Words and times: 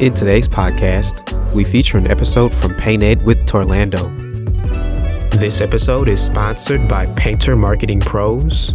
In 0.00 0.14
today's 0.14 0.48
podcast, 0.48 1.52
we 1.52 1.64
feature 1.64 1.96
an 1.96 2.10
episode 2.10 2.54
from 2.54 2.74
Paint 2.74 3.02
Ed 3.04 3.24
with 3.24 3.38
Torlando. 3.46 4.00
This 5.30 5.60
episode 5.60 6.08
is 6.08 6.24
sponsored 6.24 6.88
by 6.88 7.06
Painter 7.14 7.54
Marketing 7.54 8.00
Pros, 8.00 8.74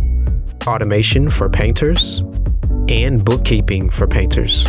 automation 0.65 1.29
for 1.29 1.49
painters, 1.49 2.23
and 2.87 3.25
bookkeeping 3.25 3.89
for 3.89 4.07
painters. 4.07 4.67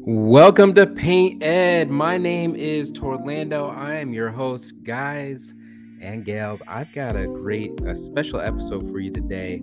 Welcome 0.00 0.74
to 0.74 0.88
Paint 0.88 1.42
Ed. 1.44 1.90
My 1.90 2.18
name 2.18 2.56
is 2.56 2.90
Torlando. 2.90 3.72
I 3.76 3.96
am 3.96 4.12
your 4.12 4.30
host, 4.30 4.74
guys 4.82 5.54
and 6.00 6.24
gals. 6.24 6.62
I've 6.66 6.92
got 6.92 7.14
a 7.14 7.26
great, 7.26 7.80
a 7.82 7.94
special 7.94 8.40
episode 8.40 8.90
for 8.90 8.98
you 8.98 9.12
today. 9.12 9.62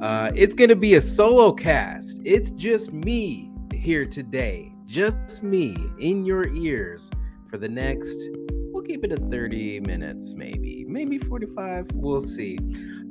Uh, 0.00 0.30
it's 0.34 0.54
going 0.54 0.68
to 0.68 0.76
be 0.76 0.94
a 0.94 1.00
solo 1.00 1.52
cast. 1.52 2.20
It's 2.24 2.50
just 2.50 2.92
me 2.92 3.50
here 3.84 4.06
today, 4.06 4.72
just 4.86 5.42
me 5.42 5.76
in 5.98 6.24
your 6.24 6.48
ears 6.54 7.10
for 7.50 7.58
the 7.58 7.68
next, 7.68 8.30
we'll 8.72 8.82
keep 8.82 9.04
it 9.04 9.12
at 9.12 9.30
30 9.30 9.80
minutes, 9.80 10.32
maybe, 10.32 10.86
maybe 10.88 11.18
45. 11.18 11.88
We'll 11.92 12.22
see. 12.22 12.58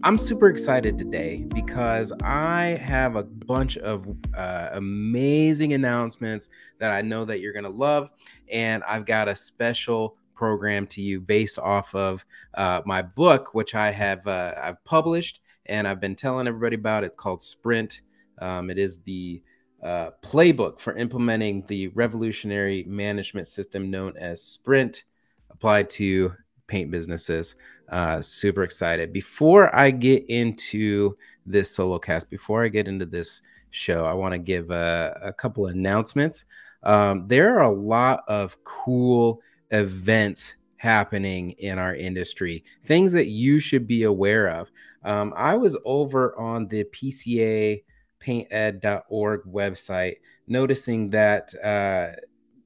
I'm 0.01 0.17
super 0.17 0.49
excited 0.49 0.97
today 0.97 1.45
because 1.53 2.11
I 2.23 2.79
have 2.81 3.15
a 3.15 3.23
bunch 3.23 3.77
of 3.77 4.07
uh, 4.35 4.69
amazing 4.71 5.73
announcements 5.73 6.49
that 6.79 6.91
I 6.91 7.03
know 7.03 7.23
that 7.23 7.39
you're 7.39 7.53
going 7.53 7.65
to 7.65 7.69
love. 7.69 8.09
And 8.51 8.83
I've 8.85 9.05
got 9.05 9.27
a 9.27 9.35
special 9.35 10.17
program 10.33 10.87
to 10.87 11.03
you 11.03 11.21
based 11.21 11.59
off 11.59 11.93
of 11.93 12.25
uh, 12.55 12.81
my 12.83 13.03
book, 13.03 13.53
which 13.53 13.75
I 13.75 13.91
have 13.91 14.25
uh, 14.25 14.55
I've 14.59 14.83
published 14.85 15.39
and 15.67 15.87
I've 15.87 15.99
been 15.99 16.15
telling 16.15 16.47
everybody 16.47 16.77
about. 16.77 17.03
It's 17.03 17.15
called 17.15 17.43
Sprint. 17.43 18.01
Um, 18.39 18.71
it 18.71 18.79
is 18.79 18.97
the 19.05 19.43
uh, 19.83 20.11
playbook 20.21 20.79
for 20.79 20.95
implementing 20.95 21.63
the 21.67 21.89
revolutionary 21.89 22.83
management 22.87 23.47
system 23.47 23.91
known 23.91 24.15
as 24.17 24.41
Sprint 24.41 25.03
applied 25.49 25.89
to 25.91 26.33
paint 26.67 26.89
businesses. 26.89 27.55
Uh, 27.89 28.21
super 28.21 28.63
excited. 28.63 29.11
Before 29.11 29.75
I 29.75 29.91
get 29.91 30.25
into 30.29 31.17
this 31.45 31.69
solo 31.69 31.99
cast, 31.99 32.29
before 32.29 32.63
I 32.63 32.69
get 32.69 32.87
into 32.87 33.05
this 33.05 33.41
show, 33.71 34.05
I 34.05 34.13
want 34.13 34.31
to 34.31 34.39
give 34.39 34.71
a, 34.71 35.19
a, 35.21 35.33
couple 35.33 35.67
announcements. 35.67 36.45
Um, 36.83 37.27
there 37.27 37.57
are 37.57 37.63
a 37.63 37.75
lot 37.75 38.23
of 38.27 38.63
cool 38.63 39.41
events 39.71 40.55
happening 40.77 41.51
in 41.51 41.77
our 41.77 41.95
industry, 41.95 42.63
things 42.85 43.11
that 43.13 43.27
you 43.27 43.59
should 43.59 43.87
be 43.87 44.03
aware 44.03 44.47
of. 44.47 44.71
Um, 45.03 45.33
I 45.35 45.55
was 45.55 45.77
over 45.85 46.37
on 46.39 46.67
the 46.67 46.85
PCA 46.85 47.83
painted.org 48.23 49.41
website, 49.43 50.15
noticing 50.47 51.09
that 51.09 51.53
uh, 51.55 52.15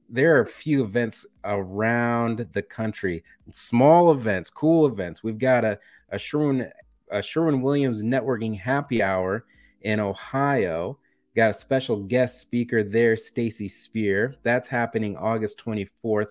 there 0.07 0.37
are 0.37 0.41
a 0.41 0.47
few 0.47 0.83
events 0.83 1.25
around 1.43 2.47
the 2.53 2.61
country, 2.61 3.23
small 3.51 4.11
events, 4.11 4.51
cool 4.51 4.85
events. 4.85 5.23
We've 5.23 5.39
got 5.39 5.65
a, 5.65 5.79
a 6.09 6.19
Sherwin 6.19 6.71
a 7.09 7.21
Sherwin 7.21 7.61
Williams 7.61 8.03
networking 8.03 8.59
happy 8.59 9.01
hour 9.01 9.45
in 9.81 9.99
Ohio. 9.99 10.99
Got 11.35 11.51
a 11.51 11.53
special 11.53 12.03
guest 12.03 12.41
speaker 12.41 12.83
there, 12.83 13.15
Stacy 13.15 13.67
Spear. 13.67 14.35
That's 14.43 14.67
happening 14.67 15.17
August 15.17 15.63
24th 15.63 16.29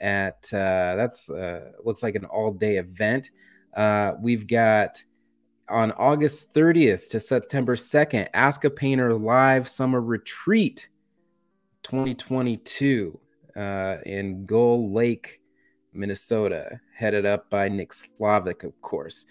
at 0.00 0.52
uh, 0.52 0.94
that's 0.96 1.30
uh, 1.30 1.72
looks 1.84 2.02
like 2.02 2.14
an 2.14 2.26
all 2.26 2.52
day 2.52 2.76
event. 2.76 3.30
Uh, 3.76 4.12
we've 4.20 4.46
got 4.46 5.02
on 5.70 5.92
August 5.92 6.52
30th 6.54 7.08
to 7.10 7.20
September 7.20 7.76
2nd, 7.76 8.28
Ask 8.34 8.64
a 8.64 8.70
Painter 8.70 9.14
Live 9.14 9.68
Summer 9.68 10.00
Retreat 10.00 10.88
2022 11.82 13.18
uh, 13.56 13.96
in 14.04 14.46
Gull 14.46 14.92
Lake, 14.92 15.40
Minnesota, 15.92 16.80
headed 16.94 17.26
up 17.26 17.48
by 17.50 17.68
Nick 17.68 17.92
Slavik, 17.92 18.64
of 18.64 18.80
course. 18.80 19.26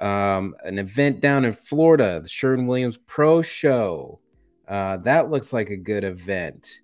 Um, 0.00 0.54
an 0.64 0.78
event 0.78 1.20
down 1.20 1.44
in 1.44 1.52
Florida, 1.52 2.20
the 2.22 2.28
Sherwin 2.28 2.66
Williams 2.66 2.98
Pro 3.06 3.42
Show. 3.42 4.20
Uh, 4.66 4.96
that 4.98 5.30
looks 5.30 5.52
like 5.52 5.70
a 5.70 5.76
good 5.76 6.04
event. 6.04 6.80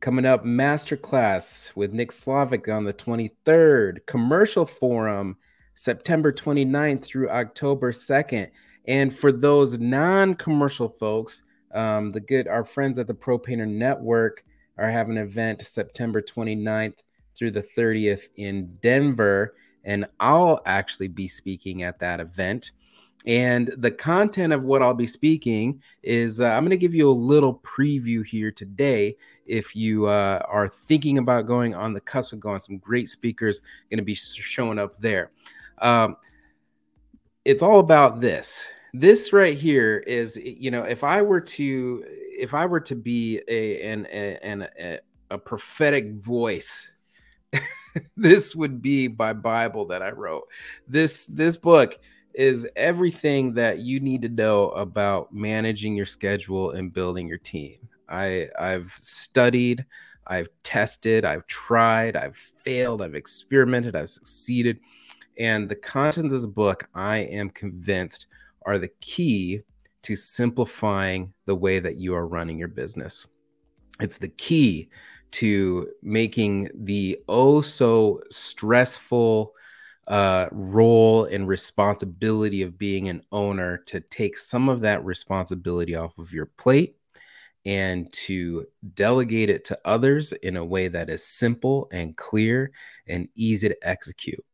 Coming 0.00 0.24
up, 0.24 0.44
Masterclass 0.44 1.74
with 1.76 1.92
Nick 1.92 2.10
Slavik 2.10 2.74
on 2.74 2.84
the 2.84 2.92
23rd, 2.92 4.06
Commercial 4.06 4.64
Forum 4.64 5.36
September 5.80 6.30
29th 6.30 7.02
through 7.02 7.30
October 7.30 7.90
2nd. 7.90 8.50
And 8.86 9.16
for 9.16 9.32
those 9.32 9.78
non 9.78 10.34
commercial 10.34 10.90
folks, 10.90 11.44
um, 11.72 12.12
the 12.12 12.20
good, 12.20 12.48
our 12.48 12.66
friends 12.66 12.98
at 12.98 13.06
the 13.06 13.14
Pro 13.14 13.38
Painter 13.38 13.64
Network 13.64 14.44
are 14.76 14.90
having 14.90 15.16
an 15.16 15.24
event 15.24 15.64
September 15.64 16.20
29th 16.20 16.96
through 17.34 17.52
the 17.52 17.62
30th 17.62 18.28
in 18.36 18.76
Denver. 18.82 19.54
And 19.82 20.04
I'll 20.20 20.60
actually 20.66 21.08
be 21.08 21.28
speaking 21.28 21.82
at 21.82 21.98
that 22.00 22.20
event. 22.20 22.72
And 23.24 23.72
the 23.78 23.90
content 23.90 24.52
of 24.52 24.64
what 24.64 24.82
I'll 24.82 24.92
be 24.92 25.06
speaking 25.06 25.82
is 26.02 26.42
uh, 26.42 26.48
I'm 26.48 26.62
going 26.62 26.70
to 26.70 26.76
give 26.76 26.94
you 26.94 27.08
a 27.08 27.12
little 27.12 27.54
preview 27.60 28.22
here 28.22 28.52
today. 28.52 29.16
If 29.46 29.74
you 29.74 30.08
uh, 30.08 30.42
are 30.46 30.68
thinking 30.68 31.16
about 31.16 31.46
going 31.46 31.74
on 31.74 31.94
the 31.94 32.00
cusp 32.02 32.34
of 32.34 32.40
going, 32.40 32.60
some 32.60 32.76
great 32.76 33.08
speakers 33.08 33.62
going 33.88 33.96
to 33.96 34.04
be 34.04 34.14
showing 34.14 34.78
up 34.78 34.98
there. 34.98 35.30
Um, 35.80 36.16
it's 37.44 37.62
all 37.62 37.80
about 37.80 38.20
this. 38.20 38.68
This 38.92 39.32
right 39.32 39.56
here 39.56 39.98
is, 39.98 40.36
you 40.36 40.70
know, 40.70 40.82
if 40.82 41.04
I 41.04 41.22
were 41.22 41.40
to, 41.40 42.04
if 42.06 42.54
I 42.54 42.66
were 42.66 42.80
to 42.80 42.94
be 42.94 43.40
a 43.48 43.82
an 43.82 44.06
an 44.06 44.68
a, 44.78 44.98
a 45.30 45.38
prophetic 45.38 46.14
voice, 46.14 46.90
this 48.16 48.54
would 48.54 48.82
be 48.82 49.08
my 49.08 49.32
Bible 49.32 49.86
that 49.86 50.02
I 50.02 50.10
wrote. 50.10 50.44
This 50.88 51.26
this 51.26 51.56
book 51.56 51.98
is 52.34 52.66
everything 52.76 53.54
that 53.54 53.78
you 53.78 54.00
need 54.00 54.22
to 54.22 54.28
know 54.28 54.70
about 54.70 55.32
managing 55.32 55.96
your 55.96 56.06
schedule 56.06 56.72
and 56.72 56.92
building 56.92 57.28
your 57.28 57.38
team. 57.38 57.76
I 58.08 58.48
I've 58.58 58.90
studied, 59.00 59.86
I've 60.26 60.48
tested, 60.62 61.24
I've 61.24 61.46
tried, 61.46 62.16
I've 62.16 62.36
failed, 62.36 63.02
I've 63.02 63.14
experimented, 63.14 63.96
I've 63.96 64.10
succeeded. 64.10 64.80
And 65.40 65.70
the 65.70 65.76
content 65.76 66.26
of 66.26 66.32
this 66.32 66.44
book, 66.44 66.86
I 66.94 67.16
am 67.16 67.48
convinced, 67.48 68.26
are 68.66 68.78
the 68.78 68.90
key 69.00 69.62
to 70.02 70.14
simplifying 70.14 71.32
the 71.46 71.56
way 71.56 71.80
that 71.80 71.96
you 71.96 72.14
are 72.14 72.28
running 72.28 72.58
your 72.58 72.68
business. 72.68 73.26
It's 74.00 74.18
the 74.18 74.28
key 74.28 74.90
to 75.32 75.88
making 76.02 76.68
the 76.74 77.20
oh 77.26 77.62
so 77.62 78.20
stressful 78.30 79.54
uh, 80.08 80.48
role 80.52 81.24
and 81.24 81.48
responsibility 81.48 82.60
of 82.60 82.76
being 82.76 83.08
an 83.08 83.22
owner 83.32 83.78
to 83.86 84.00
take 84.00 84.36
some 84.36 84.68
of 84.68 84.82
that 84.82 85.02
responsibility 85.06 85.94
off 85.94 86.18
of 86.18 86.34
your 86.34 86.46
plate 86.58 86.96
and 87.64 88.12
to 88.12 88.66
delegate 88.92 89.48
it 89.48 89.64
to 89.66 89.78
others 89.86 90.32
in 90.32 90.58
a 90.58 90.64
way 90.64 90.88
that 90.88 91.08
is 91.08 91.24
simple 91.24 91.88
and 91.92 92.16
clear 92.18 92.72
and 93.06 93.28
easy 93.34 93.68
to 93.68 93.88
execute 93.88 94.44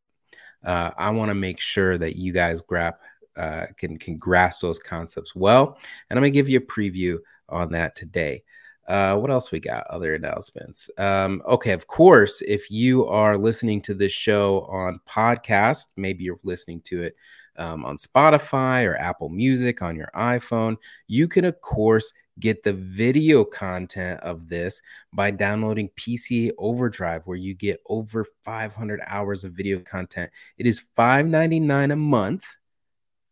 uh, 0.64 0.90
I 0.96 1.10
want 1.10 1.30
to 1.30 1.34
make 1.34 1.60
sure 1.60 1.98
that 1.98 2.16
you 2.16 2.32
guys 2.32 2.60
grab 2.60 2.94
uh, 3.36 3.66
can 3.76 3.98
can 3.98 4.16
grasp 4.16 4.60
those 4.60 4.78
concepts 4.78 5.34
well, 5.34 5.78
and 6.08 6.18
I'm 6.18 6.22
gonna 6.22 6.30
give 6.30 6.48
you 6.48 6.58
a 6.58 6.60
preview 6.60 7.18
on 7.48 7.70
that 7.72 7.94
today. 7.94 8.42
Uh, 8.88 9.16
what 9.16 9.30
else 9.30 9.50
we 9.50 9.58
got? 9.58 9.86
Other 9.88 10.14
announcements. 10.14 10.88
Um, 10.96 11.42
okay, 11.46 11.72
of 11.72 11.86
course, 11.86 12.40
if 12.42 12.70
you 12.70 13.06
are 13.06 13.36
listening 13.36 13.82
to 13.82 13.94
this 13.94 14.12
show 14.12 14.60
on 14.70 15.00
podcast, 15.08 15.86
maybe 15.96 16.22
you're 16.22 16.38
listening 16.44 16.80
to 16.82 17.02
it 17.02 17.16
um, 17.58 17.84
on 17.84 17.96
Spotify 17.96 18.86
or 18.86 18.96
Apple 18.96 19.28
Music 19.28 19.82
on 19.82 19.96
your 19.96 20.10
iPhone, 20.14 20.76
you 21.08 21.26
can, 21.26 21.44
of 21.44 21.60
course, 21.60 22.12
get 22.38 22.62
the 22.62 22.72
video 22.72 23.44
content 23.44 24.20
of 24.20 24.48
this 24.48 24.82
by 25.12 25.30
downloading 25.30 25.90
PCA 25.96 26.50
Overdrive, 26.58 27.26
where 27.26 27.36
you 27.36 27.54
get 27.54 27.80
over 27.86 28.24
500 28.44 29.00
hours 29.06 29.44
of 29.44 29.52
video 29.52 29.80
content. 29.80 30.30
It 30.58 30.66
is 30.66 30.84
$5.99 30.96 31.92
a 31.92 31.96
month, 31.96 32.44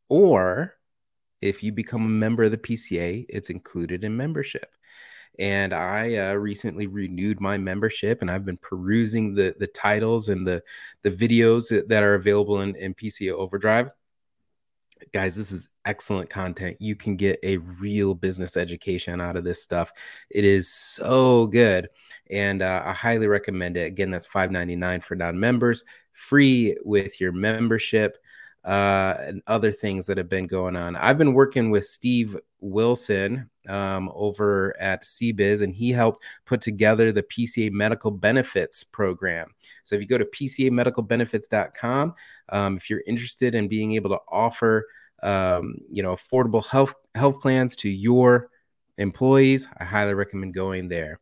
or 0.08 0.74
if 1.40 1.62
you 1.62 1.72
become 1.72 2.04
a 2.04 2.08
member 2.08 2.44
of 2.44 2.50
the 2.50 2.58
PCA, 2.58 3.26
it's 3.28 3.50
included 3.50 4.04
in 4.04 4.16
membership. 4.16 4.70
and 5.38 5.74
I 5.74 6.16
uh, 6.16 6.34
recently 6.34 6.86
renewed 6.86 7.40
my 7.40 7.58
membership, 7.58 8.22
and 8.22 8.30
I've 8.30 8.44
been 8.44 8.56
perusing 8.56 9.34
the 9.34 9.54
the 9.58 9.66
titles 9.66 10.28
and 10.28 10.46
the 10.46 10.62
the 11.02 11.10
videos 11.10 11.68
that, 11.88 12.02
are 12.02 12.14
available 12.14 12.60
in, 12.60 12.76
in 12.76 12.94
PCA 12.94 13.32
Overdrive. 13.32 13.90
Guys, 15.12 15.36
this 15.36 15.52
is 15.52 15.68
excellent 15.84 16.30
content. 16.30 16.76
You 16.80 16.96
can 16.96 17.16
get 17.16 17.38
a 17.42 17.58
real 17.58 18.14
business 18.14 18.56
education 18.56 19.20
out 19.20 19.36
of 19.36 19.44
this 19.44 19.62
stuff. 19.62 19.92
It 20.30 20.44
is 20.44 20.72
so 20.72 21.46
good, 21.46 21.88
and 22.30 22.62
uh, 22.62 22.82
I 22.84 22.92
highly 22.92 23.26
recommend 23.26 23.76
it. 23.76 23.86
Again, 23.86 24.10
that's 24.10 24.26
five 24.26 24.50
ninety 24.50 24.76
nine 24.76 25.00
for 25.00 25.14
non 25.14 25.38
members, 25.38 25.84
free 26.12 26.76
with 26.84 27.20
your 27.20 27.32
membership 27.32 28.18
uh, 28.64 29.16
and 29.20 29.42
other 29.46 29.70
things 29.70 30.06
that 30.06 30.16
have 30.16 30.28
been 30.28 30.46
going 30.46 30.74
on. 30.74 30.96
I've 30.96 31.18
been 31.18 31.34
working 31.34 31.70
with 31.70 31.84
Steve 31.84 32.36
Wilson 32.60 33.50
um, 33.68 34.10
over 34.14 34.74
at 34.80 35.04
CBiz, 35.04 35.62
and 35.62 35.74
he 35.74 35.90
helped 35.90 36.24
put 36.46 36.62
together 36.62 37.12
the 37.12 37.22
PCA 37.24 37.70
Medical 37.70 38.10
Benefits 38.10 38.82
program. 38.82 39.48
So 39.84 39.94
if 39.94 40.00
you 40.00 40.06
go 40.06 40.16
to 40.16 40.24
PCAMedicalBenefits.com, 40.24 42.14
um, 42.48 42.76
if 42.76 42.88
you're 42.88 43.02
interested 43.06 43.54
in 43.54 43.68
being 43.68 43.92
able 43.92 44.10
to 44.10 44.18
offer, 44.28 44.86
um, 45.22 45.76
you 45.90 46.02
know, 46.02 46.14
affordable 46.14 46.66
health 46.66 46.94
health 47.14 47.40
plans 47.40 47.76
to 47.76 47.90
your 47.90 48.48
employees, 48.96 49.68
I 49.78 49.84
highly 49.84 50.14
recommend 50.14 50.54
going 50.54 50.88
there. 50.88 51.20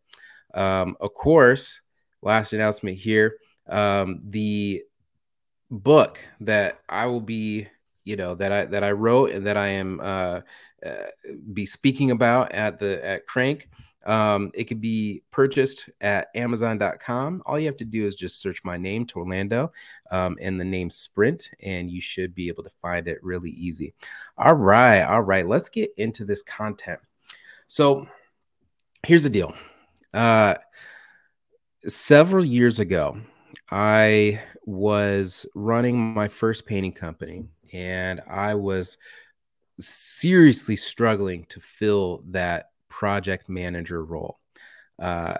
Um, 0.55 0.97
of 1.01 1.13
course, 1.15 1.81
last 2.23 2.53
announcement 2.53 2.99
here: 2.99 3.37
um, 3.69 4.21
the 4.23 4.83
book 5.73 6.21
that 6.41 6.81
I 6.89 7.07
will 7.07 7.21
be, 7.21 7.67
you 8.05 8.17
know, 8.17 8.35
that 8.37 8.53
I 8.53 8.65
that 8.67 8.85
I 8.85 8.93
wrote 8.93 9.31
and 9.31 9.47
that 9.47 9.57
I 9.57 9.69
am 9.69 10.01
uh, 10.01 10.41
uh 10.85 10.93
be 11.53 11.67
speaking 11.67 12.11
about 12.11 12.53
at 12.53 12.79
the 12.79 13.05
at 13.05 13.27
Crank. 13.27 13.69
Um, 14.05 14.51
it 14.55 14.65
could 14.65 14.81
be 14.81 15.23
purchased 15.31 15.89
at 16.01 16.29
Amazon.com. 16.35 17.43
All 17.47 17.59
you 17.59 17.67
have 17.67 17.77
to 17.77 17.85
do 17.85 18.05
is 18.05 18.17
just 18.17 18.41
search 18.41 18.65
my 18.65 18.77
name, 18.77 19.07
Torlando, 19.07 19.71
um, 20.11 20.37
and 20.41 20.61
the 20.61 20.65
name 20.65 20.91
Sprint, 20.91 21.51
and 21.61 21.89
you 21.89 22.01
should 22.01 22.35
be 22.35 22.49
able 22.49 22.65
to 22.65 22.71
find 22.83 23.07
it 23.07 23.23
really 23.23 23.51
easy. 23.51 23.95
All 24.37 24.55
right, 24.55 25.03
all 25.03 25.23
right. 25.23 25.47
Let's 25.47 25.69
get 25.69 25.93
into 25.97 26.25
this 26.25 26.43
content. 26.43 26.99
So, 27.69 28.09
here's 29.07 29.23
the 29.23 29.31
deal. 29.31 29.55
Uh, 30.13 30.55
several 31.87 32.45
years 32.45 32.81
ago, 32.81 33.19
I 33.73 34.43
was 34.67 35.47
running 35.55 35.99
my 35.99 36.29
first 36.29 36.67
painting 36.67 36.93
company 36.93 37.47
and 37.73 38.21
I 38.29 38.55
was 38.55 38.99
seriously 39.81 40.77
struggling 40.77 41.47
to 41.47 41.61
fill 41.61 42.23
that 42.29 42.67
project 42.91 43.49
manager 43.49 44.05
role. 44.05 44.39
Uh, 44.99 45.39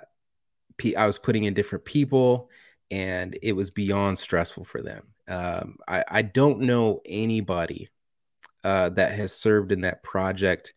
I 0.97 1.05
was 1.07 1.19
putting 1.19 1.45
in 1.45 1.53
different 1.53 1.85
people 1.85 2.49
and 2.91 3.39
it 3.43 3.53
was 3.53 3.69
beyond 3.69 4.17
stressful 4.17 4.65
for 4.65 4.81
them. 4.81 5.09
Um, 5.29 5.77
I, 5.87 6.03
I, 6.09 6.23
don't 6.23 6.61
know 6.61 7.01
anybody 7.05 7.91
uh, 8.65 8.89
that 8.91 9.13
has 9.13 9.33
served 9.33 9.73
in 9.73 9.83
that 9.83 10.03
project 10.03 10.73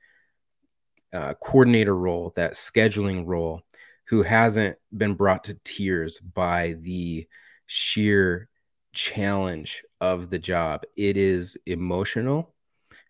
uh, 1.14 1.34
coordinator 1.36 1.96
role, 1.96 2.34
that 2.36 2.54
scheduling 2.54 3.24
role, 3.26 3.62
who 4.06 4.22
hasn't 4.24 4.78
been 4.96 5.14
brought 5.16 5.46
to 5.46 5.58
tears 5.64 6.20
by 6.20 6.76
the 6.82 7.28
sheer 7.66 8.50
challenge 8.94 9.84
of 10.02 10.30
the 10.30 10.40
job. 10.40 10.84
It 10.98 11.18
is 11.18 11.58
emotional, 11.66 12.54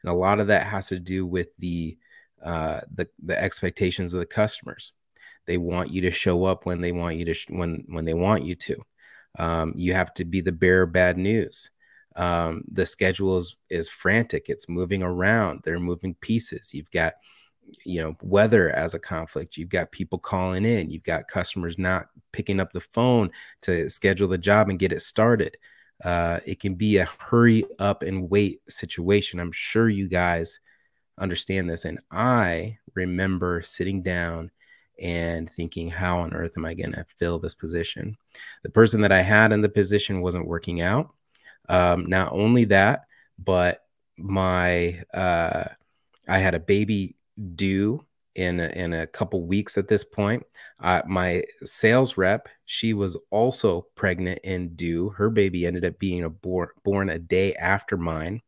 and 0.04 0.12
a 0.12 0.16
lot 0.16 0.40
of 0.40 0.48
that 0.48 0.64
has 0.64 0.88
to 0.88 1.00
do 1.00 1.26
with 1.26 1.48
the 1.60 1.98
uh, 2.44 2.82
the 2.94 3.08
the 3.24 3.40
expectations 3.42 4.14
of 4.14 4.20
the 4.20 4.26
customers. 4.26 4.94
They 5.48 5.58
want 5.58 5.92
you 5.92 6.02
to 6.02 6.12
show 6.12 6.46
up 6.46 6.66
when 6.66 6.82
they 6.82 6.92
want 6.92 7.18
you 7.18 7.26
to 7.26 7.34
sh- 7.34 7.50
when 7.50 7.86
when 7.88 8.06
they 8.06 8.14
want 8.14 8.44
you 8.44 8.56
to. 8.56 8.78
Um, 9.38 9.74
you 9.76 9.94
have 9.94 10.14
to 10.16 10.26
be 10.26 10.42
the 10.42 10.52
bearer 10.52 10.84
of 10.84 10.94
bad 10.94 11.18
news. 11.18 11.70
Um, 12.16 12.64
the 12.72 12.86
schedule 12.86 13.38
is 13.38 13.58
is 13.70 13.90
frantic. 13.90 14.46
It's 14.48 14.70
moving 14.70 15.04
around. 15.04 15.62
They're 15.64 15.80
moving 15.80 16.16
pieces. 16.16 16.74
You've 16.74 16.92
got 16.92 17.14
you 17.84 18.02
know 18.02 18.16
weather 18.22 18.70
as 18.72 18.94
a 18.94 19.00
conflict. 19.00 19.58
You've 19.58 19.70
got 19.70 19.92
people 19.92 20.20
calling 20.20 20.66
in. 20.66 20.90
You've 20.90 21.04
got 21.04 21.28
customers 21.28 21.78
not 21.78 22.08
picking 22.32 22.60
up 22.60 22.72
the 22.74 22.80
phone 22.80 23.32
to 23.64 23.90
schedule 23.90 24.28
the 24.28 24.38
job 24.38 24.70
and 24.70 24.80
get 24.80 24.94
it 24.94 25.02
started. 25.02 25.58
Uh, 26.04 26.40
it 26.46 26.60
can 26.60 26.76
be 26.76 26.98
a 26.98 27.06
hurry 27.06 27.64
up 27.80 28.04
and 28.04 28.30
wait 28.30 28.62
situation. 28.70 29.40
I'm 29.40 29.52
sure 29.52 29.90
you 29.90 30.08
guys 30.08 30.60
understand 31.18 31.70
this 31.70 31.86
and 31.86 32.00
i 32.12 32.78
remember 32.94 33.62
sitting 33.62 34.02
down 34.02 34.52
and 35.02 35.50
thinking 35.50 35.90
how 35.90 36.20
on 36.20 36.34
earth 36.34 36.54
am 36.58 36.66
i 36.66 36.74
going 36.74 36.92
to 36.92 37.06
fill 37.18 37.40
this 37.40 37.54
position? 37.54 38.18
The 38.64 38.70
person 38.70 39.02
that 39.02 39.12
i 39.12 39.22
had 39.22 39.52
in 39.52 39.62
the 39.62 39.70
position 39.70 40.22
wasn't 40.22 40.48
working 40.48 40.82
out. 40.82 41.14
Um, 41.68 42.06
not 42.08 42.32
only 42.32 42.66
that 42.66 43.06
but 43.40 43.84
my 44.18 45.02
uh, 45.14 45.66
i 46.28 46.38
had 46.38 46.54
a 46.54 46.60
baby 46.60 47.16
due 47.56 48.06
in 48.36 48.60
a, 48.60 48.68
in 48.68 48.94
a 48.94 49.08
couple 49.08 49.46
weeks 49.46 49.78
at 49.78 49.88
this 49.88 50.04
point. 50.04 50.44
Uh, 50.82 51.02
my 51.08 51.44
sales 51.64 52.18
rep, 52.18 52.50
she 52.66 52.94
was 52.94 53.18
also 53.32 53.88
pregnant 53.96 54.40
and 54.44 54.76
due. 54.76 55.10
Her 55.10 55.30
baby 55.30 55.66
ended 55.66 55.86
up 55.86 55.98
being 56.00 56.24
a 56.24 56.30
born, 56.30 56.70
born 56.84 57.10
a 57.10 57.20
day 57.20 57.54
after 57.54 57.98
mine, 57.98 58.42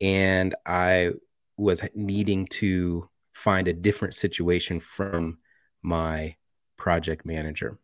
and 0.00 0.54
I 0.66 1.12
was 1.56 1.82
needing 1.94 2.46
to 2.46 3.08
find 3.32 3.66
a 3.66 3.72
different 3.72 4.14
situation 4.14 4.80
from 4.80 5.38
my 5.82 6.36
project 6.76 7.24
manager. 7.24 7.78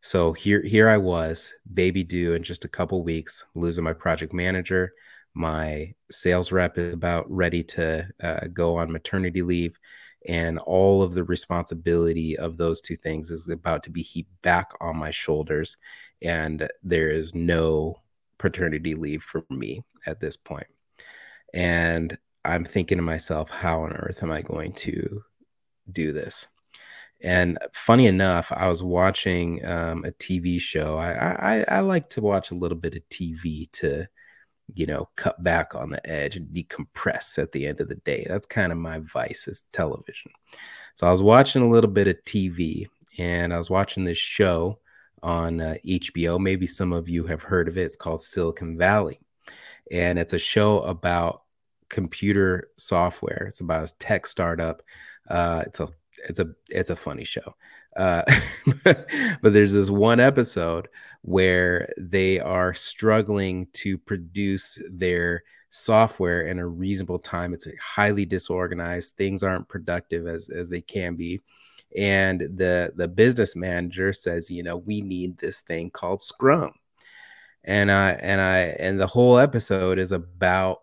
So 0.00 0.32
here 0.32 0.62
here 0.62 0.88
I 0.88 0.98
was, 0.98 1.52
baby 1.74 2.04
due 2.04 2.34
in 2.34 2.42
just 2.44 2.64
a 2.64 2.68
couple 2.68 3.02
weeks, 3.02 3.44
losing 3.54 3.84
my 3.84 3.92
project 3.92 4.32
manager 4.32 4.92
my 5.34 5.94
sales 6.10 6.52
rep 6.52 6.78
is 6.78 6.94
about 6.94 7.30
ready 7.30 7.62
to 7.62 8.08
uh, 8.22 8.46
go 8.52 8.76
on 8.76 8.92
maternity 8.92 9.42
leave. 9.42 9.78
And 10.26 10.58
all 10.58 11.02
of 11.02 11.14
the 11.14 11.24
responsibility 11.24 12.36
of 12.36 12.56
those 12.56 12.80
two 12.80 12.96
things 12.96 13.30
is 13.30 13.48
about 13.48 13.84
to 13.84 13.90
be 13.90 14.02
heaped 14.02 14.42
back 14.42 14.72
on 14.80 14.96
my 14.96 15.10
shoulders. 15.10 15.76
And 16.22 16.68
there 16.82 17.10
is 17.10 17.34
no 17.34 18.02
paternity 18.38 18.94
leave 18.94 19.22
for 19.22 19.44
me 19.50 19.84
at 20.06 20.20
this 20.20 20.36
point. 20.36 20.66
And 21.52 22.16
i'm 22.44 22.64
thinking 22.64 22.98
to 22.98 23.02
myself 23.02 23.50
how 23.50 23.82
on 23.82 23.92
earth 23.92 24.22
am 24.22 24.30
i 24.30 24.40
going 24.40 24.72
to 24.72 25.22
do 25.90 26.12
this? 26.12 26.46
And 27.20 27.58
funny 27.72 28.06
enough 28.06 28.52
i 28.52 28.68
was 28.68 28.82
watching 28.82 29.64
um, 29.66 30.04
a 30.04 30.12
tv 30.12 30.60
show. 30.60 30.96
I, 30.96 31.62
I 31.62 31.64
i 31.68 31.80
like 31.80 32.10
to 32.10 32.20
watch 32.20 32.50
a 32.50 32.54
little 32.54 32.78
bit 32.78 32.94
of 32.94 33.08
tv 33.08 33.70
to 33.72 34.08
you 34.74 34.86
know, 34.86 35.08
cut 35.16 35.42
back 35.42 35.74
on 35.74 35.90
the 35.90 36.10
edge 36.10 36.36
and 36.36 36.48
decompress 36.48 37.38
at 37.38 37.52
the 37.52 37.66
end 37.66 37.80
of 37.80 37.88
the 37.88 37.96
day. 37.96 38.24
That's 38.28 38.46
kind 38.46 38.72
of 38.72 38.78
my 38.78 39.00
vice 39.00 39.48
is 39.48 39.64
television. 39.72 40.30
So 40.94 41.06
I 41.06 41.10
was 41.10 41.22
watching 41.22 41.62
a 41.62 41.68
little 41.68 41.90
bit 41.90 42.08
of 42.08 42.16
TV 42.24 42.86
and 43.18 43.52
I 43.52 43.58
was 43.58 43.70
watching 43.70 44.04
this 44.04 44.18
show 44.18 44.78
on 45.22 45.60
uh, 45.60 45.74
HBO. 45.86 46.38
Maybe 46.38 46.66
some 46.66 46.92
of 46.92 47.08
you 47.08 47.24
have 47.24 47.42
heard 47.42 47.68
of 47.68 47.78
it. 47.78 47.82
It's 47.82 47.96
called 47.96 48.22
Silicon 48.22 48.76
Valley. 48.76 49.20
And 49.90 50.18
it's 50.18 50.34
a 50.34 50.38
show 50.38 50.80
about 50.80 51.42
computer 51.88 52.68
software. 52.76 53.46
It's 53.48 53.60
about 53.60 53.90
a 53.90 53.94
tech 53.98 54.26
startup. 54.26 54.82
Uh, 55.28 55.62
it's 55.66 55.80
a 55.80 55.88
it's 56.28 56.40
a 56.40 56.48
it's 56.68 56.90
a 56.90 56.96
funny 56.96 57.24
show. 57.24 57.54
Uh, 57.96 58.22
but 58.84 59.06
there's 59.42 59.72
this 59.72 59.90
one 59.90 60.20
episode 60.20 60.88
where 61.22 61.92
they 61.98 62.38
are 62.40 62.74
struggling 62.74 63.66
to 63.72 63.98
produce 63.98 64.78
their 64.90 65.42
software 65.70 66.42
in 66.42 66.58
a 66.58 66.66
reasonable 66.66 67.18
time. 67.18 67.52
It's 67.52 67.66
highly 67.80 68.24
disorganized. 68.24 69.16
Things 69.16 69.42
aren't 69.42 69.68
productive 69.68 70.26
as 70.26 70.48
as 70.48 70.70
they 70.70 70.80
can 70.80 71.14
be. 71.16 71.40
And 71.96 72.40
the 72.40 72.92
the 72.94 73.08
business 73.08 73.56
manager 73.56 74.12
says, 74.12 74.50
you 74.50 74.62
know, 74.62 74.76
we 74.76 75.00
need 75.00 75.38
this 75.38 75.60
thing 75.60 75.90
called 75.90 76.22
Scrum. 76.22 76.72
And 77.64 77.90
I 77.90 78.10
and 78.12 78.40
I 78.40 78.58
and 78.78 79.00
the 79.00 79.06
whole 79.06 79.38
episode 79.38 79.98
is 79.98 80.12
about 80.12 80.82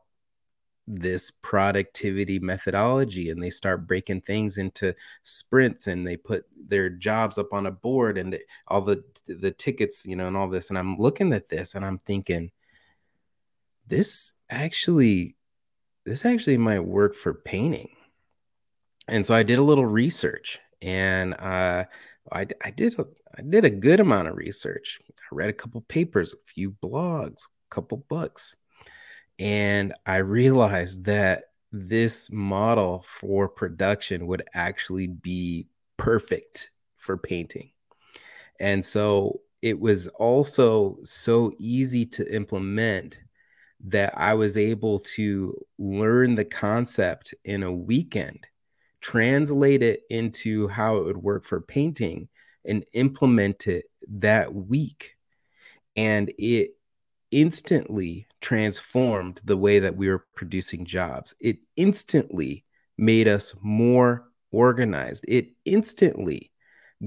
this 0.88 1.32
productivity 1.32 2.38
methodology 2.38 3.32
and 3.32 3.42
they 3.42 3.50
start 3.50 3.88
breaking 3.88 4.22
things 4.22 4.58
into 4.58 4.94
sprints 5.24 5.88
and 5.88 6.06
they 6.06 6.16
put 6.16 6.46
their 6.68 6.90
jobs 6.90 7.38
up 7.38 7.54
on 7.54 7.66
a 7.66 7.72
board 7.72 8.18
and 8.18 8.38
all 8.68 8.82
the 8.82 9.04
the 9.28 9.50
tickets 9.50 10.06
you 10.06 10.16
know 10.16 10.28
and 10.28 10.38
all 10.38 10.48
this 10.48 10.70
and 10.70 10.78
i'm 10.78 10.96
looking 10.96 11.34
at 11.34 11.50
this 11.50 11.74
and 11.74 11.84
i'm 11.84 11.98
thinking 12.06 12.52
this 13.88 14.34
actually 14.50 15.36
this 16.06 16.26
actually 16.26 16.58
might 16.58 16.80
work 16.80 17.16
for 17.16 17.34
painting. 17.34 17.90
And 19.08 19.26
so 19.26 19.36
i 19.36 19.44
did 19.44 19.60
a 19.60 19.64
little 19.64 19.86
research 19.86 20.60
and 20.82 21.34
uh, 21.36 21.86
I, 22.32 22.48
I 22.64 22.72
did 22.72 22.98
a, 23.00 23.06
I 23.38 23.42
did 23.42 23.66
a 23.66 23.70
good 23.70 24.00
amount 24.00 24.28
of 24.28 24.36
research. 24.36 25.00
I 25.10 25.36
read 25.36 25.50
a 25.50 25.54
couple 25.54 25.82
papers 25.82 26.34
a 26.34 26.38
few 26.46 26.72
blogs 26.72 27.46
a 27.46 27.70
couple 27.70 28.06
books 28.10 28.56
and 29.40 29.94
I 30.06 30.18
realized 30.18 31.06
that 31.06 31.46
this 31.72 32.32
model 32.32 33.04
for 33.06 33.50
production 33.50 34.28
would 34.28 34.44
actually 34.54 35.08
be 35.08 35.68
perfect 35.98 36.72
for 36.96 37.18
painting. 37.18 37.72
And 38.60 38.84
so 38.84 39.42
it 39.62 39.80
was 39.80 40.08
also 40.08 40.98
so 41.04 41.52
easy 41.60 42.06
to 42.06 42.34
implement 42.34 43.22
that 43.88 44.18
I 44.18 44.34
was 44.36 44.58
able 44.58 45.00
to 45.00 45.54
learn 45.78 46.36
the 46.36 46.46
concept 46.46 47.34
in 47.44 47.64
a 47.64 47.72
weekend, 47.72 48.48
translate 49.02 49.84
it 49.84 50.04
into 50.10 50.68
how 50.70 50.98
it 50.98 51.06
would 51.06 51.18
work 51.18 51.44
for 51.44 51.62
painting, 51.62 52.30
and 52.64 52.86
implement 52.94 53.68
it 53.68 53.86
that 54.08 54.54
week. 54.54 55.18
And 55.96 56.32
it 56.38 56.78
instantly 57.32 58.28
transformed 58.46 59.42
the 59.44 59.58
way 59.58 59.80
that 59.80 59.98
we 59.98 60.08
were 60.08 60.24
producing 60.36 60.86
jobs. 60.86 61.34
It 61.40 61.66
instantly 61.76 62.64
made 62.96 63.28
us 63.28 63.56
more 63.60 64.28
organized. 64.52 65.26
It 65.28 65.54
instantly 65.66 66.52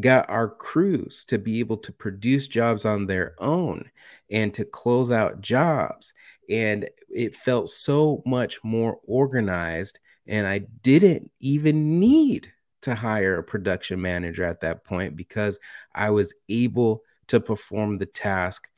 got 0.00 0.28
our 0.28 0.48
crews 0.48 1.24
to 1.26 1.38
be 1.38 1.60
able 1.60 1.76
to 1.76 1.92
produce 1.92 2.48
jobs 2.48 2.84
on 2.84 3.06
their 3.06 3.36
own 3.38 3.88
and 4.28 4.52
to 4.54 4.64
close 4.64 5.12
out 5.12 5.40
jobs. 5.40 6.12
And 6.50 6.90
it 7.08 7.36
felt 7.36 7.68
so 7.68 8.20
much 8.26 8.58
more 8.64 8.98
organized. 9.04 10.00
And 10.26 10.44
I 10.44 10.58
didn't 10.82 11.30
even 11.38 12.00
need 12.00 12.52
to 12.82 12.96
hire 12.96 13.38
a 13.38 13.44
production 13.44 14.02
manager 14.02 14.42
at 14.42 14.62
that 14.62 14.82
point 14.82 15.14
because 15.14 15.60
I 15.94 16.10
was 16.10 16.34
able 16.48 17.04
to 17.28 17.38
perform 17.38 17.98
the 17.98 18.06
task 18.06 18.68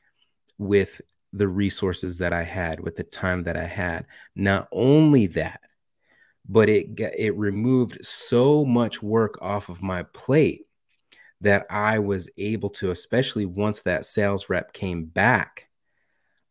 with 0.59 1.01
the 1.33 1.47
resources 1.47 2.17
that 2.19 2.33
I 2.33 2.43
had, 2.43 2.79
with 2.79 2.95
the 2.95 3.03
time 3.03 3.43
that 3.43 3.57
I 3.57 3.65
had. 3.65 4.05
Not 4.35 4.67
only 4.71 5.27
that, 5.27 5.61
but 6.47 6.69
it 6.69 6.99
it 7.17 7.35
removed 7.37 8.05
so 8.05 8.65
much 8.65 9.01
work 9.01 9.37
off 9.41 9.69
of 9.69 9.81
my 9.81 10.03
plate 10.03 10.65
that 11.41 11.65
I 11.69 11.99
was 11.99 12.29
able 12.37 12.69
to, 12.71 12.91
especially 12.91 13.45
once 13.45 13.81
that 13.81 14.05
sales 14.05 14.49
rep 14.49 14.73
came 14.73 15.05
back, 15.05 15.69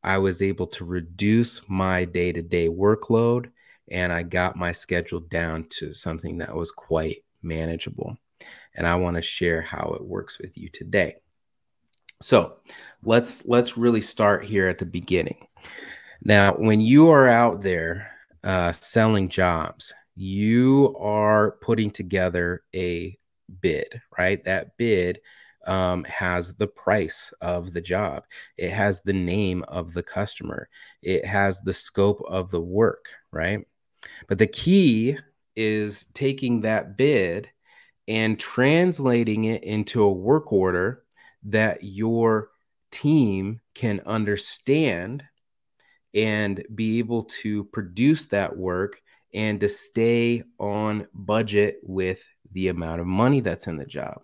I 0.03 0.19
was 0.19 0.43
able 0.43 0.67
to 0.69 0.85
reduce 0.85 1.69
my 1.69 2.05
day 2.05 2.33
to 2.33 2.43
day 2.43 2.69
workload 2.69 3.51
and 3.91 4.13
I 4.13 4.23
got 4.23 4.57
my 4.57 4.73
schedule 4.73 5.21
down 5.21 5.67
to 5.71 5.93
something 5.93 6.39
that 6.39 6.55
was 6.55 6.71
quite 6.71 7.25
manageable. 7.43 8.17
And 8.75 8.87
I 8.87 8.95
want 8.97 9.17
to 9.17 9.23
share 9.23 9.61
how 9.63 9.97
it 9.97 10.05
works 10.05 10.39
with 10.39 10.57
you 10.57 10.69
today. 10.69 11.17
So 12.23 12.57
let's 13.03 13.47
let's 13.47 13.77
really 13.79 14.03
start 14.03 14.45
here 14.45 14.69
at 14.69 14.79
the 14.79 14.87
beginning. 14.87 15.47
Now, 16.23 16.53
when 16.53 16.81
you 16.81 17.09
are 17.09 17.27
out 17.27 17.63
there 17.63 18.13
uh, 18.45 18.73
selling 18.73 19.31
jobs, 19.31 19.95
you 20.17 20.95
are 20.99 21.53
putting 21.63 21.91
together 21.91 22.63
a 22.75 23.19
bid, 23.63 24.01
right? 24.19 24.45
That 24.45 24.77
bid 24.77 25.21
um, 25.67 26.05
has 26.05 26.55
the 26.55 26.67
price 26.67 27.33
of 27.41 27.73
the 27.73 27.81
job, 27.81 28.25
it 28.59 28.71
has 28.71 29.01
the 29.01 29.15
name 29.15 29.65
of 29.69 29.95
the 29.95 30.03
customer, 30.03 30.69
it 31.03 31.25
has 31.25 31.61
the 31.61 31.73
scope 31.73 32.23
of 32.29 32.51
the 32.51 32.61
work, 32.61 33.07
right? 33.31 33.67
But 34.29 34.39
the 34.39 34.47
key 34.47 35.17
is 35.57 36.05
taking 36.13 36.63
that 36.63 36.97
bid 36.99 37.49
and 38.09 38.39
translating 38.39 39.45
it 39.45 39.65
into 39.65 40.03
a 40.03 40.13
work 40.13 40.53
order 40.53 41.05
that 41.45 41.83
your 41.83 42.51
team 42.91 43.61
can 43.75 44.01
understand 44.07 45.23
and 46.15 46.65
be 46.75 46.99
able 46.99 47.25
to 47.25 47.65
produce 47.65 48.27
that 48.27 48.57
work 48.57 49.01
and 49.33 49.61
to 49.61 49.69
stay 49.69 50.43
on 50.59 51.07
budget 51.15 51.77
with 51.83 52.29
the 52.53 52.69
amount 52.69 53.01
of 53.01 53.07
money 53.07 53.41
that's 53.41 53.69
in 53.69 53.77
the 53.77 53.85
job. 53.87 54.21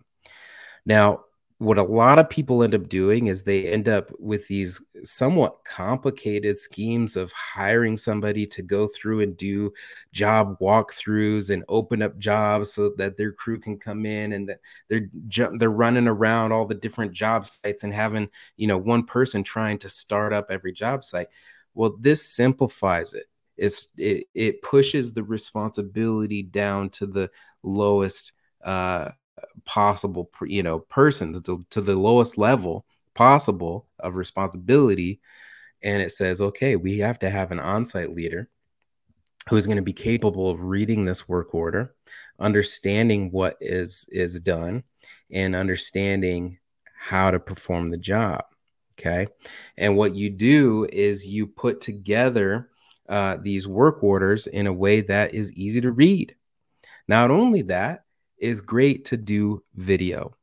Now, 0.85 1.26
what 1.59 1.79
a 1.79 1.83
lot 1.83 2.19
of 2.19 2.29
people 2.29 2.63
end 2.63 2.75
up 2.75 2.87
doing 2.87 3.29
is 3.29 3.43
they 3.43 3.67
end 3.67 3.89
up 3.89 4.11
with 4.19 4.47
these 4.47 4.83
somewhat 5.05 5.65
complicated 5.65 6.59
schemes 6.59 7.17
of 7.17 7.33
hiring 7.33 7.97
somebody 7.97 8.47
to 8.47 8.61
go 8.61 8.87
through 8.89 9.21
and 9.21 9.39
do 9.39 9.73
job 10.13 10.59
walkthroughs 10.61 11.49
and 11.49 11.65
open 11.69 12.03
up 12.03 12.19
jobs 12.19 12.73
so 12.75 12.93
that 12.99 13.17
their 13.17 13.33
crew 13.33 13.59
can 13.59 13.79
come 13.79 14.05
in 14.05 14.35
and 14.35 14.51
that 14.51 14.61
they're 14.91 15.09
they're 15.59 15.71
running 15.71 16.07
around 16.07 16.53
all 16.53 16.67
the 16.67 16.75
different 16.75 17.13
job 17.13 17.47
sites 17.47 17.85
and 17.85 17.95
having 17.95 18.29
you 18.59 18.67
know 18.67 18.79
one 18.79 19.05
person 19.05 19.43
trying 19.43 19.79
to 19.79 19.89
start 19.89 20.35
up 20.35 20.49
every 20.51 20.73
job 20.73 21.05
site. 21.05 21.29
Well 21.73 21.97
this 21.99 22.23
simplifies 22.23 23.15
it. 23.15 23.27
It's 23.57 23.89
it, 23.97 24.27
it 24.35 24.61
pushes 24.61 25.15
the 25.15 25.25
responsibility 25.25 26.43
down 26.43 26.91
to 26.91 27.07
the 27.07 27.31
lowest 27.63 28.33
uh, 28.63 29.13
possible, 29.65 30.31
you 30.43 30.63
know, 30.63 30.79
person 30.79 31.43
to, 31.43 31.65
to 31.71 31.81
the 31.81 31.95
lowest 31.95 32.39
level 32.39 32.87
possible 33.15 33.87
of 33.99 34.17
responsibility. 34.17 35.21
And 35.83 36.03
it 36.03 36.13
says, 36.13 36.41
okay, 36.41 36.77
we 36.77 36.99
have 37.01 37.19
to 37.21 37.31
have 37.31 37.53
an 37.53 37.61
on-site 37.61 38.15
leader 38.15 38.49
who's 39.49 39.67
going 39.67 39.77
to 39.77 39.83
be 39.83 39.93
capable 39.93 40.51
of 40.51 40.65
reading 40.65 41.05
this 41.05 41.29
work 41.29 41.55
order, 41.55 41.95
understanding 42.39 43.31
what 43.31 43.57
is 43.61 44.07
is 44.11 44.41
done, 44.41 44.83
and 45.31 45.55
understanding 45.55 46.59
how 46.99 47.31
to 47.31 47.39
perform 47.39 47.91
the 47.91 47.97
job. 47.99 48.45
Okay. 48.99 49.27
And 49.77 49.97
what 49.97 50.15
you 50.15 50.31
do 50.31 50.87
is 50.91 51.27
you 51.27 51.47
put 51.47 51.81
together 51.83 52.71
uh, 53.09 53.37
these 53.41 53.69
work 53.69 54.03
orders 54.03 54.47
in 54.47 54.67
a 54.67 54.73
way 54.73 55.03
that 55.03 55.35
is 55.35 55.53
easy 55.53 55.83
to 55.83 55.93
read. 55.93 56.35
Not 57.07 57.31
only 57.31 57.63
that, 57.63 58.06
it's 58.39 58.61
great 58.61 59.07
to 59.07 59.17
do 59.17 59.63
video. 59.75 60.35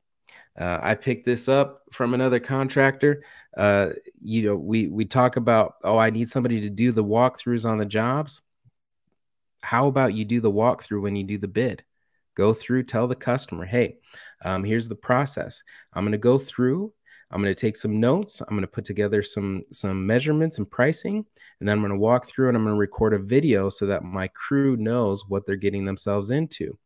Uh, 0.59 0.79
I 0.81 0.95
picked 0.95 1.25
this 1.25 1.50
up 1.50 1.81
from 1.91 2.13
another 2.13 2.39
contractor. 2.39 3.23
Uh, 3.57 3.89
you 4.21 4.43
know, 4.43 4.55
we 4.55 4.88
we 4.88 5.05
talk 5.05 5.35
about, 5.35 5.75
oh, 5.83 5.97
I 5.97 6.09
need 6.09 6.29
somebody 6.29 6.62
to 6.62 6.69
do 6.69 6.91
the 6.91 7.03
walkthroughs 7.03 7.67
on 7.67 7.79
the 7.79 7.85
jobs. 7.85 8.41
How 9.62 9.88
about 9.88 10.13
you 10.13 10.25
do 10.25 10.41
the 10.41 10.51
walkthrough 10.51 11.01
when 11.01 11.15
you 11.15 11.23
do 11.23 11.38
the 11.38 11.47
bid? 11.47 11.83
Go 12.35 12.53
through, 12.53 12.83
tell 12.83 13.07
the 13.07 13.15
customer, 13.15 13.65
hey, 13.65 13.97
um, 14.43 14.63
here's 14.63 14.88
the 14.88 14.95
process. 14.95 15.63
I'm 15.93 16.03
going 16.03 16.13
to 16.13 16.17
go 16.17 16.38
through. 16.38 16.93
I'm 17.31 17.41
going 17.41 17.53
to 17.53 17.59
take 17.59 17.75
some 17.75 18.00
notes. 18.00 18.41
I'm 18.41 18.50
going 18.50 18.62
to 18.62 18.67
put 18.67 18.85
together 18.85 19.23
some 19.23 19.63
some 19.71 20.05
measurements 20.05 20.59
and 20.59 20.69
pricing, 20.69 21.25
and 21.59 21.67
then 21.67 21.77
I'm 21.77 21.81
going 21.81 21.91
to 21.91 21.97
walk 21.97 22.27
through 22.27 22.50
and 22.50 22.57
I'm 22.57 22.63
going 22.63 22.75
to 22.75 22.79
record 22.79 23.15
a 23.15 23.19
video 23.19 23.69
so 23.69 23.88
that 23.88 24.03
my 24.03 24.27
crew 24.27 24.77
knows 24.77 25.27
what 25.27 25.45
they're 25.47 25.55
getting 25.55 25.85
themselves 25.85 26.29
into. 26.29 26.77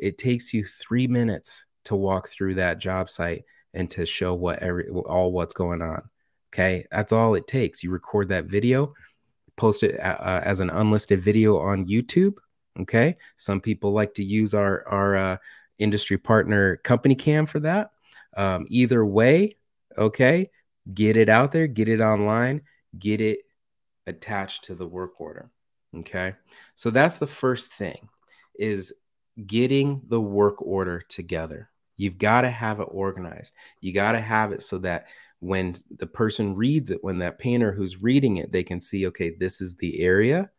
It 0.00 0.18
takes 0.18 0.52
you 0.52 0.64
three 0.64 1.06
minutes 1.06 1.66
to 1.84 1.96
walk 1.96 2.28
through 2.28 2.54
that 2.56 2.78
job 2.78 3.08
site 3.08 3.44
and 3.74 3.90
to 3.92 4.04
show 4.04 4.34
what 4.34 4.58
every 4.60 4.88
all 4.88 5.32
what's 5.32 5.54
going 5.54 5.82
on. 5.82 6.02
Okay, 6.52 6.86
that's 6.90 7.12
all 7.12 7.34
it 7.34 7.46
takes. 7.46 7.82
You 7.82 7.90
record 7.90 8.28
that 8.28 8.46
video, 8.46 8.94
post 9.56 9.82
it 9.82 10.00
uh, 10.00 10.16
uh 10.20 10.40
as 10.44 10.60
an 10.60 10.70
unlisted 10.70 11.20
video 11.20 11.58
on 11.58 11.86
YouTube. 11.86 12.34
Okay, 12.80 13.16
some 13.36 13.60
people 13.60 13.92
like 13.92 14.14
to 14.14 14.24
use 14.24 14.54
our 14.54 14.86
our 14.88 15.16
uh, 15.16 15.36
industry 15.78 16.18
partner 16.18 16.80
CompanyCam 16.84 17.48
for 17.48 17.60
that. 17.60 17.90
Um, 18.36 18.66
either 18.68 19.04
way, 19.04 19.56
Okay. 19.96 20.50
Get 20.92 21.16
it 21.16 21.28
out 21.28 21.52
there, 21.52 21.66
get 21.66 21.88
it 21.88 22.00
online, 22.00 22.62
get 22.98 23.20
it 23.20 23.40
attached 24.06 24.64
to 24.64 24.74
the 24.74 24.86
work 24.86 25.20
order. 25.20 25.50
Okay. 25.94 26.34
So 26.74 26.90
that's 26.90 27.18
the 27.18 27.26
first 27.26 27.72
thing 27.74 28.08
is 28.58 28.92
getting 29.46 30.02
the 30.08 30.20
work 30.20 30.60
order 30.62 31.00
together. 31.00 31.70
You've 31.96 32.18
got 32.18 32.42
to 32.42 32.50
have 32.50 32.80
it 32.80 32.88
organized. 32.90 33.52
You 33.80 33.92
got 33.92 34.12
to 34.12 34.20
have 34.20 34.52
it 34.52 34.62
so 34.62 34.78
that 34.78 35.06
when 35.40 35.74
the 35.98 36.06
person 36.06 36.54
reads 36.54 36.90
it, 36.90 37.02
when 37.02 37.18
that 37.18 37.38
painter 37.38 37.72
who's 37.72 38.02
reading 38.02 38.38
it, 38.38 38.52
they 38.52 38.62
can 38.62 38.80
see, 38.80 39.06
okay, 39.06 39.30
this 39.38 39.60
is 39.60 39.76
the 39.76 40.00
area. 40.00 40.50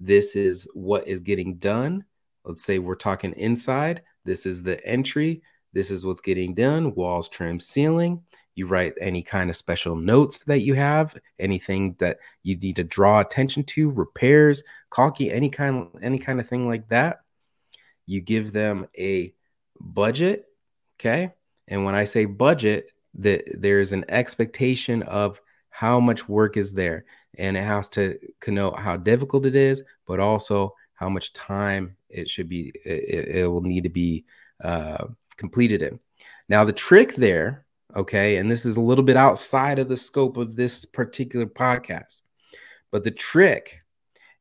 This 0.00 0.36
is 0.36 0.68
what 0.74 1.06
is 1.06 1.20
getting 1.20 1.56
done. 1.56 2.04
Let's 2.44 2.64
say 2.64 2.78
we're 2.78 2.94
talking 2.94 3.32
inside. 3.34 4.02
This 4.24 4.46
is 4.46 4.62
the 4.62 4.84
entry. 4.86 5.42
This 5.72 5.90
is 5.90 6.04
what's 6.04 6.20
getting 6.20 6.54
done. 6.54 6.94
Walls, 6.94 7.28
trim, 7.28 7.58
ceiling 7.58 8.22
you 8.54 8.66
write 8.66 8.94
any 9.00 9.22
kind 9.22 9.50
of 9.50 9.56
special 9.56 9.96
notes 9.96 10.40
that 10.40 10.60
you 10.60 10.74
have 10.74 11.16
anything 11.38 11.96
that 11.98 12.18
you 12.42 12.56
need 12.56 12.76
to 12.76 12.84
draw 12.84 13.20
attention 13.20 13.64
to 13.64 13.90
repairs 13.90 14.62
caulking 14.90 15.30
any 15.30 15.50
kind 15.50 15.88
any 16.02 16.18
kind 16.18 16.40
of 16.40 16.48
thing 16.48 16.68
like 16.68 16.88
that 16.88 17.20
you 18.06 18.20
give 18.20 18.52
them 18.52 18.86
a 18.98 19.32
budget 19.80 20.46
okay 20.98 21.32
and 21.68 21.84
when 21.84 21.94
i 21.94 22.04
say 22.04 22.24
budget 22.24 22.92
that 23.14 23.42
there's 23.58 23.92
an 23.92 24.04
expectation 24.08 25.02
of 25.02 25.40
how 25.70 25.98
much 26.00 26.28
work 26.28 26.56
is 26.56 26.72
there 26.72 27.04
and 27.38 27.56
it 27.56 27.62
has 27.62 27.88
to 27.88 28.18
connote 28.40 28.78
how 28.78 28.96
difficult 28.96 29.46
it 29.46 29.56
is 29.56 29.82
but 30.06 30.20
also 30.20 30.74
how 30.94 31.08
much 31.08 31.32
time 31.32 31.96
it 32.08 32.28
should 32.28 32.48
be 32.48 32.72
it, 32.84 33.28
it 33.28 33.46
will 33.46 33.62
need 33.62 33.82
to 33.82 33.90
be 33.90 34.24
uh, 34.62 35.06
completed 35.36 35.82
in 35.82 35.98
now 36.48 36.64
the 36.64 36.72
trick 36.72 37.14
there 37.16 37.64
Okay. 37.96 38.36
And 38.36 38.50
this 38.50 38.66
is 38.66 38.76
a 38.76 38.82
little 38.82 39.04
bit 39.04 39.16
outside 39.16 39.78
of 39.78 39.88
the 39.88 39.96
scope 39.96 40.36
of 40.36 40.56
this 40.56 40.84
particular 40.84 41.46
podcast. 41.46 42.22
But 42.90 43.04
the 43.04 43.10
trick 43.10 43.82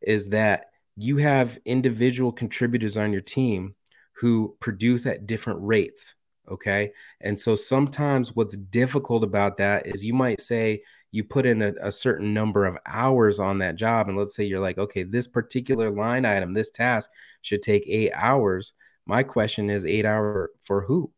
is 0.02 0.30
that 0.30 0.68
you 0.96 1.18
have 1.18 1.60
individual 1.66 2.32
contributors 2.32 2.98
on 2.98 3.12
your 3.12 3.22
team 3.22 3.76
who 4.14 4.56
produce 4.60 5.06
at 5.06 5.26
different 5.26 5.60
rates. 5.62 6.16
Okay. 6.50 6.92
And 7.22 7.40
so 7.40 7.56
sometimes 7.56 8.36
what's 8.36 8.58
difficult 8.58 9.24
about 9.24 9.58
that 9.58 9.88
is 9.88 10.04
you 10.04 10.14
might 10.14 10.42
say 10.42 10.84
you 11.12 11.24
put 11.24 11.46
in 11.46 11.62
a, 11.62 11.74
a, 11.82 11.92
certain 11.92 12.34
number 12.34 12.66
of 12.66 12.78
hours 12.86 13.40
on 13.40 13.60
that 13.60 13.76
job. 13.76 14.10
And 14.10 14.18
let's 14.18 14.36
say 14.36 14.44
you're 14.44 14.60
like, 14.60 14.78
okay, 14.78 15.04
this 15.04 15.28
particular 15.28 15.90
line 15.90 16.26
item, 16.26 16.52
this 16.52 16.72
task 16.72 17.10
should 17.42 17.62
take 17.62 17.84
eight 17.88 18.12
hours. 18.14 18.74
My 19.06 19.24
question 19.24 19.70
is 19.70 19.86
eight 19.86 20.06
hour 20.06 20.50
for 20.62 20.82
who? 20.82 21.12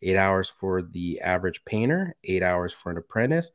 Eight 0.00 0.16
hours 0.16 0.48
for 0.48 0.82
the 0.82 1.20
average 1.20 1.64
painter, 1.64 2.16
eight 2.24 2.42
hours 2.42 2.72
for 2.72 2.90
an 2.90 2.96
apprentice, 2.96 3.52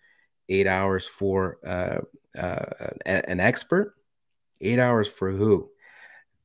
eight 0.49 0.67
hours 0.67 1.07
for 1.07 1.57
uh, 1.65 1.99
uh, 2.39 2.91
an 3.05 3.39
expert, 3.39 3.96
eight 4.61 4.79
hours 4.79 5.07
for 5.07 5.31
who? 5.31 5.69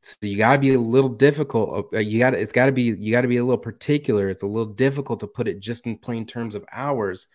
So 0.01 0.17
you 0.21 0.37
got 0.37 0.55
to 0.55 0.59
be 0.59 0.75
a 0.75 0.81
little 0.81 1.11
difficult. 1.11 1.89
Uh, 1.93 1.99
you 1.99 2.19
got 2.19 2.35
it's 2.35 2.53
got 2.53 2.67
to 2.67 2.73
be, 2.73 2.83
you 2.83 3.13
got 3.13 3.21
to 3.21 3.29
be 3.29 3.37
a 3.37 3.45
little 3.45 3.59
particular. 3.59 4.29
It's 4.29 4.43
a 4.43 4.49
little 4.49 4.73
difficult 4.73 5.21
to 5.21 5.29
put 5.29 5.47
it 5.47 5.61
just 5.61 5.87
in 5.87 5.97
plain 5.97 6.27
terms 6.27 6.55
of 6.55 6.65
hours 6.73 7.29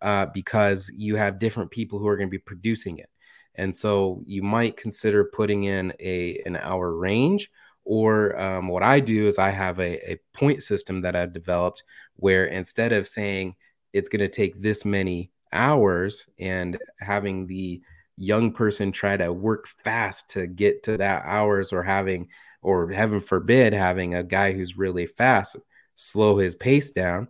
uh, 0.00 0.26
because 0.26 0.90
you 0.94 1.16
have 1.16 1.40
different 1.40 1.70
people 1.70 1.98
who 1.98 2.06
are 2.06 2.16
going 2.16 2.28
to 2.28 2.30
be 2.30 2.38
producing 2.38 2.98
it. 2.98 3.10
And 3.56 3.74
so 3.74 4.22
you 4.26 4.42
might 4.42 4.76
consider 4.76 5.24
putting 5.24 5.64
in 5.64 5.92
a 6.00 6.40
an 6.46 6.56
hour 6.56 6.94
range. 6.94 7.50
Or 7.84 8.40
um, 8.40 8.68
what 8.68 8.84
I 8.84 9.00
do 9.00 9.26
is 9.26 9.38
I 9.38 9.50
have 9.50 9.80
a, 9.80 10.12
a 10.12 10.20
point 10.32 10.62
system 10.62 11.00
that 11.00 11.16
I've 11.16 11.32
developed 11.32 11.82
where 12.14 12.44
instead 12.44 12.92
of 12.92 13.08
saying 13.08 13.56
it's 13.92 14.08
going 14.08 14.20
to 14.20 14.28
take 14.28 14.62
this 14.62 14.84
many 14.84 15.32
hours 15.52 16.26
and 16.38 16.78
having 17.00 17.46
the 17.46 17.82
young 18.22 18.52
person 18.52 18.92
try 18.92 19.16
to 19.16 19.32
work 19.32 19.66
fast 19.84 20.30
to 20.30 20.46
get 20.46 20.82
to 20.82 20.96
that 20.96 21.22
hours 21.24 21.72
or 21.72 21.82
having 21.82 22.28
or 22.62 22.90
heaven 22.90 23.20
forbid 23.20 23.72
having 23.72 24.14
a 24.14 24.22
guy 24.22 24.52
who's 24.52 24.78
really 24.78 25.06
fast 25.06 25.56
slow 25.94 26.38
his 26.38 26.54
pace 26.54 26.90
down 26.90 27.28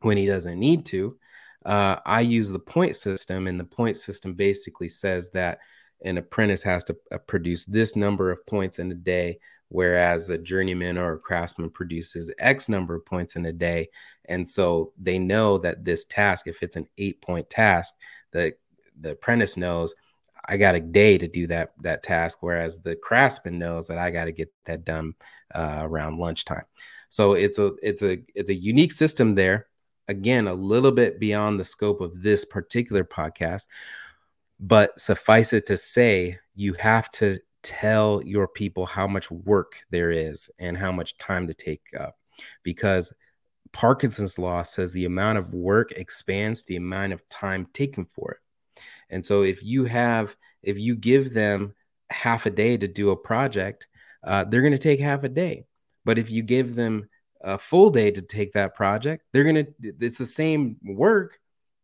when 0.00 0.16
he 0.16 0.26
doesn't 0.26 0.58
need 0.58 0.84
to 0.84 1.16
uh, 1.64 1.96
i 2.04 2.20
use 2.20 2.50
the 2.50 2.58
point 2.58 2.94
system 2.96 3.46
and 3.46 3.58
the 3.58 3.64
point 3.64 3.96
system 3.96 4.34
basically 4.34 4.88
says 4.88 5.30
that 5.30 5.58
an 6.04 6.18
apprentice 6.18 6.62
has 6.62 6.84
to 6.84 6.96
uh, 7.12 7.18
produce 7.18 7.64
this 7.64 7.96
number 7.96 8.30
of 8.30 8.44
points 8.46 8.78
in 8.78 8.90
a 8.90 8.94
day 8.94 9.38
whereas 9.72 10.28
a 10.28 10.36
journeyman 10.36 10.98
or 10.98 11.14
a 11.14 11.18
craftsman 11.18 11.70
produces 11.70 12.30
x 12.38 12.68
number 12.68 12.94
of 12.94 13.06
points 13.06 13.36
in 13.36 13.46
a 13.46 13.52
day. 13.52 13.88
And 14.26 14.46
so 14.46 14.92
they 15.00 15.18
know 15.18 15.56
that 15.58 15.82
this 15.82 16.04
task 16.04 16.46
if 16.46 16.62
it's 16.62 16.76
an 16.76 16.86
eight 16.98 17.22
point 17.22 17.48
task 17.48 17.94
the 18.32 18.52
the 19.00 19.12
apprentice 19.12 19.56
knows 19.56 19.94
I 20.44 20.56
got 20.56 20.74
a 20.74 20.80
day 20.80 21.18
to 21.18 21.28
do 21.28 21.46
that 21.48 21.72
that 21.82 22.02
task, 22.02 22.38
whereas 22.40 22.80
the 22.80 22.96
craftsman 22.96 23.58
knows 23.58 23.86
that 23.88 23.98
I 23.98 24.10
got 24.10 24.24
to 24.24 24.32
get 24.32 24.52
that 24.64 24.84
done 24.84 25.14
uh, 25.54 25.80
around 25.82 26.18
lunchtime. 26.18 26.64
So 27.08 27.32
it's 27.34 27.58
a 27.58 27.72
it's 27.82 28.02
a 28.02 28.18
it's 28.34 28.50
a 28.50 28.54
unique 28.54 28.92
system 28.92 29.34
there. 29.34 29.68
Again, 30.08 30.48
a 30.48 30.54
little 30.54 30.90
bit 30.90 31.20
beyond 31.20 31.60
the 31.60 31.64
scope 31.64 32.00
of 32.00 32.22
this 32.22 32.44
particular 32.44 33.04
podcast, 33.04 33.66
but 34.58 34.98
suffice 34.98 35.52
it 35.52 35.66
to 35.66 35.76
say, 35.76 36.38
you 36.56 36.74
have 36.74 37.10
to 37.12 37.38
tell 37.62 38.20
your 38.24 38.48
people 38.48 38.84
how 38.84 39.06
much 39.06 39.30
work 39.30 39.76
there 39.90 40.10
is 40.10 40.50
and 40.58 40.76
how 40.76 40.90
much 40.90 41.16
time 41.18 41.46
to 41.46 41.54
take 41.54 41.82
up, 41.98 42.18
because 42.64 43.12
Parkinson's 43.70 44.38
law 44.38 44.64
says 44.64 44.92
the 44.92 45.04
amount 45.04 45.38
of 45.38 45.54
work 45.54 45.92
expands 45.92 46.64
the 46.64 46.76
amount 46.76 47.12
of 47.12 47.26
time 47.28 47.66
taken 47.72 48.04
for 48.04 48.32
it. 48.32 48.38
And 49.12 49.24
so 49.24 49.42
if 49.42 49.62
you 49.62 49.84
have, 49.84 50.34
if 50.62 50.78
you 50.78 50.96
give 50.96 51.32
them 51.32 51.74
half 52.10 52.46
a 52.46 52.50
day 52.50 52.76
to 52.76 52.88
do 52.88 53.10
a 53.10 53.16
project, 53.16 53.86
uh, 54.24 54.44
they're 54.44 54.62
going 54.62 54.72
to 54.72 54.78
take 54.78 54.98
half 54.98 55.22
a 55.22 55.28
day. 55.28 55.66
But 56.04 56.18
if 56.18 56.30
you 56.30 56.42
give 56.42 56.74
them 56.74 57.08
a 57.42 57.58
full 57.58 57.90
day 57.90 58.10
to 58.10 58.22
take 58.22 58.54
that 58.54 58.74
project, 58.74 59.24
they're 59.32 59.44
going 59.44 59.66
to, 59.66 59.94
it's 60.00 60.18
the 60.18 60.26
same 60.26 60.76
work. 60.82 61.38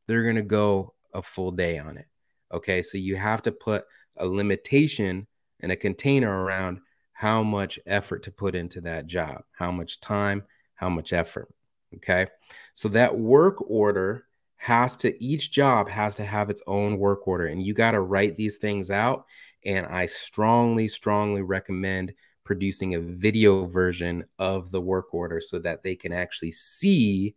They're 0.06 0.24
going 0.24 0.36
to 0.36 0.42
go 0.42 0.94
a 1.12 1.22
full 1.22 1.52
day 1.52 1.78
on 1.78 1.98
it. 1.98 2.06
Okay. 2.52 2.82
So 2.82 2.98
you 2.98 3.16
have 3.16 3.42
to 3.42 3.52
put 3.52 3.84
a 4.16 4.26
limitation 4.26 5.26
and 5.60 5.70
a 5.70 5.76
container 5.76 6.30
around 6.30 6.80
how 7.12 7.42
much 7.42 7.78
effort 7.86 8.22
to 8.22 8.30
put 8.30 8.54
into 8.54 8.80
that 8.82 9.06
job, 9.06 9.42
how 9.52 9.70
much 9.70 10.00
time, 10.00 10.44
how 10.74 10.88
much 10.88 11.12
effort. 11.12 11.48
Okay. 11.96 12.28
So 12.74 12.88
that 12.90 13.18
work 13.18 13.56
order 13.68 14.24
has 14.58 14.96
to 14.96 15.22
each 15.22 15.50
job 15.50 15.88
has 15.88 16.14
to 16.14 16.24
have 16.24 16.50
its 16.50 16.62
own 16.66 16.98
work 16.98 17.26
order 17.26 17.46
and 17.46 17.64
you 17.64 17.72
got 17.72 17.92
to 17.92 18.00
write 18.00 18.36
these 18.36 18.56
things 18.56 18.90
out 18.90 19.24
and 19.64 19.86
i 19.86 20.04
strongly 20.04 20.86
strongly 20.86 21.42
recommend 21.42 22.12
producing 22.44 22.94
a 22.94 23.00
video 23.00 23.66
version 23.66 24.24
of 24.38 24.70
the 24.70 24.80
work 24.80 25.12
order 25.12 25.40
so 25.40 25.58
that 25.58 25.82
they 25.82 25.94
can 25.94 26.14
actually 26.14 26.50
see 26.50 27.34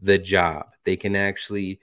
the 0.00 0.16
job. 0.16 0.66
They 0.84 0.96
can 0.96 1.16
actually 1.16 1.80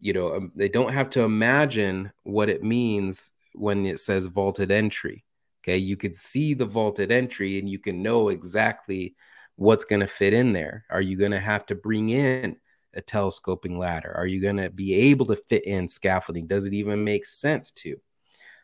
you 0.00 0.12
know 0.12 0.34
um, 0.36 0.52
they 0.54 0.68
don't 0.68 0.92
have 0.92 1.10
to 1.10 1.22
imagine 1.22 2.12
what 2.22 2.48
it 2.48 2.62
means 2.62 3.32
when 3.52 3.84
it 3.84 4.00
says 4.00 4.26
vaulted 4.26 4.70
entry 4.70 5.24
okay? 5.68 5.76
You 5.76 5.96
could 5.96 6.16
see 6.16 6.54
the 6.54 6.64
vaulted 6.64 7.12
entry 7.12 7.58
and 7.58 7.68
you 7.68 7.78
can 7.78 8.02
know 8.02 8.30
exactly 8.30 9.14
what's 9.56 9.84
going 9.84 10.00
to 10.00 10.06
fit 10.06 10.32
in 10.32 10.52
there. 10.52 10.84
Are 10.88 11.00
you 11.00 11.16
going 11.16 11.32
to 11.32 11.40
have 11.40 11.66
to 11.66 11.74
bring 11.74 12.08
in 12.08 12.56
a 12.98 13.02
telescoping 13.02 13.78
ladder? 13.78 14.12
Are 14.14 14.26
you 14.26 14.40
going 14.40 14.58
to 14.58 14.68
be 14.68 14.92
able 14.92 15.24
to 15.26 15.36
fit 15.36 15.64
in 15.64 15.88
scaffolding? 15.88 16.46
Does 16.46 16.66
it 16.66 16.74
even 16.74 17.02
make 17.02 17.24
sense 17.24 17.70
to? 17.72 17.96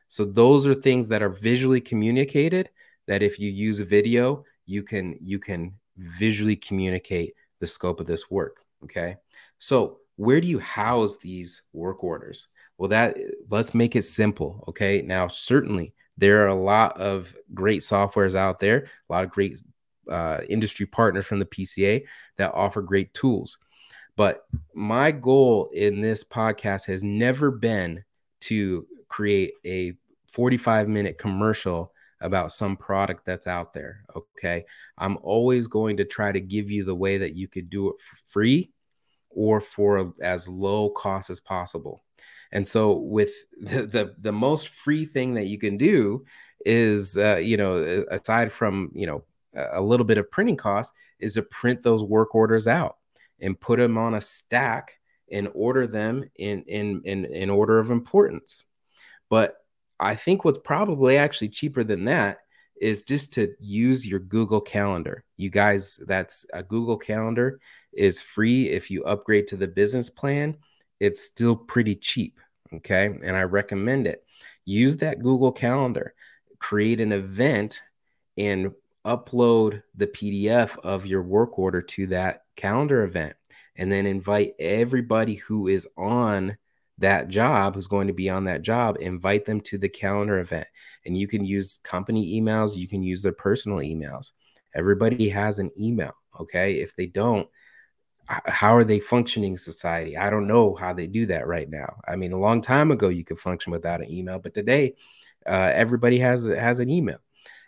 So 0.09 0.25
those 0.25 0.67
are 0.67 0.75
things 0.75 1.09
that 1.09 1.23
are 1.23 1.31
visually 1.31 1.81
communicated 1.81 2.69
that 3.07 3.23
if 3.23 3.39
you 3.39 3.51
use 3.51 3.81
a 3.81 3.85
video, 3.85 4.45
you 4.67 4.83
can 4.83 5.17
you 5.21 5.39
can 5.39 5.75
visually 5.97 6.57
communicate 6.57 7.35
the 7.61 7.67
scope 7.67 8.01
of 8.01 8.07
this 8.07 8.31
work, 8.31 8.65
okay? 8.83 9.17
So, 9.59 9.99
where 10.17 10.41
do 10.41 10.47
you 10.47 10.59
house 10.59 11.17
these 11.19 11.63
work 11.73 12.05
orders? 12.05 12.49
Well, 12.79 12.89
that 12.91 13.17
let's 13.51 13.75
make 13.75 13.97
it 13.97 14.03
simple, 14.03 14.65
okay? 14.69 15.03
Now, 15.03 15.29
certainly 15.29 15.95
there 16.17 16.45
are 16.45 16.49
a 16.49 16.55
lot 16.55 17.01
of 17.01 17.35
great 17.53 17.81
softwares 17.81 18.35
out 18.35 18.61
there, 18.61 18.89
a 19.09 19.13
lot 19.13 19.25
of 19.25 19.31
great 19.31 19.61
uh, 20.11 20.41
industry 20.49 20.87
partners 20.87 21.27
from 21.27 21.39
the 21.39 21.47
PCA 21.47 22.05
that 22.37 22.53
offer 22.55 22.83
great 22.83 23.13
tools. 23.15 23.59
But 24.17 24.47
my 24.75 25.11
goal 25.11 25.71
in 25.73 26.01
this 26.01 26.23
podcast 26.23 26.87
has 26.87 27.03
never 27.03 27.51
been 27.51 28.05
to 28.43 28.87
create 29.09 29.53
a 29.65 29.95
45 30.29 30.89
minute 30.89 31.19
commercial 31.19 31.93
about 32.21 32.53
some 32.53 32.77
product 32.77 33.25
that's 33.27 33.47
out 33.47 33.75
there. 33.75 34.05
Okay. 34.17 34.65
I'm 34.99 35.19
always 35.23 35.67
going 35.67 35.97
to 35.99 36.05
try 36.05 36.33
to 36.33 36.41
give 36.41 36.71
you 36.71 36.85
the 36.85 36.95
way 36.95 37.19
that 37.19 37.35
you 37.35 37.49
could 37.49 37.69
do 37.69 37.91
it 37.91 38.01
for 38.01 38.17
free 38.25 38.71
or 39.31 39.61
for 39.61 40.13
as 40.23 40.49
low 40.49 40.91
cost 40.91 41.29
as 41.29 41.41
possible. 41.41 42.03
And 42.53 42.67
so, 42.67 42.93
with 42.93 43.33
the, 43.61 43.87
the, 43.87 44.15
the 44.19 44.33
most 44.33 44.69
free 44.69 45.05
thing 45.05 45.35
that 45.35 45.47
you 45.47 45.59
can 45.59 45.77
do 45.77 46.25
is, 46.65 47.19
uh, 47.19 47.37
you 47.37 47.57
know, 47.57 48.05
aside 48.11 48.53
from, 48.53 48.91
you 48.95 49.07
know, 49.07 49.25
a 49.55 49.81
little 49.81 50.07
bit 50.07 50.19
of 50.19 50.31
printing 50.31 50.57
cost, 50.57 50.95
is 51.19 51.35
to 51.35 51.43
print 51.43 51.83
those 51.83 52.03
work 52.03 52.35
orders 52.35 52.67
out 52.67 52.97
and 53.45 53.61
put 53.61 53.79
them 53.79 53.99
on 53.99 54.15
a 54.15 54.21
stack 54.21 54.95
and 55.31 55.49
order 55.55 55.87
them 55.87 56.25
in 56.37 56.65
in 56.67 57.03
in, 57.05 57.27
in 57.27 57.51
order 57.51 57.79
of 57.79 57.91
importance. 57.91 58.65
But 59.29 59.55
I 60.01 60.17
think 60.17 60.45
what's 60.45 60.59
probably 60.59 61.19
actually 61.19 61.51
cheaper 61.51 61.85
than 61.85 62.07
that 62.07 62.39
is 62.81 63.03
just 63.03 63.35
to 63.35 63.55
use 63.61 64.07
your 64.07 64.19
Google 64.19 64.61
Calendar. 64.61 65.25
You 65.37 65.51
guys, 65.51 66.01
that's 66.07 66.45
a 66.53 66.63
Google 66.63 66.97
Calendar 66.97 67.61
is 67.93 68.21
free 68.21 68.69
if 68.71 68.91
you 68.91 69.05
upgrade 69.05 69.47
to 69.49 69.57
the 69.57 69.69
business 69.69 70.11
plan. 70.11 70.57
It's 70.99 71.23
still 71.23 71.55
pretty 71.55 71.95
cheap, 71.95 72.41
okay? 72.75 73.07
And 73.07 73.37
I 73.37 73.43
recommend 73.43 74.07
it. 74.07 74.25
Use 74.65 74.97
that 74.99 75.23
Google 75.23 75.53
Calendar, 75.53 76.15
create 76.59 77.01
an 77.01 77.13
event 77.13 77.83
and 78.37 78.73
upload 79.05 79.83
the 79.95 80.07
PDF 80.07 80.77
of 80.79 81.07
your 81.07 81.23
work 81.23 81.59
order 81.59 81.83
to 81.83 82.09
that 82.09 82.44
calendar 82.57 83.03
event 83.03 83.35
and 83.77 83.91
then 83.91 84.07
invite 84.07 84.55
everybody 84.59 85.35
who 85.35 85.69
is 85.69 85.87
on 85.97 86.57
that 86.99 87.29
job 87.29 87.75
who's 87.75 87.89
going 87.89 88.07
to 88.07 88.13
be 88.13 88.31
on 88.31 88.45
that 88.45 88.63
job 88.63 88.97
invite 89.01 89.45
them 89.45 89.61
to 89.61 89.79
the 89.79 89.89
calendar 89.89 90.39
event. 90.39 90.67
And 91.05 91.19
you 91.19 91.27
can 91.27 91.45
use 91.45 91.81
company 91.83 92.41
emails 92.41 92.77
you 92.77 92.89
can 92.89 93.03
use 93.03 93.23
their 93.23 93.33
personal 93.33 93.79
emails. 93.79 94.31
Everybody 94.75 95.29
has 95.31 95.59
an 95.59 95.71
email 95.79 96.13
okay? 96.41 96.75
If 96.75 96.95
they 96.97 97.07
don't 97.07 97.49
how 98.27 98.75
are 98.75 98.85
they 98.85 99.01
functioning 99.01 99.59
society? 99.59 100.17
I 100.17 100.31
don't 100.31 100.47
know 100.47 100.75
how 100.75 100.95
they 100.95 101.07
do 101.07 101.27
that 101.27 101.47
right 101.47 101.69
now. 101.69 101.97
I 102.07 102.17
mean 102.17 102.33
a 102.33 102.39
long 102.39 102.61
time 102.61 102.91
ago 102.91 103.09
you 103.09 103.25
could 103.25 103.39
function 103.39 103.73
without 103.73 104.01
an 104.01 104.11
email 104.11 104.39
but 104.39 104.55
today 104.55 104.95
uh, 105.47 105.71
everybody 105.75 106.21
has 106.21 106.47
has 106.47 106.79
an 106.79 106.91
email 106.91 107.19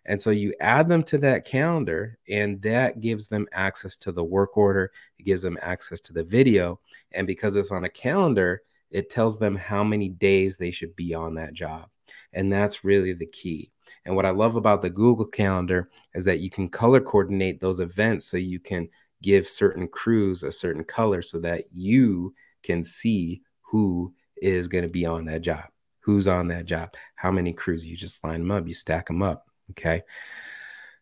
and 0.06 0.20
so 0.20 0.30
you 0.30 0.54
add 0.60 0.88
them 0.88 1.02
to 1.04 1.18
that 1.18 1.44
calendar, 1.44 2.18
and 2.28 2.62
that 2.62 3.00
gives 3.00 3.26
them 3.26 3.48
access 3.52 3.96
to 3.96 4.12
the 4.12 4.24
work 4.24 4.56
order. 4.56 4.92
It 5.18 5.24
gives 5.24 5.42
them 5.42 5.58
access 5.60 6.00
to 6.02 6.12
the 6.12 6.22
video. 6.22 6.78
And 7.12 7.26
because 7.26 7.56
it's 7.56 7.72
on 7.72 7.84
a 7.84 7.88
calendar, 7.88 8.62
it 8.90 9.10
tells 9.10 9.36
them 9.38 9.56
how 9.56 9.82
many 9.82 10.08
days 10.08 10.56
they 10.56 10.70
should 10.70 10.94
be 10.94 11.12
on 11.12 11.34
that 11.34 11.54
job. 11.54 11.88
And 12.32 12.52
that's 12.52 12.84
really 12.84 13.14
the 13.14 13.26
key. 13.26 13.72
And 14.04 14.14
what 14.14 14.26
I 14.26 14.30
love 14.30 14.54
about 14.54 14.80
the 14.80 14.90
Google 14.90 15.26
Calendar 15.26 15.90
is 16.14 16.24
that 16.26 16.38
you 16.38 16.50
can 16.50 16.68
color 16.68 17.00
coordinate 17.00 17.60
those 17.60 17.80
events 17.80 18.26
so 18.26 18.36
you 18.36 18.60
can 18.60 18.88
give 19.22 19.48
certain 19.48 19.88
crews 19.88 20.44
a 20.44 20.52
certain 20.52 20.84
color 20.84 21.20
so 21.20 21.40
that 21.40 21.64
you 21.72 22.32
can 22.62 22.84
see 22.84 23.42
who 23.62 24.14
is 24.40 24.68
going 24.68 24.84
to 24.84 24.90
be 24.90 25.04
on 25.04 25.24
that 25.24 25.40
job, 25.40 25.64
who's 26.00 26.28
on 26.28 26.46
that 26.48 26.66
job, 26.66 26.94
how 27.16 27.32
many 27.32 27.52
crews. 27.52 27.84
You 27.84 27.96
just 27.96 28.22
line 28.22 28.40
them 28.40 28.52
up, 28.52 28.68
you 28.68 28.74
stack 28.74 29.06
them 29.06 29.22
up. 29.22 29.46
Okay. 29.70 30.02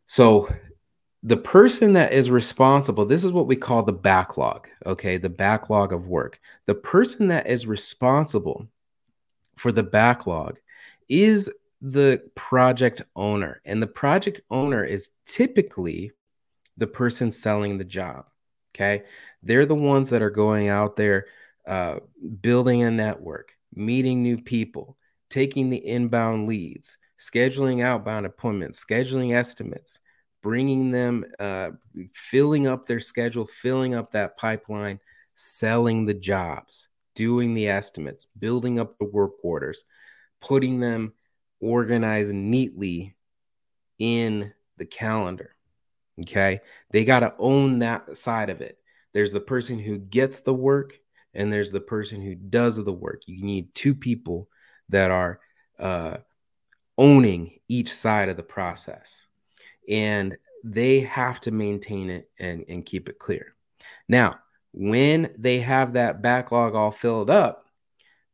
So 0.06 0.52
the 1.22 1.36
person 1.36 1.94
that 1.94 2.12
is 2.12 2.30
responsible, 2.30 3.06
this 3.06 3.24
is 3.24 3.32
what 3.32 3.46
we 3.46 3.56
call 3.56 3.82
the 3.82 3.92
backlog. 3.92 4.68
Okay. 4.84 5.16
The 5.16 5.28
backlog 5.28 5.92
of 5.92 6.06
work. 6.06 6.40
The 6.66 6.74
person 6.74 7.28
that 7.28 7.46
is 7.46 7.66
responsible 7.66 8.68
for 9.56 9.72
the 9.72 9.82
backlog 9.82 10.58
is 11.08 11.50
the 11.80 12.22
project 12.34 13.02
owner. 13.14 13.60
And 13.64 13.82
the 13.82 13.86
project 13.86 14.40
owner 14.50 14.84
is 14.84 15.10
typically 15.26 16.12
the 16.76 16.86
person 16.86 17.30
selling 17.30 17.78
the 17.78 17.84
job. 17.84 18.26
Okay. 18.74 19.04
They're 19.42 19.66
the 19.66 19.74
ones 19.74 20.10
that 20.10 20.22
are 20.22 20.30
going 20.30 20.68
out 20.68 20.96
there, 20.96 21.26
uh, 21.66 22.00
building 22.40 22.82
a 22.82 22.90
network, 22.90 23.52
meeting 23.74 24.22
new 24.22 24.38
people, 24.38 24.96
taking 25.30 25.70
the 25.70 25.76
inbound 25.76 26.48
leads, 26.48 26.98
scheduling 27.18 27.82
outbound 27.82 28.26
appointments, 28.26 28.84
scheduling 28.84 29.34
estimates, 29.34 30.00
bringing 30.42 30.90
them, 30.90 31.24
uh, 31.38 31.70
filling 32.12 32.66
up 32.66 32.86
their 32.86 33.00
schedule, 33.00 33.46
filling 33.46 33.94
up 33.94 34.12
that 34.12 34.36
pipeline, 34.36 35.00
selling 35.34 36.04
the 36.04 36.14
jobs, 36.14 36.88
doing 37.14 37.54
the 37.54 37.68
estimates, 37.68 38.26
building 38.38 38.78
up 38.78 38.98
the 38.98 39.04
work 39.04 39.32
orders, 39.42 39.84
putting 40.40 40.80
them 40.80 41.12
organized 41.60 42.34
neatly 42.34 43.14
in 43.98 44.52
the 44.76 44.84
calendar. 44.84 45.54
Okay. 46.20 46.60
They 46.90 47.04
got 47.04 47.20
to 47.20 47.34
own 47.38 47.80
that 47.80 48.16
side 48.16 48.50
of 48.50 48.60
it. 48.60 48.78
There's 49.12 49.32
the 49.32 49.40
person 49.40 49.78
who 49.78 49.98
gets 49.98 50.40
the 50.40 50.54
work, 50.54 50.98
and 51.32 51.52
there's 51.52 51.72
the 51.72 51.80
person 51.80 52.20
who 52.20 52.34
does 52.34 52.76
the 52.76 52.92
work. 52.92 53.22
You 53.26 53.42
need 53.42 53.74
two 53.74 53.94
people 53.94 54.48
that 54.90 55.10
are 55.10 55.40
uh, 55.78 56.18
owning 56.98 57.58
each 57.68 57.92
side 57.92 58.28
of 58.28 58.36
the 58.36 58.42
process. 58.42 59.26
And 59.88 60.36
they 60.62 61.00
have 61.00 61.40
to 61.42 61.50
maintain 61.50 62.10
it 62.10 62.30
and, 62.38 62.64
and 62.68 62.86
keep 62.86 63.08
it 63.08 63.18
clear. 63.18 63.54
Now, 64.08 64.38
when 64.72 65.32
they 65.38 65.60
have 65.60 65.92
that 65.92 66.22
backlog 66.22 66.74
all 66.74 66.90
filled 66.90 67.30
up, 67.30 67.66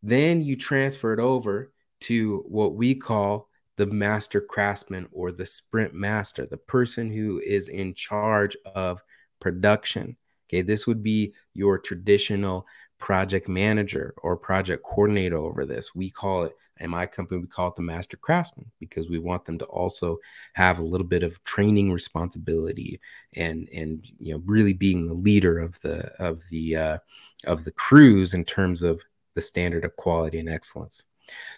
then 0.03 0.41
you 0.41 0.57
transfer 0.57 1.13
it 1.13 1.21
over 1.21 1.73
to 2.03 2.45
what 2.49 2.75
we 2.75 2.95
call 2.95 3.49
the 3.77 3.87
master 3.87 4.41
craftsman 4.41 5.09
or 5.13 5.33
the 5.33 5.47
sprint 5.47 5.95
master, 5.95 6.47
the 6.47 6.57
person 6.57 7.11
who 7.11 7.41
is 7.41 7.69
in 7.69 7.95
charge 7.95 8.57
of 8.75 9.03
production. 9.41 10.17
Okay, 10.49 10.63
this 10.63 10.87
would 10.87 11.03
be 11.03 11.35
your 11.55 11.79
traditional 11.79 12.67
project 13.01 13.49
manager 13.49 14.15
or 14.23 14.37
project 14.37 14.85
coordinator 14.85 15.39
over 15.39 15.65
this. 15.65 15.95
We 15.95 16.11
call 16.11 16.45
it 16.45 16.57
in 16.79 16.91
my 16.91 17.07
company, 17.07 17.41
we 17.41 17.47
call 17.47 17.69
it 17.69 17.77
the 17.77 17.83
master 17.83 18.17
craftsman 18.17 18.71
because 18.79 19.09
we 19.09 19.19
want 19.19 19.45
them 19.45 19.59
to 19.59 19.65
also 19.67 20.19
have 20.55 20.79
a 20.79 20.85
little 20.85 21.07
bit 21.07 21.23
of 21.23 21.43
training 21.45 21.93
responsibility 21.93 23.01
and 23.35 23.69
and 23.71 24.11
you 24.19 24.33
know 24.33 24.43
really 24.47 24.73
being 24.73 25.07
the 25.07 25.15
leader 25.15 25.59
of 25.59 25.79
the 25.81 26.07
of 26.23 26.43
the 26.51 26.77
uh, 26.77 26.99
of 27.47 27.65
the 27.65 27.73
crews 27.73 28.33
in 28.35 28.45
terms 28.45 28.83
of 28.83 29.03
the 29.35 29.41
standard 29.41 29.85
of 29.85 29.97
quality 29.97 30.39
and 30.39 30.49
excellence. 30.49 31.05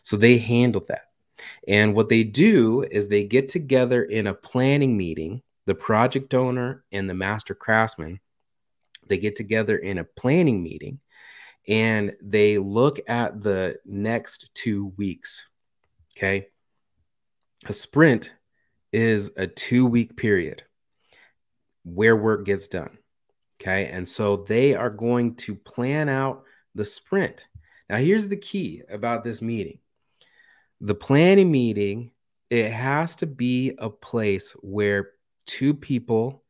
So 0.02 0.16
they 0.16 0.38
handle 0.38 0.84
that. 0.88 1.08
And 1.66 1.94
what 1.94 2.08
they 2.08 2.24
do 2.24 2.82
is 2.82 3.08
they 3.08 3.24
get 3.24 3.48
together 3.48 4.04
in 4.04 4.26
a 4.26 4.34
planning 4.34 4.96
meeting, 4.96 5.42
the 5.66 5.74
project 5.74 6.34
owner 6.34 6.84
and 6.92 7.08
the 7.08 7.14
master 7.14 7.54
craftsman, 7.54 8.20
they 9.06 9.18
get 9.18 9.34
together 9.34 9.76
in 9.76 9.98
a 9.98 10.04
planning 10.04 10.62
meeting 10.62 11.00
and 11.68 12.14
they 12.20 12.58
look 12.58 13.00
at 13.08 13.42
the 13.42 13.78
next 13.84 14.50
two 14.54 14.92
weeks. 14.96 15.48
Okay. 16.16 16.48
A 17.66 17.72
sprint 17.72 18.34
is 18.92 19.30
a 19.36 19.46
two 19.46 19.86
week 19.86 20.16
period 20.16 20.62
where 21.84 22.16
work 22.16 22.44
gets 22.44 22.68
done. 22.68 22.98
Okay. 23.60 23.86
And 23.86 24.08
so 24.08 24.36
they 24.36 24.74
are 24.74 24.90
going 24.90 25.36
to 25.36 25.54
plan 25.54 26.08
out 26.08 26.44
the 26.74 26.84
sprint. 26.84 27.46
Now, 27.88 27.98
here's 27.98 28.28
the 28.28 28.36
key 28.36 28.82
about 28.90 29.24
this 29.24 29.42
meeting 29.42 29.78
the 30.80 30.94
planning 30.96 31.50
meeting, 31.50 32.10
it 32.50 32.70
has 32.70 33.14
to 33.16 33.26
be 33.26 33.72
a 33.78 33.88
place 33.88 34.50
where 34.62 35.10
two 35.46 35.74
people 35.74 36.42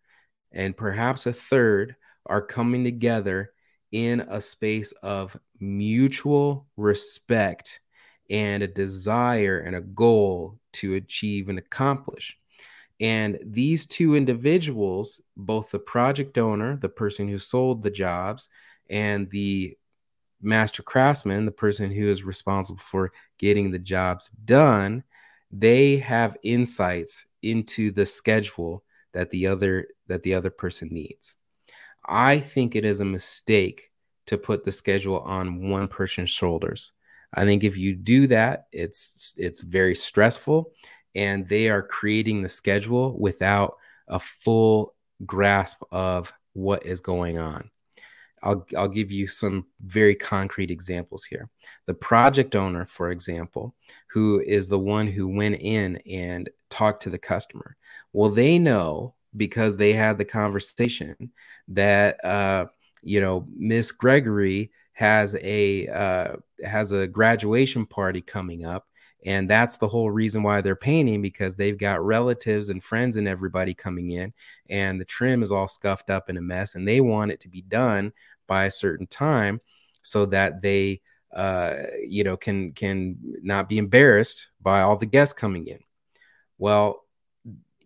and 0.50 0.76
perhaps 0.76 1.26
a 1.26 1.32
third 1.32 1.96
are 2.24 2.40
coming 2.40 2.82
together 2.82 3.52
in 3.92 4.20
a 4.20 4.40
space 4.40 4.92
of 5.02 5.36
mutual 5.60 6.66
respect 6.76 7.80
and 8.30 8.62
a 8.62 8.68
desire 8.68 9.58
and 9.58 9.76
a 9.76 9.80
goal 9.80 10.58
to 10.72 10.94
achieve 10.94 11.48
and 11.48 11.58
accomplish. 11.58 12.36
And 13.00 13.38
these 13.44 13.86
two 13.86 14.14
individuals, 14.14 15.20
both 15.36 15.70
the 15.70 15.78
project 15.78 16.38
owner, 16.38 16.76
the 16.76 16.88
person 16.88 17.28
who 17.28 17.38
sold 17.38 17.82
the 17.82 17.90
jobs, 17.90 18.48
and 18.88 19.28
the 19.30 19.76
master 20.40 20.82
craftsman, 20.82 21.44
the 21.44 21.50
person 21.50 21.90
who 21.90 22.08
is 22.08 22.22
responsible 22.22 22.80
for 22.82 23.12
getting 23.38 23.70
the 23.70 23.78
jobs 23.78 24.30
done, 24.44 25.04
they 25.50 25.98
have 25.98 26.36
insights 26.42 27.26
into 27.42 27.90
the 27.90 28.06
schedule 28.06 28.84
that 29.12 29.30
the 29.30 29.46
other 29.46 29.88
that 30.06 30.22
the 30.22 30.34
other 30.34 30.50
person 30.50 30.88
needs. 30.90 31.34
I 32.12 32.40
think 32.40 32.76
it 32.76 32.84
is 32.84 33.00
a 33.00 33.06
mistake 33.06 33.90
to 34.26 34.36
put 34.36 34.64
the 34.64 34.70
schedule 34.70 35.20
on 35.20 35.70
one 35.70 35.88
person's 35.88 36.30
shoulders. 36.30 36.92
I 37.32 37.44
think 37.44 37.64
if 37.64 37.78
you 37.78 37.94
do 37.94 38.26
that, 38.26 38.66
it's 38.70 39.34
it's 39.38 39.60
very 39.60 39.94
stressful 39.94 40.72
and 41.14 41.48
they 41.48 41.70
are 41.70 41.82
creating 41.82 42.42
the 42.42 42.48
schedule 42.50 43.18
without 43.18 43.76
a 44.08 44.18
full 44.18 44.94
grasp 45.24 45.82
of 45.90 46.32
what 46.52 46.84
is 46.84 47.00
going 47.00 47.38
on. 47.38 47.70
I'll, 48.42 48.66
I'll 48.76 48.88
give 48.88 49.10
you 49.12 49.26
some 49.26 49.66
very 49.80 50.14
concrete 50.14 50.70
examples 50.70 51.24
here. 51.24 51.48
The 51.86 51.94
project 51.94 52.56
owner, 52.56 52.84
for 52.84 53.10
example, 53.10 53.74
who 54.08 54.40
is 54.40 54.68
the 54.68 54.78
one 54.78 55.06
who 55.06 55.28
went 55.28 55.62
in 55.62 55.96
and 56.10 56.50
talked 56.68 57.04
to 57.04 57.10
the 57.10 57.18
customer. 57.18 57.76
Well, 58.12 58.30
they 58.30 58.58
know 58.58 59.14
because 59.36 59.76
they 59.76 59.92
had 59.92 60.18
the 60.18 60.24
conversation 60.24 61.32
that, 61.68 62.22
uh, 62.24 62.66
you 63.02 63.20
know, 63.20 63.46
Miss 63.56 63.92
Gregory 63.92 64.70
has 64.92 65.34
a 65.42 65.88
uh, 65.88 66.36
has 66.64 66.92
a 66.92 67.06
graduation 67.06 67.86
party 67.86 68.20
coming 68.20 68.64
up 68.64 68.86
and 69.24 69.48
that's 69.48 69.76
the 69.76 69.88
whole 69.88 70.10
reason 70.10 70.42
why 70.42 70.60
they're 70.60 70.74
painting 70.74 71.22
because 71.22 71.54
they've 71.54 71.78
got 71.78 72.04
relatives 72.04 72.70
and 72.70 72.82
friends 72.82 73.16
and 73.16 73.28
everybody 73.28 73.72
coming 73.74 74.10
in 74.10 74.32
and 74.68 75.00
the 75.00 75.04
trim 75.04 75.42
is 75.42 75.52
all 75.52 75.68
scuffed 75.68 76.10
up 76.10 76.28
in 76.28 76.36
a 76.36 76.40
mess 76.40 76.74
and 76.74 76.86
they 76.86 77.00
want 77.00 77.30
it 77.30 77.40
to 77.40 77.48
be 77.48 77.62
done 77.62 78.12
by 78.46 78.64
a 78.64 78.70
certain 78.70 79.06
time 79.06 79.60
so 80.02 80.26
that 80.26 80.60
they 80.60 81.00
uh, 81.34 81.74
you 82.06 82.24
know 82.24 82.36
can 82.36 82.72
can 82.72 83.16
not 83.42 83.68
be 83.68 83.78
embarrassed 83.78 84.48
by 84.60 84.82
all 84.82 84.96
the 84.96 85.06
guests 85.06 85.32
coming 85.32 85.66
in. 85.66 85.78
Well 86.58 87.04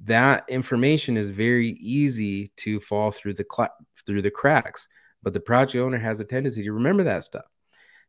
that 0.04 0.44
information 0.48 1.16
is 1.16 1.30
very 1.30 1.70
easy 1.72 2.50
to 2.56 2.80
fall 2.80 3.10
through 3.10 3.34
the 3.34 3.46
cl- 3.50 3.74
through 4.06 4.22
the 4.22 4.30
cracks 4.30 4.88
but 5.22 5.32
the 5.32 5.40
project 5.40 5.82
owner 5.82 5.98
has 5.98 6.20
a 6.20 6.24
tendency 6.24 6.62
to 6.62 6.72
remember 6.72 7.04
that 7.04 7.24
stuff 7.24 7.46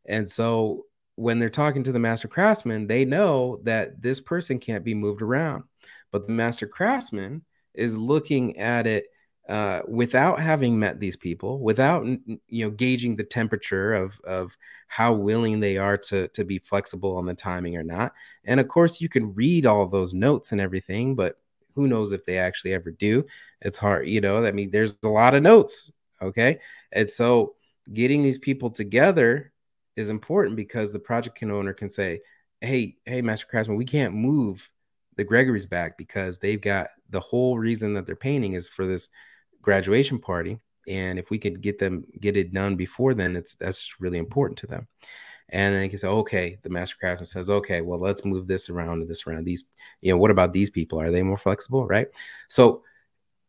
and 0.06 0.28
so 0.28 0.84
when 1.16 1.38
they're 1.38 1.50
talking 1.50 1.82
to 1.82 1.92
the 1.92 1.98
master 1.98 2.28
craftsman 2.28 2.86
they 2.86 3.04
know 3.04 3.60
that 3.64 4.00
this 4.00 4.20
person 4.20 4.58
can't 4.58 4.84
be 4.84 4.94
moved 4.94 5.22
around 5.22 5.64
but 6.12 6.26
the 6.26 6.32
master 6.32 6.66
craftsman 6.66 7.42
is 7.74 7.98
looking 7.98 8.58
at 8.58 8.86
it 8.86 9.06
uh, 9.48 9.80
without 9.88 10.38
having 10.38 10.78
met 10.78 11.00
these 11.00 11.16
people, 11.16 11.58
without 11.60 12.04
you 12.04 12.64
know 12.66 12.70
gauging 12.70 13.16
the 13.16 13.24
temperature 13.24 13.94
of 13.94 14.20
of 14.20 14.56
how 14.88 15.14
willing 15.14 15.58
they 15.58 15.78
are 15.78 15.96
to 15.96 16.28
to 16.28 16.44
be 16.44 16.58
flexible 16.58 17.16
on 17.16 17.24
the 17.24 17.34
timing 17.34 17.74
or 17.76 17.82
not. 17.82 18.12
And 18.44 18.60
of 18.60 18.68
course, 18.68 19.00
you 19.00 19.08
can 19.08 19.34
read 19.34 19.64
all 19.64 19.86
those 19.86 20.12
notes 20.12 20.52
and 20.52 20.60
everything, 20.60 21.14
but 21.14 21.36
who 21.74 21.86
knows 21.86 22.12
if 22.12 22.24
they 22.24 22.38
actually 22.38 22.72
ever 22.72 22.90
do? 22.90 23.24
It's 23.60 23.78
hard, 23.78 24.08
you 24.08 24.20
know. 24.20 24.44
I 24.44 24.52
mean, 24.52 24.70
there's 24.70 24.96
a 25.02 25.08
lot 25.08 25.34
of 25.34 25.42
notes, 25.42 25.90
okay, 26.22 26.60
and 26.92 27.10
so 27.10 27.54
getting 27.92 28.22
these 28.22 28.38
people 28.38 28.70
together 28.70 29.52
is 29.96 30.10
important 30.10 30.56
because 30.56 30.92
the 30.92 30.98
project 30.98 31.42
owner 31.42 31.72
can 31.72 31.90
say, 31.90 32.20
"Hey, 32.60 32.96
hey, 33.04 33.22
Master 33.22 33.46
Craftsman, 33.46 33.78
we 33.78 33.84
can't 33.84 34.14
move." 34.14 34.70
the 35.18 35.24
Gregory's 35.24 35.66
back 35.66 35.98
because 35.98 36.38
they've 36.38 36.60
got 36.60 36.90
the 37.10 37.20
whole 37.20 37.58
reason 37.58 37.92
that 37.94 38.06
they're 38.06 38.16
painting 38.16 38.54
is 38.54 38.68
for 38.68 38.86
this 38.86 39.10
graduation 39.60 40.18
party 40.18 40.58
and 40.86 41.18
if 41.18 41.28
we 41.28 41.38
could 41.38 41.60
get 41.60 41.78
them 41.78 42.04
get 42.20 42.36
it 42.36 42.54
done 42.54 42.76
before 42.76 43.12
then 43.12 43.36
it's 43.36 43.56
that's 43.56 43.96
really 44.00 44.16
important 44.16 44.56
to 44.56 44.66
them 44.66 44.86
and 45.50 45.74
then 45.74 45.88
can 45.88 45.98
say, 45.98 46.08
okay, 46.08 46.58
the 46.62 46.68
master 46.68 46.96
craftsman 46.98 47.26
says, 47.26 47.48
okay, 47.48 47.80
well, 47.80 47.98
let's 47.98 48.24
move 48.24 48.46
this 48.46 48.68
around 48.68 49.00
and 49.00 49.08
this 49.08 49.26
around. 49.26 49.44
These, 49.44 49.64
you 50.00 50.12
know, 50.12 50.18
what 50.18 50.30
about 50.30 50.52
these 50.52 50.70
people? 50.70 51.00
Are 51.00 51.10
they 51.10 51.22
more 51.22 51.38
flexible? 51.38 51.86
Right. 51.86 52.08
So 52.48 52.82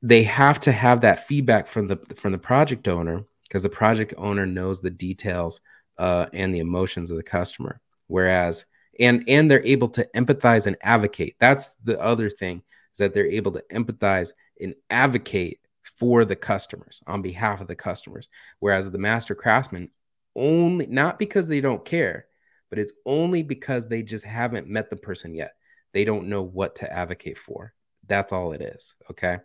they 0.02 0.24
have 0.24 0.60
to 0.62 0.72
have 0.72 1.02
that 1.02 1.28
feedback 1.28 1.68
from 1.68 1.88
the 1.88 1.98
from 2.16 2.32
the 2.32 2.38
project 2.38 2.88
owner 2.88 3.26
because 3.44 3.64
the 3.64 3.70
project 3.70 4.14
owner 4.18 4.46
knows 4.46 4.80
the 4.80 4.90
details 4.90 5.60
uh, 5.98 6.28
and 6.34 6.56
the 6.56 6.60
emotions 6.60 7.12
of 7.12 7.18
the 7.18 7.24
customer. 7.24 7.82
Whereas 8.08 8.66
and 9.00 9.24
and 9.28 9.50
they're 9.50 9.66
able 9.66 9.90
to 9.90 10.08
empathize 10.16 10.68
and 10.68 10.78
advocate. 10.82 11.36
That's 11.40 11.72
the 11.84 12.00
other 12.00 12.30
thing 12.30 12.64
is 12.94 13.00
that 13.00 13.14
they're 13.14 13.28
able 13.28 13.52
to 13.54 13.64
empathize 13.72 14.32
and 14.62 14.76
advocate 14.90 15.60
for 15.84 16.24
the 16.24 16.36
customers 16.36 17.02
on 17.08 17.22
behalf 17.22 17.62
of 17.62 17.68
the 17.68 17.76
customers. 17.76 18.30
Whereas 18.60 18.90
the 18.90 18.98
master 18.98 19.36
craftsman 19.36 19.90
only 20.36 20.88
not 20.88 21.20
because 21.20 21.48
they 21.48 21.62
don't 21.62 21.86
care, 21.86 22.26
but 22.70 22.80
it's 22.80 22.94
only 23.06 23.44
because 23.44 23.88
they 23.88 24.04
just 24.04 24.26
haven't 24.26 24.68
met 24.68 24.90
the 24.90 24.96
person 24.96 25.34
yet. 25.34 25.54
They 25.94 26.06
don't 26.06 26.28
know 26.28 26.44
what 26.44 26.76
to 26.78 26.92
advocate 26.92 27.38
for. 27.38 27.74
That's 28.08 28.32
all 28.32 28.54
it 28.54 28.62
is. 28.62 28.96
Okay. 29.12 29.38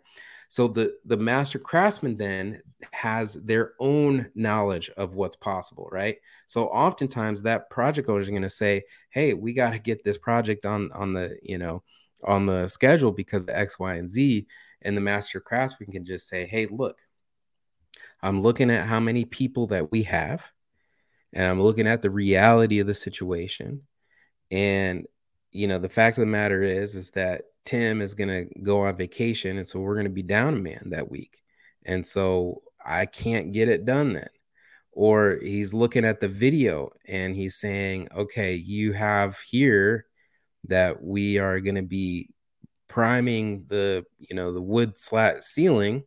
So 0.49 0.67
the 0.67 0.97
the 1.05 1.17
master 1.17 1.59
craftsman 1.59 2.17
then 2.17 2.61
has 2.91 3.33
their 3.33 3.73
own 3.79 4.31
knowledge 4.35 4.89
of 4.91 5.15
what's 5.15 5.35
possible, 5.35 5.89
right? 5.91 6.17
So 6.47 6.67
oftentimes 6.67 7.41
that 7.41 7.69
project 7.69 8.09
owner 8.09 8.21
is 8.21 8.29
going 8.29 8.41
to 8.43 8.49
say, 8.49 8.83
"Hey, 9.09 9.33
we 9.33 9.53
got 9.53 9.71
to 9.71 9.79
get 9.79 10.03
this 10.03 10.17
project 10.17 10.65
on 10.65 10.91
on 10.91 11.13
the 11.13 11.37
you 11.41 11.57
know 11.57 11.83
on 12.23 12.45
the 12.45 12.67
schedule 12.67 13.11
because 13.11 13.47
X, 13.47 13.79
Y, 13.79 13.95
and 13.95 14.09
Z." 14.09 14.47
And 14.83 14.95
the 14.95 15.01
master 15.01 15.39
craftsman 15.39 15.91
can 15.91 16.05
just 16.05 16.27
say, 16.27 16.45
"Hey, 16.45 16.67
look, 16.67 16.97
I'm 18.21 18.41
looking 18.41 18.69
at 18.69 18.87
how 18.87 18.99
many 18.99 19.25
people 19.25 19.67
that 19.67 19.91
we 19.91 20.03
have 20.03 20.51
and 21.33 21.45
I'm 21.45 21.61
looking 21.61 21.87
at 21.87 22.01
the 22.01 22.09
reality 22.09 22.79
of 22.79 22.87
the 22.87 22.93
situation. 22.93 23.81
And 24.51 25.05
you 25.51 25.67
know, 25.67 25.79
the 25.79 25.89
fact 25.89 26.17
of 26.17 26.21
the 26.21 26.27
matter 26.27 26.61
is, 26.61 26.95
is 26.95 27.11
that 27.11 27.43
Tim 27.65 28.01
is 28.01 28.13
going 28.13 28.29
to 28.29 28.59
go 28.61 28.81
on 28.81 28.97
vacation, 28.97 29.57
and 29.57 29.67
so 29.67 29.79
we're 29.79 29.95
going 29.95 30.05
to 30.05 30.11
be 30.11 30.23
down 30.23 30.53
a 30.53 30.57
man 30.57 30.89
that 30.91 31.09
week, 31.09 31.41
and 31.85 32.05
so 32.05 32.61
I 32.85 33.05
can't 33.05 33.53
get 33.53 33.69
it 33.69 33.85
done 33.85 34.13
then. 34.13 34.29
Or 34.91 35.39
he's 35.41 35.73
looking 35.73 36.05
at 36.05 36.19
the 36.21 36.27
video 36.27 36.91
and 37.07 37.35
he's 37.35 37.55
saying, 37.57 38.09
"Okay, 38.15 38.55
you 38.55 38.93
have 38.93 39.39
here 39.39 40.05
that 40.67 41.01
we 41.01 41.37
are 41.37 41.59
going 41.59 41.75
to 41.75 41.81
be 41.81 42.29
priming 42.87 43.65
the 43.67 44.05
you 44.19 44.35
know 44.35 44.53
the 44.53 44.61
wood 44.61 44.97
slat 44.99 45.43
ceiling, 45.43 46.03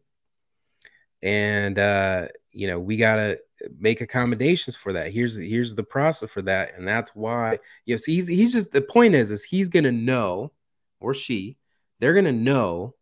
and 1.23 1.79
uh, 1.79 2.29
you 2.53 2.67
know 2.67 2.79
we 2.79 2.97
got 2.97 3.17
to 3.17 3.33
uh, 3.65 3.69
make 3.79 4.01
accommodations 4.01 4.77
for 4.77 4.93
that. 4.93 5.13
Here's 5.13 5.37
here's 5.37 5.75
the 5.75 5.83
process 5.83 6.31
for 6.31 6.43
that, 6.43 6.75
and 6.77 6.87
that's 6.87 7.15
why 7.15 7.59
yes, 7.85 8.05
he's 8.05 8.27
he's 8.27 8.53
just 8.53 8.73
the 8.73 8.81
point 8.81 9.15
is 9.15 9.31
is 9.31 9.45
he's 9.45 9.69
gonna 9.69 9.93
know 9.93 10.53
or 11.01 11.15
she 11.15 11.57
they're 12.01 12.15
gonna 12.15 12.33
know 12.33 12.95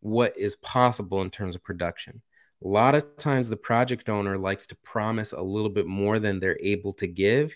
what 0.00 0.36
is 0.36 0.56
possible 0.56 1.22
in 1.22 1.30
terms 1.30 1.54
of 1.54 1.62
production. 1.62 2.22
A 2.64 2.68
lot 2.68 2.94
of 2.94 3.16
times 3.16 3.48
the 3.48 3.56
project 3.56 4.08
owner 4.08 4.38
likes 4.38 4.66
to 4.68 4.76
promise 4.76 5.32
a 5.32 5.42
little 5.42 5.70
bit 5.70 5.86
more 5.86 6.18
than 6.18 6.38
they're 6.38 6.58
able 6.60 6.92
to 6.94 7.06
give, 7.06 7.54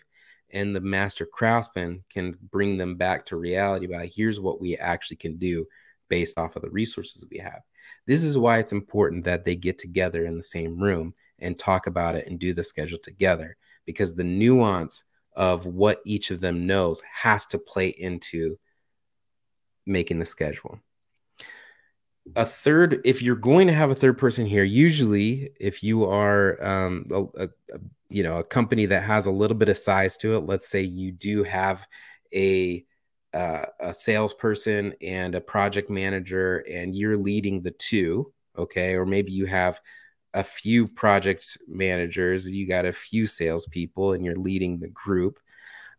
and 0.51 0.75
the 0.75 0.81
master 0.81 1.27
craftsman 1.27 2.05
can 2.11 2.37
bring 2.51 2.77
them 2.77 2.97
back 2.97 3.27
to 3.27 3.37
reality 3.37 3.87
by 3.87 4.07
here's 4.07 4.41
what 4.41 4.61
we 4.61 4.77
actually 4.77 5.17
can 5.19 5.37
do 5.37 5.67
based 6.09 6.39
off 6.39 6.57
of 6.57 6.63
the 6.63 6.71
resources 6.71 7.25
we 7.31 7.39
have. 7.39 7.61
This 8.07 8.25
is 8.25 8.39
why 8.39 8.59
it's 8.59 8.73
important 8.73 9.25
that 9.25 9.45
they 9.45 9.57
get 9.57 9.79
together 9.79 10.25
in 10.25 10.37
the 10.37 10.43
same 10.43 10.79
room 10.79 11.15
and 11.39 11.59
talk 11.59 11.87
about 11.87 12.15
it 12.15 12.27
and 12.27 12.39
do 12.39 12.55
the 12.55 12.65
schedule 12.65 12.99
together 12.99 13.57
because 13.85 14.15
the 14.15 14.25
nuance 14.25 15.05
of 15.35 15.67
what 15.67 16.01
each 16.05 16.31
of 16.31 16.41
them 16.41 16.67
knows 16.67 17.03
has 17.13 17.47
to 17.47 17.59
play 17.59 17.89
into 17.89 18.59
making 19.85 20.19
the 20.19 20.25
schedule. 20.25 20.81
A 22.35 22.45
third, 22.45 23.01
if 23.05 23.23
you're 23.23 23.37
going 23.37 23.69
to 23.69 23.75
have 23.75 23.91
a 23.91 23.95
third 23.95 24.19
person 24.19 24.47
here, 24.47 24.65
usually 24.65 25.51
if 25.61 25.83
you 25.83 26.05
are, 26.05 26.63
um, 26.65 27.05
a, 27.11 27.45
a, 27.45 27.49
you 28.09 28.23
know, 28.23 28.39
a 28.39 28.45
company 28.45 28.87
that 28.87 29.05
has 29.05 29.27
a 29.27 29.31
little 29.31 29.57
bit 29.57 29.69
of 29.69 29.77
size 29.77 30.17
to 30.19 30.37
it, 30.37 30.41
let's 30.41 30.69
say 30.69 30.81
you 30.81 31.13
do 31.13 31.45
have 31.45 31.87
a 32.35 32.85
uh, 33.35 33.67
a 33.81 33.93
salesperson 33.93 34.95
and 35.03 35.35
a 35.35 35.41
project 35.41 35.91
manager, 35.91 36.65
and 36.71 36.97
you're 36.97 37.19
leading 37.19 37.61
the 37.61 37.73
two, 37.73 38.33
okay, 38.57 38.95
or 38.95 39.05
maybe 39.05 39.31
you 39.31 39.45
have 39.45 39.79
a 40.37 40.45
few 40.45 40.87
project 40.87 41.57
managers, 41.67 42.49
you 42.49 42.69
got 42.69 42.85
a 42.85 42.93
few 42.93 43.27
salespeople, 43.27 44.13
and 44.13 44.23
you're 44.23 44.37
leading 44.37 44.79
the 44.79 44.89
group. 44.89 45.41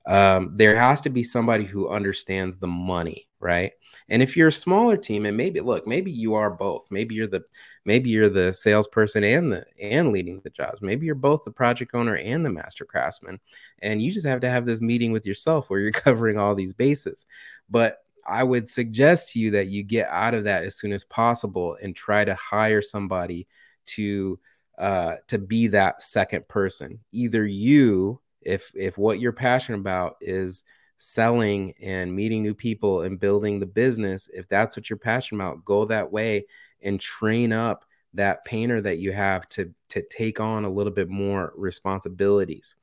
Um, 0.05 0.51
there 0.55 0.75
has 0.77 1.01
to 1.01 1.09
be 1.09 1.23
somebody 1.23 1.65
who 1.65 1.89
understands 1.89 2.55
the 2.55 2.67
money, 2.67 3.27
right? 3.39 3.71
And 4.09 4.21
if 4.21 4.37
you're 4.37 4.49
a 4.49 4.53
smaller 4.53 4.95
team, 4.95 5.25
and 5.25 5.35
maybe 5.35 5.59
look, 5.59 5.87
maybe 5.87 6.11
you 6.11 6.35
are 6.35 6.51
both. 6.51 6.87
Maybe 6.91 7.15
you're 7.15 7.27
the 7.27 7.41
maybe 7.83 8.11
you're 8.11 8.29
the 8.29 8.53
salesperson 8.53 9.23
and 9.23 9.51
the 9.51 9.65
and 9.81 10.11
leading 10.11 10.39
the 10.43 10.51
jobs. 10.51 10.83
Maybe 10.83 11.07
you're 11.07 11.15
both 11.15 11.43
the 11.43 11.51
project 11.51 11.95
owner 11.95 12.15
and 12.15 12.45
the 12.45 12.51
master 12.51 12.85
craftsman, 12.85 13.39
and 13.81 14.03
you 14.03 14.11
just 14.11 14.27
have 14.27 14.41
to 14.41 14.49
have 14.51 14.67
this 14.67 14.81
meeting 14.81 15.11
with 15.11 15.25
yourself 15.25 15.69
where 15.71 15.79
you're 15.79 15.91
covering 16.05 16.37
all 16.37 16.53
these 16.53 16.73
bases. 16.73 17.25
But 17.71 17.97
I 18.25 18.43
would 18.43 18.69
suggest 18.69 19.33
to 19.33 19.39
you 19.39 19.51
that 19.51 19.67
you 19.67 19.81
get 19.81 20.09
out 20.09 20.35
of 20.35 20.43
that 20.43 20.63
as 20.63 20.75
soon 20.75 20.93
as 20.93 21.03
possible 21.03 21.75
and 21.81 21.95
try 21.95 22.23
to 22.23 22.35
hire 22.35 22.83
somebody 22.83 23.47
to 23.87 24.39
uh, 24.77 25.15
to 25.27 25.37
be 25.39 25.67
that 25.67 26.01
second 26.01 26.47
person. 26.47 26.99
Either 27.11 27.45
you, 27.45 28.19
if 28.41 28.71
if 28.75 28.97
what 28.97 29.19
you're 29.19 29.31
passionate 29.31 29.79
about 29.79 30.17
is 30.21 30.63
selling 30.97 31.73
and 31.81 32.15
meeting 32.15 32.41
new 32.41 32.53
people 32.53 33.01
and 33.01 33.19
building 33.19 33.59
the 33.59 33.65
business, 33.65 34.29
if 34.33 34.47
that's 34.47 34.75
what 34.75 34.89
you're 34.89 34.97
passionate 34.97 35.43
about, 35.43 35.65
go 35.65 35.85
that 35.85 36.11
way 36.11 36.45
and 36.81 36.99
train 36.99 37.51
up 37.51 37.85
that 38.13 38.45
painter 38.45 38.81
that 38.81 38.97
you 38.99 39.11
have 39.11 39.47
to 39.49 39.73
to 39.89 40.01
take 40.09 40.39
on 40.39 40.65
a 40.65 40.69
little 40.69 40.93
bit 40.93 41.09
more 41.09 41.53
responsibilities. 41.55 42.75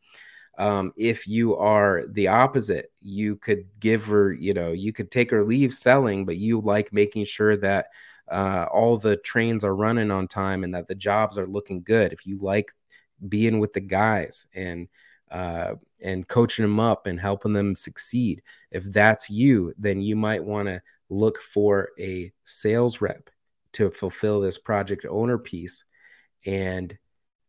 Um, 0.57 0.93
if 0.97 1.27
you 1.27 1.57
are 1.57 2.05
the 2.09 2.29
opposite, 2.29 2.93
you 3.01 3.37
could 3.37 3.67
give 3.81 4.07
her, 4.07 4.33
you 4.33 4.55
know, 4.55 4.71
you 4.73 4.93
could 4.93 5.11
take 5.11 5.31
her 5.33 5.45
leave 5.45 5.75
selling, 5.75 6.25
but 6.25 6.37
you 6.37 6.61
like 6.61 6.93
making 6.93 7.25
sure 7.25 7.57
that 7.57 7.87
uh, 8.31 8.67
all 8.73 8.97
the 8.97 9.17
trains 9.17 9.65
are 9.65 9.75
running 9.75 10.11
on 10.11 10.29
time 10.29 10.65
and 10.65 10.75
that 10.75 10.89
the 10.89 10.95
jobs 10.95 11.37
are 11.39 11.47
looking 11.47 11.83
good, 11.83 12.13
if 12.13 12.27
you 12.27 12.39
like 12.39 12.73
being 13.29 13.59
with 13.59 13.73
the 13.73 13.81
guys 13.81 14.47
and 14.55 14.89
uh, 15.31 15.75
and 16.01 16.29
coaching 16.29 16.65
them 16.65 16.79
up 16.79 17.07
and 17.07 17.21
helping 17.21 17.53
them 17.53 17.75
succeed, 17.75 18.43
if 18.71 18.85
that's 18.85 19.31
you, 19.31 19.75
then 19.79 20.01
you 20.01 20.15
might 20.17 20.45
want 20.45 20.69
to 20.69 20.81
look 21.09 21.41
for 21.41 21.91
a 21.99 22.33
sales 22.45 23.01
rep 23.01 23.31
to 23.73 23.91
fulfill 23.91 24.41
this 24.41 24.59
project 24.59 25.05
owner 25.09 25.39
piece 25.39 25.85
and 26.47 26.97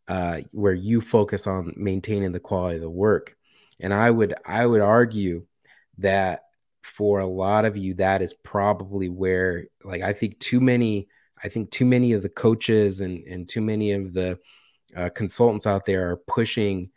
uh, 0.07 0.39
where 0.51 0.73
you 0.73 1.01
focus 1.01 1.47
on 1.47 1.73
maintaining 1.75 2.31
the 2.31 2.39
quality 2.39 2.75
of 2.75 2.81
the 2.81 2.89
work. 2.89 3.35
And 3.79 3.93
I 3.93 4.09
would 4.09 4.33
I 4.45 4.65
would 4.65 4.81
argue 4.81 5.45
that 5.99 6.43
for 6.85 7.19
a 7.19 7.27
lot 7.27 7.65
of 7.65 7.75
you, 7.75 7.95
that 7.95 8.21
is 8.21 8.33
probably 8.33 9.09
where, 9.09 9.65
like, 9.83 10.03
I 10.03 10.13
think 10.13 10.39
too 10.39 10.59
many, 10.61 11.07
I 11.43 11.49
think 11.49 11.71
too 11.71 11.85
many 11.85 12.13
of 12.13 12.21
the 12.21 12.29
coaches 12.29 13.01
and 13.01 13.25
and 13.25 13.49
too 13.49 13.61
many 13.61 13.91
of 13.93 14.13
the 14.13 14.37
uh, 14.95 15.09
consultants 15.09 15.65
out 15.65 15.85
there 15.85 16.11
are 16.11 16.17
pushing 16.17 16.91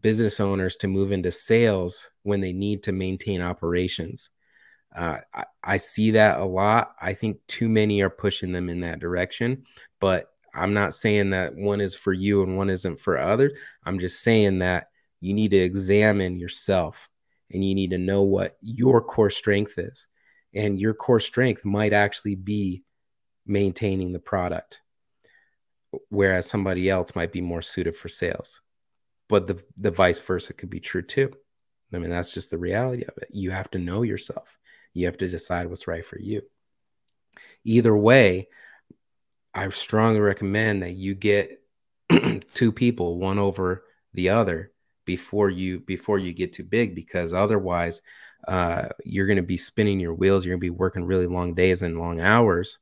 business 0.00 0.40
owners 0.40 0.76
to 0.76 0.88
move 0.88 1.12
into 1.12 1.30
sales 1.30 2.10
when 2.22 2.40
they 2.40 2.52
need 2.52 2.82
to 2.84 2.92
maintain 2.92 3.42
operations. 3.42 4.30
Uh, 4.96 5.18
I, 5.34 5.44
I 5.62 5.76
see 5.76 6.12
that 6.12 6.40
a 6.40 6.44
lot. 6.44 6.94
I 7.00 7.12
think 7.12 7.38
too 7.46 7.68
many 7.68 8.00
are 8.00 8.10
pushing 8.10 8.52
them 8.52 8.70
in 8.70 8.80
that 8.80 9.00
direction, 9.00 9.64
but 10.00 10.30
I'm 10.54 10.72
not 10.72 10.94
saying 10.94 11.30
that 11.30 11.54
one 11.54 11.82
is 11.82 11.94
for 11.94 12.14
you 12.14 12.42
and 12.42 12.56
one 12.56 12.70
isn't 12.70 13.00
for 13.00 13.18
others. 13.18 13.52
I'm 13.84 13.98
just 13.98 14.22
saying 14.22 14.60
that 14.60 14.88
you 15.20 15.34
need 15.34 15.50
to 15.50 15.58
examine 15.58 16.40
yourself 16.40 17.09
and 17.50 17.64
you 17.64 17.74
need 17.74 17.90
to 17.90 17.98
know 17.98 18.22
what 18.22 18.56
your 18.60 19.00
core 19.00 19.30
strength 19.30 19.78
is. 19.78 20.06
And 20.54 20.80
your 20.80 20.94
core 20.94 21.20
strength 21.20 21.64
might 21.64 21.92
actually 21.92 22.34
be 22.34 22.82
maintaining 23.46 24.12
the 24.12 24.18
product, 24.18 24.80
whereas 26.08 26.46
somebody 26.46 26.90
else 26.90 27.14
might 27.14 27.32
be 27.32 27.40
more 27.40 27.62
suited 27.62 27.96
for 27.96 28.08
sales. 28.08 28.60
But 29.28 29.46
the, 29.46 29.62
the 29.76 29.90
vice 29.90 30.18
versa 30.18 30.52
could 30.52 30.70
be 30.70 30.80
true 30.80 31.02
too. 31.02 31.32
I 31.92 31.98
mean, 31.98 32.10
that's 32.10 32.32
just 32.32 32.50
the 32.50 32.58
reality 32.58 33.02
of 33.02 33.16
it. 33.18 33.28
You 33.32 33.50
have 33.50 33.70
to 33.72 33.78
know 33.78 34.02
yourself, 34.02 34.58
you 34.94 35.06
have 35.06 35.18
to 35.18 35.28
decide 35.28 35.68
what's 35.68 35.88
right 35.88 36.04
for 36.04 36.18
you. 36.18 36.42
Either 37.64 37.96
way, 37.96 38.48
I 39.54 39.68
strongly 39.70 40.20
recommend 40.20 40.82
that 40.82 40.92
you 40.92 41.14
get 41.14 41.62
two 42.54 42.72
people, 42.72 43.18
one 43.18 43.38
over 43.38 43.84
the 44.14 44.30
other, 44.30 44.72
before 45.04 45.50
you 45.50 45.80
before 45.80 46.18
you 46.18 46.32
get 46.32 46.52
too 46.52 46.64
big 46.64 46.94
because 46.94 47.34
otherwise 47.34 48.00
uh, 48.48 48.88
you're 49.04 49.26
going 49.26 49.36
to 49.36 49.42
be 49.42 49.56
spinning 49.56 50.00
your 50.00 50.14
wheels 50.14 50.44
you're 50.44 50.52
going 50.52 50.60
to 50.60 50.64
be 50.64 50.70
working 50.70 51.04
really 51.04 51.26
long 51.26 51.54
days 51.54 51.82
and 51.82 51.98
long 51.98 52.20
hours 52.20 52.78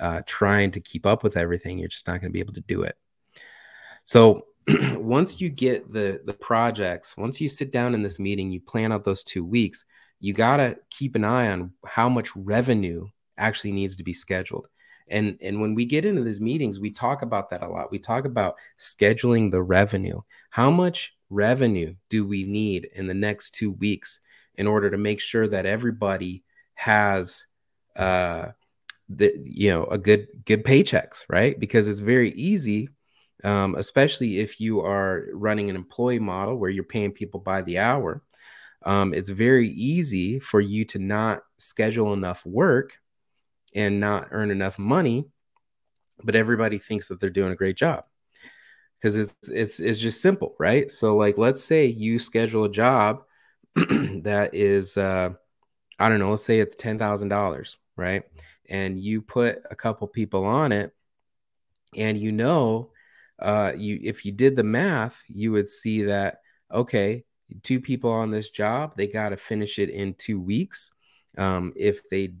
uh, 0.00 0.20
trying 0.26 0.70
to 0.70 0.80
keep 0.80 1.06
up 1.06 1.22
with 1.22 1.36
everything 1.36 1.78
you're 1.78 1.88
just 1.88 2.06
not 2.06 2.20
going 2.20 2.30
to 2.30 2.34
be 2.34 2.40
able 2.40 2.54
to 2.54 2.60
do 2.62 2.82
it 2.82 2.96
so 4.04 4.46
once 4.96 5.40
you 5.40 5.48
get 5.48 5.92
the 5.92 6.20
the 6.24 6.32
projects, 6.32 7.16
once 7.16 7.40
you 7.40 7.48
sit 7.48 7.70
down 7.70 7.94
in 7.94 8.02
this 8.02 8.18
meeting, 8.18 8.50
you 8.50 8.60
plan 8.60 8.92
out 8.92 9.04
those 9.04 9.22
two 9.22 9.44
weeks, 9.44 9.84
you 10.18 10.32
got 10.32 10.56
to 10.56 10.76
keep 10.90 11.14
an 11.14 11.24
eye 11.24 11.50
on 11.50 11.72
how 11.84 12.08
much 12.08 12.34
revenue 12.34 13.06
actually 13.38 13.72
needs 13.72 13.96
to 13.96 14.02
be 14.02 14.12
scheduled. 14.12 14.68
And 15.08 15.38
and 15.40 15.60
when 15.60 15.74
we 15.76 15.84
get 15.84 16.04
into 16.04 16.24
these 16.24 16.40
meetings, 16.40 16.80
we 16.80 16.90
talk 16.90 17.22
about 17.22 17.50
that 17.50 17.62
a 17.62 17.68
lot. 17.68 17.92
We 17.92 18.00
talk 18.00 18.24
about 18.24 18.56
scheduling 18.78 19.52
the 19.52 19.62
revenue. 19.62 20.22
How 20.50 20.70
much 20.70 21.15
revenue 21.30 21.94
do 22.08 22.26
we 22.26 22.44
need 22.44 22.88
in 22.94 23.06
the 23.06 23.14
next 23.14 23.54
2 23.54 23.72
weeks 23.72 24.20
in 24.54 24.66
order 24.66 24.90
to 24.90 24.96
make 24.96 25.20
sure 25.20 25.46
that 25.48 25.66
everybody 25.66 26.44
has 26.74 27.46
uh 27.96 28.48
the 29.08 29.32
you 29.44 29.70
know 29.70 29.84
a 29.84 29.98
good 29.98 30.26
good 30.44 30.64
paychecks, 30.64 31.24
right? 31.28 31.58
Because 31.58 31.88
it's 31.88 32.00
very 32.00 32.32
easy 32.32 32.88
um, 33.44 33.74
especially 33.76 34.40
if 34.40 34.60
you 34.60 34.80
are 34.80 35.26
running 35.32 35.68
an 35.68 35.76
employee 35.76 36.18
model 36.18 36.56
where 36.56 36.70
you're 36.70 36.84
paying 36.84 37.12
people 37.12 37.40
by 37.40 37.62
the 37.62 37.78
hour. 37.78 38.22
Um, 38.84 39.12
it's 39.12 39.28
very 39.28 39.68
easy 39.70 40.38
for 40.38 40.60
you 40.60 40.84
to 40.86 40.98
not 40.98 41.42
schedule 41.58 42.12
enough 42.12 42.46
work 42.46 42.98
and 43.74 44.00
not 44.00 44.28
earn 44.30 44.50
enough 44.50 44.78
money, 44.78 45.26
but 46.22 46.36
everybody 46.36 46.78
thinks 46.78 47.08
that 47.08 47.20
they're 47.20 47.30
doing 47.30 47.52
a 47.52 47.56
great 47.56 47.76
job 47.76 48.04
because 49.06 49.16
it's 49.16 49.48
it's 49.48 49.80
it's 49.80 50.00
just 50.00 50.20
simple, 50.20 50.56
right? 50.58 50.90
So 50.90 51.16
like, 51.16 51.38
let's 51.38 51.62
say 51.62 51.86
you 51.86 52.18
schedule 52.18 52.64
a 52.64 52.70
job 52.70 53.22
that 53.74 54.50
is, 54.52 54.98
uh, 54.98 55.30
I 55.98 56.08
don't 56.08 56.18
know, 56.18 56.30
let's 56.30 56.44
say 56.44 56.58
it's 56.58 56.74
ten 56.74 56.98
thousand 56.98 57.28
dollars, 57.28 57.76
right? 57.94 58.24
And 58.68 58.98
you 58.98 59.22
put 59.22 59.62
a 59.70 59.76
couple 59.76 60.08
people 60.08 60.44
on 60.44 60.72
it, 60.72 60.92
and 61.94 62.18
you 62.18 62.32
know 62.32 62.90
uh, 63.40 63.74
you 63.76 64.00
if 64.02 64.24
you 64.24 64.32
did 64.32 64.56
the 64.56 64.64
math, 64.64 65.22
you 65.28 65.52
would 65.52 65.68
see 65.68 66.02
that 66.04 66.40
okay, 66.72 67.24
two 67.62 67.80
people 67.80 68.10
on 68.10 68.32
this 68.32 68.50
job, 68.50 68.96
they 68.96 69.06
got 69.06 69.28
to 69.28 69.36
finish 69.36 69.78
it 69.78 69.88
in 69.88 70.14
two 70.14 70.40
weeks. 70.40 70.90
Um, 71.38 71.72
if 71.76 72.08
they 72.10 72.32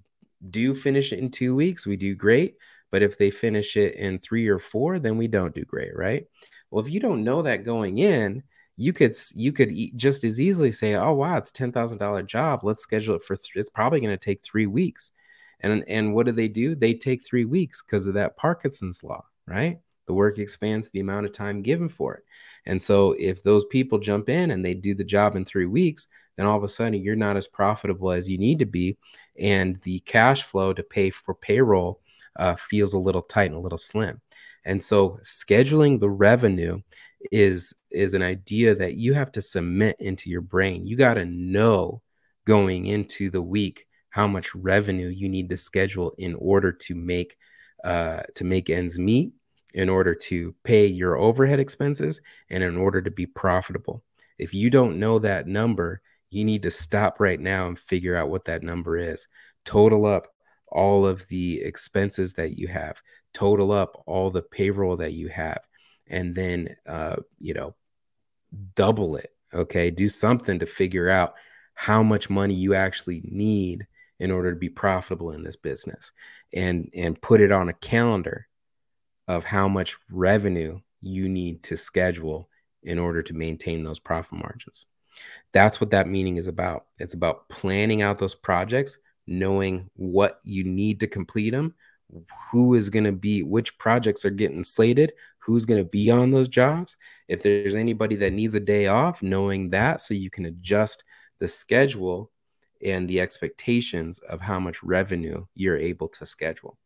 do 0.50 0.74
finish 0.74 1.12
it 1.12 1.20
in 1.20 1.30
two 1.30 1.54
weeks, 1.54 1.86
we 1.86 1.96
do 1.96 2.16
great. 2.16 2.56
But 2.90 3.02
if 3.02 3.18
they 3.18 3.30
finish 3.30 3.76
it 3.76 3.94
in 3.96 4.18
three 4.18 4.48
or 4.48 4.58
four, 4.58 4.98
then 4.98 5.16
we 5.16 5.28
don't 5.28 5.54
do 5.54 5.64
great, 5.64 5.94
right? 5.94 6.26
Well, 6.70 6.84
if 6.84 6.90
you 6.92 7.00
don't 7.00 7.24
know 7.24 7.42
that 7.42 7.64
going 7.64 7.98
in, 7.98 8.42
you 8.76 8.92
could 8.92 9.16
you 9.34 9.52
could 9.52 9.72
just 9.96 10.24
as 10.24 10.40
easily 10.40 10.72
say, 10.72 10.94
"Oh 10.94 11.12
wow, 11.14 11.36
it's 11.38 11.50
ten 11.50 11.72
thousand 11.72 11.98
dollar 11.98 12.22
job. 12.22 12.60
Let's 12.64 12.80
schedule 12.80 13.16
it 13.16 13.22
for. 13.22 13.36
Th- 13.36 13.52
it's 13.54 13.70
probably 13.70 14.00
going 14.00 14.16
to 14.16 14.24
take 14.24 14.44
three 14.44 14.66
weeks." 14.66 15.12
And 15.60 15.84
and 15.88 16.14
what 16.14 16.26
do 16.26 16.32
they 16.32 16.48
do? 16.48 16.74
They 16.74 16.94
take 16.94 17.26
three 17.26 17.44
weeks 17.46 17.82
because 17.82 18.06
of 18.06 18.14
that 18.14 18.36
Parkinson's 18.36 19.02
law, 19.02 19.24
right? 19.46 19.78
the 20.06 20.14
work 20.14 20.38
expands 20.38 20.88
the 20.88 21.00
amount 21.00 21.26
of 21.26 21.32
time 21.32 21.62
given 21.62 21.88
for 21.88 22.14
it. 22.14 22.24
And 22.64 22.80
so 22.80 23.12
if 23.18 23.42
those 23.42 23.64
people 23.66 23.98
jump 23.98 24.28
in 24.28 24.50
and 24.50 24.64
they 24.64 24.74
do 24.74 24.94
the 24.94 25.04
job 25.04 25.36
in 25.36 25.44
three 25.44 25.66
weeks, 25.66 26.08
then 26.36 26.46
all 26.46 26.56
of 26.56 26.64
a 26.64 26.68
sudden 26.68 27.02
you're 27.02 27.16
not 27.16 27.36
as 27.36 27.48
profitable 27.48 28.12
as 28.12 28.28
you 28.28 28.38
need 28.38 28.58
to 28.60 28.66
be. 28.66 28.96
And 29.38 29.80
the 29.82 30.00
cash 30.00 30.42
flow 30.42 30.72
to 30.72 30.82
pay 30.82 31.10
for 31.10 31.34
payroll 31.34 32.00
uh, 32.36 32.54
feels 32.56 32.92
a 32.92 32.98
little 32.98 33.22
tight 33.22 33.46
and 33.46 33.56
a 33.56 33.60
little 33.60 33.78
slim. 33.78 34.20
And 34.66 34.82
so 34.82 35.18
scheduling 35.22 36.00
the 36.00 36.10
revenue 36.10 36.80
is 37.32 37.72
is 37.90 38.12
an 38.12 38.22
idea 38.22 38.74
that 38.74 38.96
you 38.96 39.14
have 39.14 39.32
to 39.32 39.40
cement 39.40 39.96
into 40.00 40.28
your 40.28 40.42
brain. 40.42 40.86
You 40.86 40.96
got 40.96 41.14
to 41.14 41.24
know 41.24 42.02
going 42.44 42.86
into 42.86 43.30
the 43.30 43.40
week 43.40 43.86
how 44.10 44.26
much 44.26 44.54
revenue 44.54 45.08
you 45.08 45.28
need 45.28 45.48
to 45.48 45.56
schedule 45.56 46.12
in 46.18 46.34
order 46.34 46.72
to 46.72 46.94
make 46.94 47.36
uh, 47.84 48.22
to 48.34 48.44
make 48.44 48.68
ends 48.68 48.98
meet 48.98 49.32
in 49.74 49.88
order 49.88 50.14
to 50.14 50.54
pay 50.64 50.86
your 50.86 51.16
overhead 51.16 51.60
expenses 51.60 52.20
and 52.50 52.64
in 52.64 52.76
order 52.76 53.00
to 53.02 53.10
be 53.10 53.26
profitable. 53.26 54.02
If 54.38 54.52
you 54.52 54.70
don't 54.70 54.98
know 54.98 55.18
that 55.20 55.46
number, 55.46 56.00
you 56.30 56.44
need 56.44 56.62
to 56.64 56.70
stop 56.70 57.20
right 57.20 57.38
now 57.38 57.68
and 57.68 57.78
figure 57.78 58.16
out 58.16 58.30
what 58.30 58.46
that 58.46 58.62
number 58.62 58.96
is. 58.96 59.28
Total 59.64 60.06
up 60.06 60.28
all 60.68 61.06
of 61.06 61.26
the 61.28 61.62
expenses 61.62 62.32
that 62.34 62.58
you 62.58 62.68
have, 62.68 63.00
total 63.36 63.70
up 63.70 64.02
all 64.06 64.30
the 64.30 64.40
payroll 64.40 64.96
that 64.96 65.12
you 65.12 65.28
have, 65.28 65.60
and 66.06 66.34
then, 66.34 66.74
uh, 66.86 67.16
you 67.38 67.52
know, 67.52 67.74
double 68.74 69.16
it. 69.16 69.30
Okay. 69.52 69.90
Do 69.90 70.08
something 70.08 70.58
to 70.58 70.66
figure 70.66 71.10
out 71.10 71.34
how 71.74 72.02
much 72.02 72.30
money 72.30 72.54
you 72.54 72.74
actually 72.74 73.20
need 73.24 73.86
in 74.18 74.30
order 74.30 74.50
to 74.50 74.58
be 74.58 74.70
profitable 74.70 75.32
in 75.32 75.44
this 75.44 75.56
business 75.56 76.12
and 76.54 76.88
and 76.94 77.20
put 77.20 77.42
it 77.42 77.52
on 77.52 77.68
a 77.68 77.74
calendar 77.74 78.48
of 79.28 79.44
how 79.44 79.68
much 79.68 79.98
revenue 80.10 80.80
you 81.02 81.28
need 81.28 81.62
to 81.64 81.76
schedule 81.76 82.48
in 82.82 82.98
order 82.98 83.22
to 83.22 83.34
maintain 83.34 83.84
those 83.84 83.98
profit 83.98 84.38
margins. 84.38 84.86
That's 85.52 85.80
what 85.80 85.90
that 85.90 86.08
meeting 86.08 86.38
is 86.38 86.46
about. 86.46 86.86
It's 86.98 87.14
about 87.14 87.48
planning 87.50 88.00
out 88.00 88.18
those 88.18 88.34
projects, 88.34 88.98
knowing 89.26 89.90
what 89.96 90.40
you 90.44 90.64
need 90.64 91.00
to 91.00 91.06
complete 91.06 91.50
them, 91.50 91.74
who 92.52 92.74
is 92.74 92.90
going 92.90 93.04
to 93.04 93.12
be, 93.12 93.42
which 93.42 93.78
projects 93.78 94.24
are 94.24 94.30
getting 94.30 94.64
slated, 94.64 95.12
who's 95.38 95.64
going 95.64 95.82
to 95.82 95.88
be 95.88 96.10
on 96.10 96.30
those 96.30 96.48
jobs. 96.48 96.96
If 97.28 97.42
there's 97.42 97.74
anybody 97.74 98.16
that 98.16 98.32
needs 98.32 98.54
a 98.54 98.60
day 98.60 98.86
off, 98.86 99.22
knowing 99.22 99.70
that 99.70 100.00
so 100.00 100.14
you 100.14 100.30
can 100.30 100.46
adjust 100.46 101.04
the 101.38 101.48
schedule 101.48 102.30
and 102.84 103.08
the 103.08 103.20
expectations 103.20 104.18
of 104.18 104.40
how 104.40 104.60
much 104.60 104.82
revenue 104.82 105.44
you're 105.54 105.78
able 105.78 106.08
to 106.08 106.26
schedule. 106.26 106.78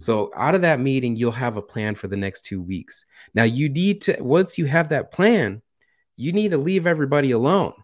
So 0.00 0.30
out 0.34 0.54
of 0.54 0.62
that 0.62 0.80
meeting, 0.80 1.14
you'll 1.14 1.32
have 1.32 1.56
a 1.56 1.62
plan 1.62 1.94
for 1.94 2.08
the 2.08 2.16
next 2.16 2.42
two 2.46 2.62
weeks. 2.62 3.04
Now 3.34 3.42
you 3.44 3.68
need 3.68 4.00
to 4.02 4.16
once 4.20 4.56
you 4.56 4.64
have 4.66 4.88
that 4.88 5.12
plan, 5.12 5.62
you 6.16 6.32
need 6.32 6.50
to 6.50 6.58
leave 6.58 6.86
everybody 6.86 7.32
alone. 7.32 7.74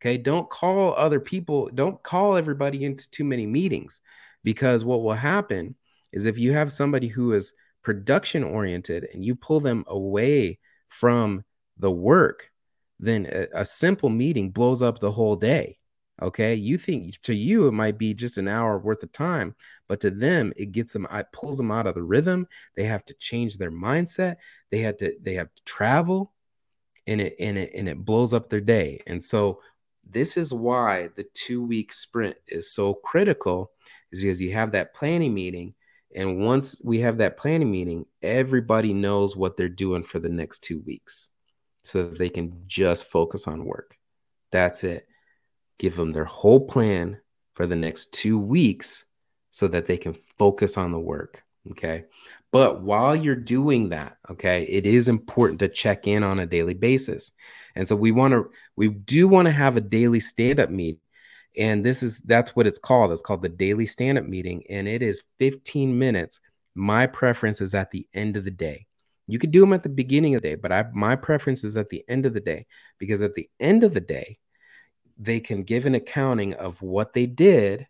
Okay, 0.00 0.18
don't 0.18 0.48
call 0.50 0.94
other 0.94 1.20
people. 1.20 1.70
Don't 1.74 2.02
call 2.02 2.36
everybody 2.36 2.84
into 2.84 3.10
too 3.10 3.24
many 3.24 3.46
meetings, 3.46 4.00
because 4.42 4.84
what 4.84 5.02
will 5.02 5.14
happen 5.14 5.74
is 6.14 6.24
if 6.24 6.38
you 6.38 6.52
have 6.52 6.72
somebody 6.72 7.08
who 7.08 7.32
is 7.32 7.52
production 7.82 8.42
oriented 8.42 9.08
and 9.12 9.22
you 9.22 9.34
pull 9.34 9.60
them 9.60 9.84
away 9.88 10.58
from 10.88 11.44
the 11.76 11.90
work, 11.90 12.50
then 12.98 13.26
a, 13.30 13.60
a 13.60 13.64
simple 13.64 14.08
meeting 14.08 14.50
blows 14.50 14.80
up 14.80 14.98
the 14.98 15.10
whole 15.10 15.36
day. 15.36 15.78
Okay. 16.22 16.54
You 16.54 16.78
think 16.78 17.20
to 17.22 17.34
you, 17.34 17.66
it 17.66 17.72
might 17.72 17.98
be 17.98 18.14
just 18.14 18.38
an 18.38 18.46
hour 18.46 18.78
worth 18.78 19.02
of 19.02 19.10
time, 19.10 19.56
but 19.88 19.98
to 20.00 20.10
them, 20.10 20.52
it 20.56 20.70
gets 20.70 20.92
them, 20.92 21.08
it 21.10 21.26
pulls 21.32 21.58
them 21.58 21.72
out 21.72 21.88
of 21.88 21.96
the 21.96 22.02
rhythm. 22.04 22.46
They 22.76 22.84
have 22.84 23.04
to 23.06 23.14
change 23.14 23.58
their 23.58 23.72
mindset. 23.72 24.36
They 24.70 24.78
had 24.78 24.98
to, 25.00 25.12
they 25.20 25.34
have 25.34 25.52
to 25.52 25.62
travel 25.64 26.32
and 27.08 27.20
it, 27.20 27.34
and 27.40 27.58
it, 27.58 27.72
and 27.74 27.88
it 27.88 28.04
blows 28.04 28.32
up 28.32 28.48
their 28.48 28.60
day. 28.60 29.02
And 29.08 29.22
so 29.22 29.60
this 30.08 30.36
is 30.36 30.54
why 30.54 31.08
the 31.16 31.26
two 31.34 31.64
week 31.64 31.92
sprint 31.92 32.36
is 32.46 32.72
so 32.72 32.94
critical 32.94 33.72
is 34.12 34.20
because 34.20 34.40
you 34.40 34.52
have 34.52 34.70
that 34.70 34.94
planning 34.94 35.34
meeting. 35.34 35.74
And 36.14 36.38
once 36.38 36.80
we 36.84 37.00
have 37.00 37.18
that 37.18 37.36
planning 37.36 37.70
meeting, 37.70 38.06
everybody 38.22 38.92
knows 38.92 39.36
what 39.36 39.56
they're 39.56 39.68
doing 39.68 40.02
for 40.02 40.18
the 40.18 40.28
next 40.28 40.60
two 40.60 40.80
weeks 40.80 41.28
so 41.82 42.04
that 42.04 42.18
they 42.18 42.28
can 42.28 42.62
just 42.66 43.06
focus 43.06 43.46
on 43.46 43.64
work. 43.64 43.96
That's 44.50 44.84
it 44.84 45.06
give 45.78 45.96
them 45.96 46.12
their 46.12 46.24
whole 46.24 46.60
plan 46.60 47.20
for 47.54 47.66
the 47.66 47.76
next 47.76 48.12
two 48.12 48.38
weeks 48.38 49.04
so 49.50 49.68
that 49.68 49.86
they 49.86 49.96
can 49.96 50.14
focus 50.14 50.76
on 50.76 50.92
the 50.92 50.98
work. 50.98 51.42
Okay. 51.70 52.04
But 52.52 52.82
while 52.82 53.16
you're 53.16 53.34
doing 53.34 53.88
that, 53.88 54.18
okay, 54.30 54.64
it 54.64 54.86
is 54.86 55.08
important 55.08 55.60
to 55.60 55.68
check 55.68 56.06
in 56.06 56.22
on 56.22 56.38
a 56.38 56.46
daily 56.46 56.74
basis. 56.74 57.32
And 57.74 57.88
so 57.88 57.96
we 57.96 58.12
want 58.12 58.32
to, 58.32 58.50
we 58.76 58.88
do 58.88 59.26
want 59.26 59.46
to 59.46 59.52
have 59.52 59.76
a 59.76 59.80
daily 59.80 60.20
stand 60.20 60.60
up 60.60 60.70
meet. 60.70 60.98
And 61.56 61.84
this 61.84 62.02
is, 62.02 62.20
that's 62.20 62.56
what 62.56 62.66
it's 62.66 62.78
called. 62.78 63.12
It's 63.12 63.22
called 63.22 63.42
the 63.42 63.48
daily 63.48 63.86
stand 63.86 64.18
up 64.18 64.24
meeting. 64.24 64.64
And 64.68 64.88
it 64.88 65.02
is 65.02 65.22
15 65.38 65.98
minutes. 65.98 66.40
My 66.74 67.06
preference 67.06 67.60
is 67.60 67.74
at 67.74 67.90
the 67.90 68.06
end 68.12 68.36
of 68.36 68.44
the 68.44 68.50
day. 68.50 68.86
You 69.26 69.38
could 69.38 69.52
do 69.52 69.60
them 69.60 69.72
at 69.72 69.82
the 69.82 69.88
beginning 69.88 70.34
of 70.34 70.42
the 70.42 70.48
day, 70.50 70.54
but 70.56 70.72
I, 70.72 70.84
my 70.92 71.16
preference 71.16 71.64
is 71.64 71.76
at 71.76 71.88
the 71.88 72.04
end 72.08 72.26
of 72.26 72.34
the 72.34 72.40
day 72.40 72.66
because 72.98 73.22
at 73.22 73.34
the 73.34 73.48
end 73.58 73.84
of 73.84 73.94
the 73.94 74.00
day, 74.00 74.38
they 75.18 75.40
can 75.40 75.62
give 75.62 75.86
an 75.86 75.94
accounting 75.94 76.54
of 76.54 76.82
what 76.82 77.12
they 77.12 77.26
did 77.26 77.86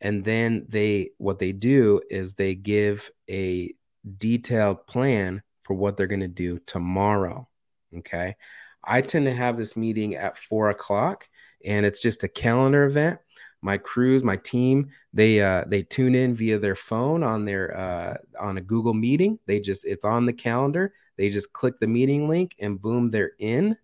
and 0.00 0.24
then 0.24 0.66
they 0.68 1.10
what 1.18 1.38
they 1.38 1.52
do 1.52 2.00
is 2.10 2.34
they 2.34 2.54
give 2.54 3.10
a 3.28 3.74
detailed 4.16 4.86
plan 4.86 5.42
for 5.64 5.74
what 5.74 5.96
they're 5.96 6.06
going 6.06 6.20
to 6.20 6.28
do 6.28 6.58
tomorrow 6.66 7.48
okay 7.96 8.36
i 8.84 9.00
tend 9.00 9.26
to 9.26 9.34
have 9.34 9.56
this 9.56 9.76
meeting 9.76 10.14
at 10.14 10.38
four 10.38 10.70
o'clock 10.70 11.27
and 11.64 11.84
it's 11.84 12.00
just 12.00 12.24
a 12.24 12.28
calendar 12.28 12.84
event. 12.84 13.18
My 13.60 13.76
crews 13.76 14.22
my 14.22 14.36
team 14.36 14.90
they 15.12 15.42
uh 15.42 15.64
they 15.66 15.82
tune 15.82 16.14
in 16.14 16.34
via 16.34 16.58
their 16.58 16.76
phone 16.76 17.24
on 17.24 17.44
their 17.44 17.76
uh 17.76 18.16
on 18.40 18.56
a 18.56 18.60
google 18.60 18.94
meeting. 18.94 19.38
They 19.46 19.58
just 19.58 19.84
it's 19.84 20.04
on 20.04 20.26
the 20.26 20.32
calendar. 20.32 20.92
They 21.16 21.28
just 21.30 21.52
click 21.52 21.80
the 21.80 21.88
meeting 21.88 22.28
link 22.28 22.54
and 22.60 22.80
boom 22.80 23.10
they're 23.10 23.32
in. 23.38 23.76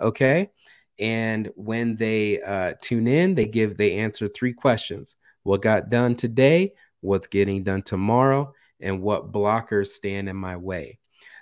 Okay? 0.00 0.50
And 0.98 1.50
when 1.54 1.96
they 1.96 2.40
uh, 2.40 2.74
tune 2.80 3.06
in 3.06 3.34
they 3.34 3.46
give 3.46 3.76
they 3.76 3.98
answer 3.98 4.28
three 4.28 4.54
questions. 4.54 5.16
What 5.42 5.62
got 5.62 5.90
done 5.90 6.16
today? 6.16 6.74
What's 7.00 7.26
getting 7.26 7.62
done 7.62 7.82
tomorrow? 7.82 8.54
And 8.80 9.02
what 9.02 9.32
blockers 9.32 9.88
stand 9.88 10.28
in 10.28 10.36
my 10.36 10.56
way? 10.56 10.98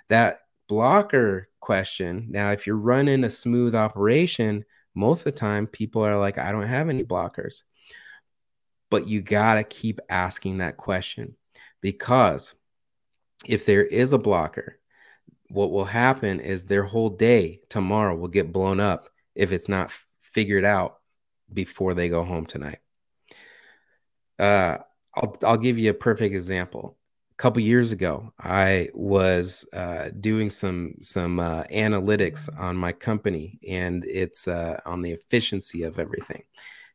That 0.09 0.39
blocker 0.67 1.49
question, 1.59 2.27
now 2.29 2.51
if 2.51 2.67
you're 2.67 2.77
running 2.77 3.23
a 3.23 3.29
smooth 3.29 3.75
operation, 3.75 4.65
most 4.97 5.21
of 5.21 5.25
the 5.25 5.39
time 5.39 5.67
people 5.67 6.03
are 6.03 6.17
like, 6.17 6.37
I 6.37 6.51
don't 6.51 6.67
have 6.67 6.89
any 6.89 7.03
blockers. 7.03 7.63
But 8.89 9.07
you 9.07 9.21
got 9.21 9.55
to 9.55 9.63
keep 9.63 9.99
asking 10.09 10.57
that 10.57 10.77
question 10.77 11.35
because 11.81 12.55
if 13.45 13.65
there 13.65 13.85
is 13.85 14.13
a 14.13 14.17
blocker, 14.17 14.79
what 15.49 15.71
will 15.71 15.85
happen 15.85 16.39
is 16.39 16.65
their 16.65 16.83
whole 16.83 17.09
day 17.09 17.61
tomorrow 17.69 18.15
will 18.15 18.27
get 18.27 18.51
blown 18.51 18.79
up 18.79 19.07
if 19.35 19.51
it's 19.51 19.69
not 19.69 19.87
f- 19.87 20.05
figured 20.21 20.65
out 20.65 20.97
before 21.53 21.93
they 21.93 22.09
go 22.09 22.23
home 22.23 22.45
tonight. 22.45 22.79
Uh, 24.39 24.77
I'll, 25.15 25.37
I'll 25.43 25.57
give 25.57 25.77
you 25.77 25.91
a 25.91 25.95
perfect 25.95 26.33
example. 26.33 26.97
A 27.37 27.43
couple 27.43 27.61
years 27.61 27.91
ago, 27.91 28.33
I 28.39 28.89
was 28.95 29.63
uh, 29.71 30.09
doing 30.19 30.49
some 30.49 30.95
some 31.03 31.39
uh, 31.39 31.65
analytics 31.65 32.49
on 32.59 32.75
my 32.75 32.91
company, 32.91 33.59
and 33.69 34.03
it's 34.05 34.47
uh, 34.47 34.79
on 34.87 35.03
the 35.03 35.11
efficiency 35.11 35.83
of 35.83 35.99
everything. 35.99 36.45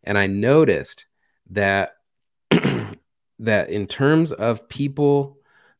And 0.03 0.18
I 0.18 0.26
noticed 0.26 1.07
that 1.51 1.93
that 2.51 3.70
in 3.70 3.86
terms 3.86 4.32
of 4.32 4.68
people 4.68 5.36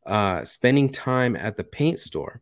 uh, 0.07 0.45
spending 0.45 0.91
time 0.91 1.35
at 1.35 1.57
the 1.57 1.65
paint 1.65 1.99
store, 1.99 2.41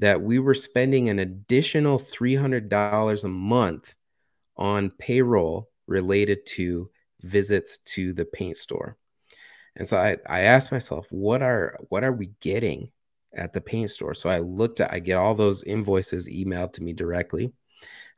that 0.00 0.20
we 0.20 0.40
were 0.40 0.54
spending 0.54 1.08
an 1.08 1.20
additional 1.20 2.00
$300 2.00 3.24
a 3.24 3.28
month 3.28 3.94
on 4.56 4.90
payroll 4.90 5.70
related 5.86 6.44
to 6.46 6.90
visits 7.20 7.78
to 7.78 8.12
the 8.12 8.24
paint 8.24 8.56
store. 8.56 8.96
And 9.76 9.86
so 9.86 9.98
I, 9.98 10.16
I 10.28 10.40
asked 10.42 10.72
myself, 10.72 11.06
what 11.10 11.42
are 11.42 11.78
what 11.88 12.04
are 12.04 12.12
we 12.12 12.30
getting 12.40 12.90
at 13.34 13.52
the 13.52 13.60
paint 13.60 13.90
store? 13.90 14.14
So 14.14 14.28
I 14.28 14.38
looked 14.38 14.80
at 14.80 14.92
I 14.92 14.98
get 14.98 15.16
all 15.16 15.34
those 15.34 15.62
invoices 15.62 16.28
emailed 16.28 16.74
to 16.74 16.82
me 16.82 16.92
directly. 16.92 17.52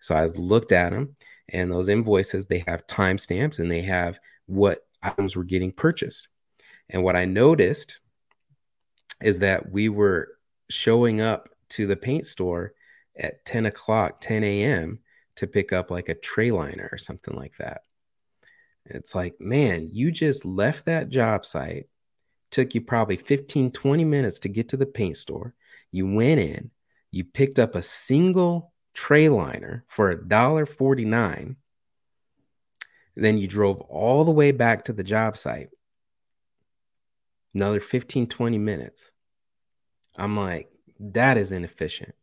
So 0.01 0.15
I 0.15 0.27
looked 0.27 0.73
at 0.73 0.91
them 0.91 1.15
and 1.49 1.71
those 1.71 1.89
invoices 1.89 2.47
they 2.47 2.65
have 2.67 2.87
timestamps 2.87 3.59
and 3.59 3.71
they 3.71 3.83
have 3.83 4.19
what 4.47 4.87
items 5.03 5.37
were 5.37 5.45
getting 5.45 5.73
purchased. 5.73 6.29
And 6.91 7.03
what 7.03 7.17
I 7.17 7.25
noticed 7.25 8.01
is 9.23 9.39
that 9.39 9.71
we 9.71 9.89
were 9.89 10.29
showing 10.69 11.21
up 11.21 11.49
to 11.71 11.87
the 11.87 11.97
paint 11.97 12.27
store 12.27 12.75
at 13.17 13.45
10 13.45 13.67
o'clock, 13.67 14.21
10 14.21 14.45
a.m. 14.45 14.99
to 15.37 15.47
pick 15.47 15.73
up 15.73 15.91
like 15.91 16.09
a 16.09 16.15
tray 16.15 16.51
liner 16.51 16.89
or 16.91 16.99
something 16.99 17.35
like 17.35 17.57
that. 17.57 17.83
It's 18.87 19.15
like, 19.15 19.41
man, 19.41 19.89
you 19.93 20.11
just 20.11 20.45
left 20.45 20.87
that 20.87 21.09
job 21.09 21.47
site, 21.47 21.89
took 22.51 22.75
you 22.75 22.81
probably 22.81 23.17
15, 23.17 23.71
20 23.71 24.05
minutes 24.05 24.41
to 24.41 24.49
get 24.49 24.69
to 24.71 24.77
the 24.77 24.87
paint 24.87 25.17
store. 25.17 25.55
You 25.91 26.13
went 26.13 26.41
in, 26.41 26.71
you 27.11 27.25
picked 27.25 27.59
up 27.59 27.75
a 27.75 27.83
single 27.83 28.73
tray 28.93 29.29
liner 29.29 29.85
for 29.89 30.11
a 30.11 30.29
dollar 30.29 30.67
49. 30.67 31.57
Then 33.17 33.39
you 33.39 33.47
drove 33.47 33.81
all 33.83 34.25
the 34.25 34.33
way 34.33 34.51
back 34.51 34.85
to 34.85 34.93
the 34.93 35.05
job 35.05 35.37
site. 35.37 35.71
Another 37.55 37.81
15, 37.81 38.27
20 38.27 38.59
minutes. 38.59 39.13
I'm 40.17 40.37
like, 40.37 40.71
that 40.99 41.37
is 41.37 41.53
inefficient. 41.53 42.15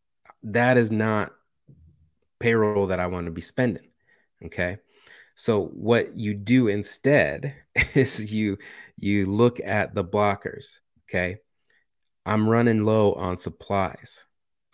That 0.43 0.77
is 0.77 0.91
not 0.91 1.31
payroll 2.39 2.87
that 2.87 2.99
I 2.99 3.07
want 3.07 3.25
to 3.25 3.31
be 3.31 3.41
spending. 3.41 3.87
Okay. 4.43 4.79
So 5.35 5.65
what 5.65 6.17
you 6.17 6.33
do 6.33 6.67
instead 6.67 7.55
is 7.95 8.31
you 8.31 8.57
you 8.97 9.25
look 9.25 9.59
at 9.59 9.95
the 9.95 10.03
blockers, 10.03 10.79
okay? 11.09 11.37
I'm 12.25 12.47
running 12.47 12.83
low 12.83 13.13
on 13.13 13.37
supplies. 13.37 14.25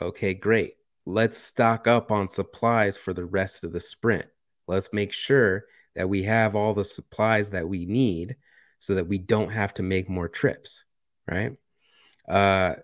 Okay, 0.02 0.34
great. 0.34 0.74
Let's 1.06 1.38
stock 1.38 1.88
up 1.88 2.12
on 2.12 2.28
supplies 2.28 2.98
for 2.98 3.14
the 3.14 3.26
rest 3.26 3.64
of 3.64 3.72
the 3.72 3.80
sprint. 3.80 4.26
Let's 4.68 4.92
make 4.92 5.14
sure 5.14 5.66
that 5.96 6.10
we 6.10 6.24
have 6.24 6.56
all 6.56 6.74
the 6.74 6.84
supplies 6.84 7.52
that 7.52 7.68
we 7.68 7.86
need 7.86 8.36
so 8.80 8.96
that 8.96 9.08
we 9.08 9.18
don't 9.18 9.50
have 9.50 9.74
to 9.76 9.84
make 9.84 10.10
more 10.10 10.28
trips, 10.28 10.84
right? 11.28 11.54
Uh 12.28 12.76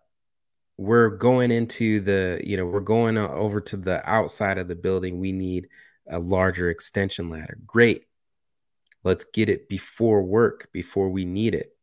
we're 0.77 1.09
going 1.09 1.51
into 1.51 1.99
the 2.01 2.41
you 2.43 2.57
know 2.57 2.65
we're 2.65 2.79
going 2.79 3.17
over 3.17 3.61
to 3.61 3.77
the 3.77 4.07
outside 4.09 4.57
of 4.57 4.67
the 4.67 4.75
building 4.75 5.19
we 5.19 5.31
need 5.31 5.67
a 6.07 6.19
larger 6.19 6.69
extension 6.69 7.29
ladder. 7.29 7.57
Great. 7.65 8.05
Let's 9.03 9.25
get 9.25 9.49
it 9.49 9.67
before 9.67 10.23
work 10.23 10.69
before 10.71 11.09
we 11.09 11.25
need 11.25 11.55
it 11.55 11.73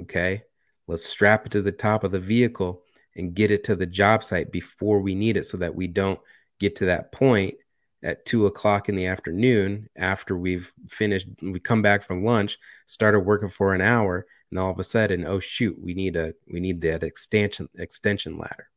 okay? 0.00 0.42
Let's 0.86 1.04
strap 1.04 1.46
it 1.46 1.52
to 1.52 1.62
the 1.62 1.72
top 1.72 2.04
of 2.04 2.12
the 2.12 2.20
vehicle 2.20 2.82
and 3.16 3.34
get 3.34 3.50
it 3.50 3.64
to 3.64 3.76
the 3.76 3.86
job 3.86 4.22
site 4.22 4.52
before 4.52 5.00
we 5.00 5.14
need 5.14 5.36
it 5.36 5.46
so 5.46 5.56
that 5.56 5.74
we 5.74 5.86
don't 5.86 6.20
get 6.60 6.76
to 6.76 6.86
that 6.86 7.12
point 7.12 7.54
at 8.02 8.24
two 8.24 8.46
o'clock 8.46 8.88
in 8.88 8.94
the 8.94 9.06
afternoon 9.06 9.88
after 9.96 10.36
we've 10.36 10.70
finished 10.86 11.26
we 11.42 11.58
come 11.58 11.80
back 11.80 12.02
from 12.02 12.24
lunch 12.24 12.58
started 12.84 13.20
working 13.20 13.48
for 13.48 13.74
an 13.74 13.80
hour 13.80 14.26
and 14.50 14.58
all 14.60 14.70
of 14.70 14.78
a 14.78 14.84
sudden 14.84 15.26
oh 15.26 15.40
shoot 15.40 15.76
we 15.80 15.94
need 15.94 16.14
a 16.14 16.34
we 16.52 16.60
need 16.60 16.80
that 16.82 17.02
extension 17.02 17.68
extension 17.78 18.36
ladder 18.36 18.68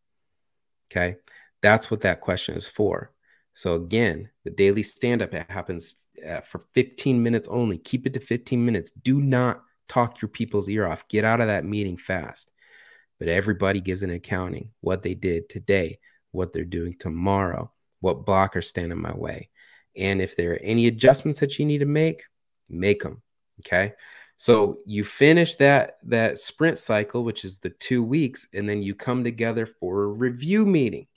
okay? 0.90 1.18
That's 1.62 1.92
what 1.92 2.02
that 2.02 2.22
question 2.22 2.56
is 2.56 2.68
for 2.68 3.12
so 3.60 3.76
again 3.76 4.30
the 4.46 4.50
daily 4.50 4.84
stand 4.84 5.22
up 5.22 5.34
happens 5.34 5.96
uh, 6.26 6.40
for 6.40 6.62
15 6.76 7.22
minutes 7.22 7.50
only 7.50 7.78
keep 7.78 8.08
it 8.08 8.14
to 8.14 8.22
15 8.22 8.64
minutes. 8.64 8.90
Do 8.92 9.20
not 9.20 9.64
talk 9.90 10.22
your 10.22 10.30
people's 10.30 10.70
ear 10.70 10.88
off. 10.88 11.10
Get 11.10 11.26
out 11.26 11.42
of 11.42 11.48
that 11.48 11.66
meeting 11.66 11.98
fast. 11.98 12.50
But 13.20 13.28
everybody 13.28 13.82
gives 13.82 14.02
an 14.02 14.12
accounting 14.12 14.70
what 14.80 15.04
they 15.04 15.14
did 15.14 15.50
today 15.50 16.00
what 16.32 16.54
they're 16.54 16.64
doing 16.64 16.96
tomorrow 16.98 17.70
what 18.00 18.26
blockers 18.26 18.64
stand 18.64 18.94
in 18.94 19.02
my 19.02 19.14
way. 19.14 19.50
And 19.98 20.22
if 20.22 20.38
there 20.38 20.54
are 20.54 20.62
any 20.64 20.88
adjustments 20.88 21.42
that 21.42 21.60
you 21.60 21.66
need 21.66 21.80
to 21.80 21.86
make 21.86 22.24
make 22.70 23.04
them 23.04 23.22
okay? 23.60 23.92
So 24.38 24.78
you 24.86 25.04
finish 25.04 25.58
that 25.58 25.98
that 26.04 26.40
sprint 26.40 26.80
cycle, 26.80 27.26
which 27.26 27.44
is 27.44 27.60
the 27.60 27.72
two 27.72 28.06
weeks, 28.06 28.48
and 28.54 28.70
then 28.70 28.82
you 28.82 28.96
come 28.96 29.26
together 29.26 29.66
for 29.66 30.04
a 30.04 30.08
review 30.08 30.66
meeting. 30.66 31.08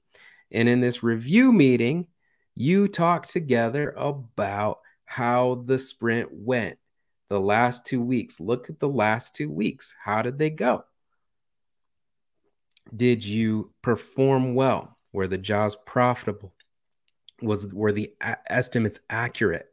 And 0.51 0.69
in 0.69 0.81
this 0.81 1.05
review 1.05 1.53
meeting, 1.53 2.09
you 2.55 2.89
talk 2.89 3.27
together 3.27 3.93
about 3.97 4.81
how 5.05 5.63
the 5.67 5.79
sprint 5.79 6.29
went 6.33 6.79
the 7.29 7.41
last 7.41 7.87
two 7.87 8.03
weeks. 8.03 8.41
Look 8.41 8.69
at 8.69 8.79
the 8.79 8.89
last 8.89 9.35
two 9.35 9.51
weeks. 9.51 9.95
How 10.03 10.23
did 10.23 10.39
they 10.39 10.51
go? 10.51 10.85
Did 12.95 13.25
you 13.25 13.73
perform 13.83 14.55
well? 14.55 14.99
Were 15.13 15.29
the 15.29 15.39
jobs 15.39 15.77
profitable? 15.87 16.55
Was 17.41 17.67
were 17.73 17.93
the 17.93 18.13
a- 18.21 18.53
estimates 18.53 19.01
accurate? 19.09 19.67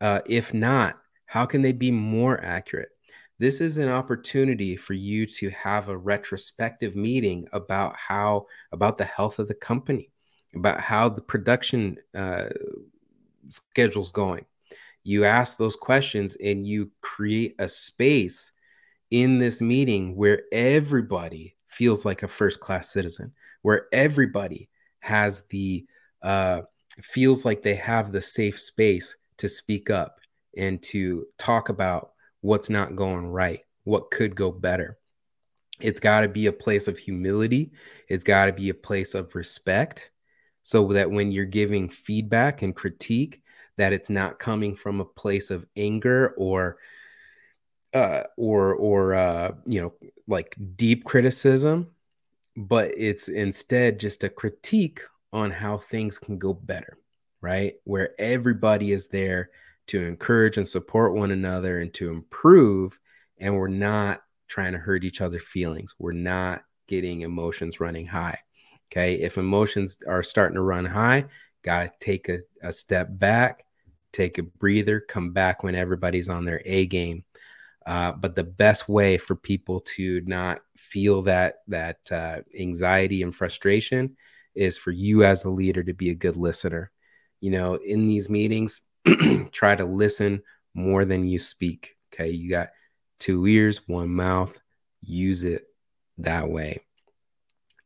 Uh, 0.00 0.20
if 0.26 0.54
not, 0.54 0.98
how 1.26 1.46
can 1.46 1.62
they 1.62 1.72
be 1.72 1.90
more 1.90 2.40
accurate? 2.42 2.90
This 3.38 3.60
is 3.60 3.78
an 3.78 3.88
opportunity 3.88 4.76
for 4.76 4.92
you 4.92 5.26
to 5.26 5.50
have 5.50 5.88
a 5.88 5.96
retrospective 5.96 6.94
meeting 6.94 7.48
about 7.52 7.96
how, 7.96 8.46
about 8.70 8.98
the 8.98 9.04
health 9.04 9.40
of 9.40 9.48
the 9.48 9.54
company, 9.54 10.10
about 10.54 10.80
how 10.80 11.08
the 11.08 11.20
production 11.20 11.98
uh, 12.14 12.46
schedule's 13.48 14.10
going. 14.10 14.44
You 15.02 15.24
ask 15.24 15.58
those 15.58 15.76
questions 15.76 16.36
and 16.36 16.66
you 16.66 16.90
create 17.02 17.54
a 17.58 17.68
space 17.68 18.52
in 19.10 19.38
this 19.38 19.60
meeting 19.60 20.16
where 20.16 20.42
everybody 20.50 21.56
feels 21.68 22.04
like 22.04 22.22
a 22.22 22.28
first 22.28 22.60
class 22.60 22.90
citizen, 22.90 23.32
where 23.62 23.86
everybody 23.92 24.70
has 25.00 25.42
the, 25.50 25.86
uh, 26.22 26.62
feels 27.02 27.44
like 27.44 27.62
they 27.62 27.74
have 27.74 28.12
the 28.12 28.20
safe 28.20 28.58
space 28.58 29.16
to 29.36 29.48
speak 29.48 29.90
up 29.90 30.18
and 30.56 30.82
to 30.82 31.26
talk 31.38 31.68
about 31.68 32.12
what's 32.40 32.70
not 32.70 32.96
going 32.96 33.26
right, 33.26 33.60
what 33.84 34.10
could 34.10 34.34
go 34.34 34.50
better. 34.50 34.98
It's 35.80 36.00
got 36.00 36.20
to 36.20 36.28
be 36.28 36.46
a 36.46 36.52
place 36.52 36.88
of 36.88 36.98
humility, 36.98 37.72
it's 38.08 38.24
got 38.24 38.46
to 38.46 38.52
be 38.52 38.68
a 38.70 38.74
place 38.74 39.14
of 39.14 39.34
respect 39.34 40.10
so 40.64 40.92
that 40.92 41.10
when 41.10 41.30
you're 41.30 41.44
giving 41.44 41.88
feedback 41.88 42.62
and 42.62 42.74
critique 42.74 43.40
that 43.76 43.92
it's 43.92 44.10
not 44.10 44.40
coming 44.40 44.74
from 44.74 45.00
a 45.00 45.04
place 45.04 45.50
of 45.50 45.64
anger 45.76 46.34
or 46.36 46.78
uh, 47.94 48.24
or 48.36 48.74
or 48.74 49.14
uh, 49.14 49.52
you 49.66 49.80
know 49.80 49.92
like 50.26 50.56
deep 50.74 51.04
criticism 51.04 51.88
but 52.56 52.90
it's 52.96 53.28
instead 53.28 54.00
just 54.00 54.24
a 54.24 54.28
critique 54.28 55.00
on 55.32 55.52
how 55.52 55.78
things 55.78 56.18
can 56.18 56.38
go 56.38 56.52
better 56.52 56.98
right 57.40 57.74
where 57.84 58.10
everybody 58.18 58.90
is 58.90 59.06
there 59.06 59.50
to 59.86 60.02
encourage 60.02 60.56
and 60.56 60.66
support 60.66 61.14
one 61.14 61.30
another 61.30 61.80
and 61.80 61.92
to 61.94 62.10
improve. 62.10 62.98
And 63.38 63.56
we're 63.56 63.68
not 63.68 64.22
trying 64.48 64.72
to 64.72 64.78
hurt 64.78 65.04
each 65.04 65.20
other's 65.20 65.44
feelings. 65.44 65.94
We're 65.98 66.12
not 66.12 66.62
getting 66.88 67.22
emotions 67.22 67.80
running 67.80 68.06
high. 68.06 68.38
Okay. 68.94 69.14
If 69.14 69.38
emotions 69.38 69.98
are 70.06 70.22
starting 70.22 70.54
to 70.54 70.62
run 70.62 70.84
high, 70.84 71.24
got 71.62 71.82
to 71.82 71.90
take 71.98 72.28
a, 72.28 72.38
a 72.62 72.72
step 72.72 73.08
back, 73.10 73.64
take 74.12 74.38
a 74.38 74.44
breather, 74.44 75.00
come 75.00 75.32
back 75.32 75.64
when 75.64 75.74
everybody's 75.74 76.28
on 76.28 76.44
their 76.44 76.62
A 76.64 76.86
game. 76.86 77.24
Uh, 77.84 78.12
but 78.12 78.36
the 78.36 78.44
best 78.44 78.88
way 78.88 79.18
for 79.18 79.34
people 79.34 79.80
to 79.80 80.22
not 80.26 80.60
feel 80.76 81.22
that 81.22 81.56
that 81.66 81.98
uh, 82.12 82.38
anxiety 82.58 83.22
and 83.22 83.34
frustration 83.34 84.16
is 84.54 84.78
for 84.78 84.92
you 84.92 85.24
as 85.24 85.44
a 85.44 85.50
leader 85.50 85.82
to 85.82 85.92
be 85.92 86.10
a 86.10 86.14
good 86.14 86.36
listener. 86.36 86.92
You 87.40 87.50
know, 87.50 87.74
in 87.74 88.06
these 88.06 88.30
meetings, 88.30 88.82
try 89.52 89.74
to 89.74 89.84
listen 89.84 90.42
more 90.72 91.04
than 91.04 91.26
you 91.26 91.40
speak. 91.40 91.96
Okay, 92.12 92.30
you 92.30 92.48
got 92.48 92.68
two 93.18 93.44
ears, 93.46 93.80
one 93.88 94.10
mouth. 94.10 94.56
Use 95.02 95.42
it 95.42 95.64
that 96.18 96.48
way. 96.48 96.80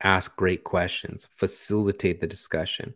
Ask 0.02 0.36
great 0.36 0.64
questions. 0.64 1.28
Facilitate 1.34 2.20
the 2.20 2.26
discussion. 2.26 2.94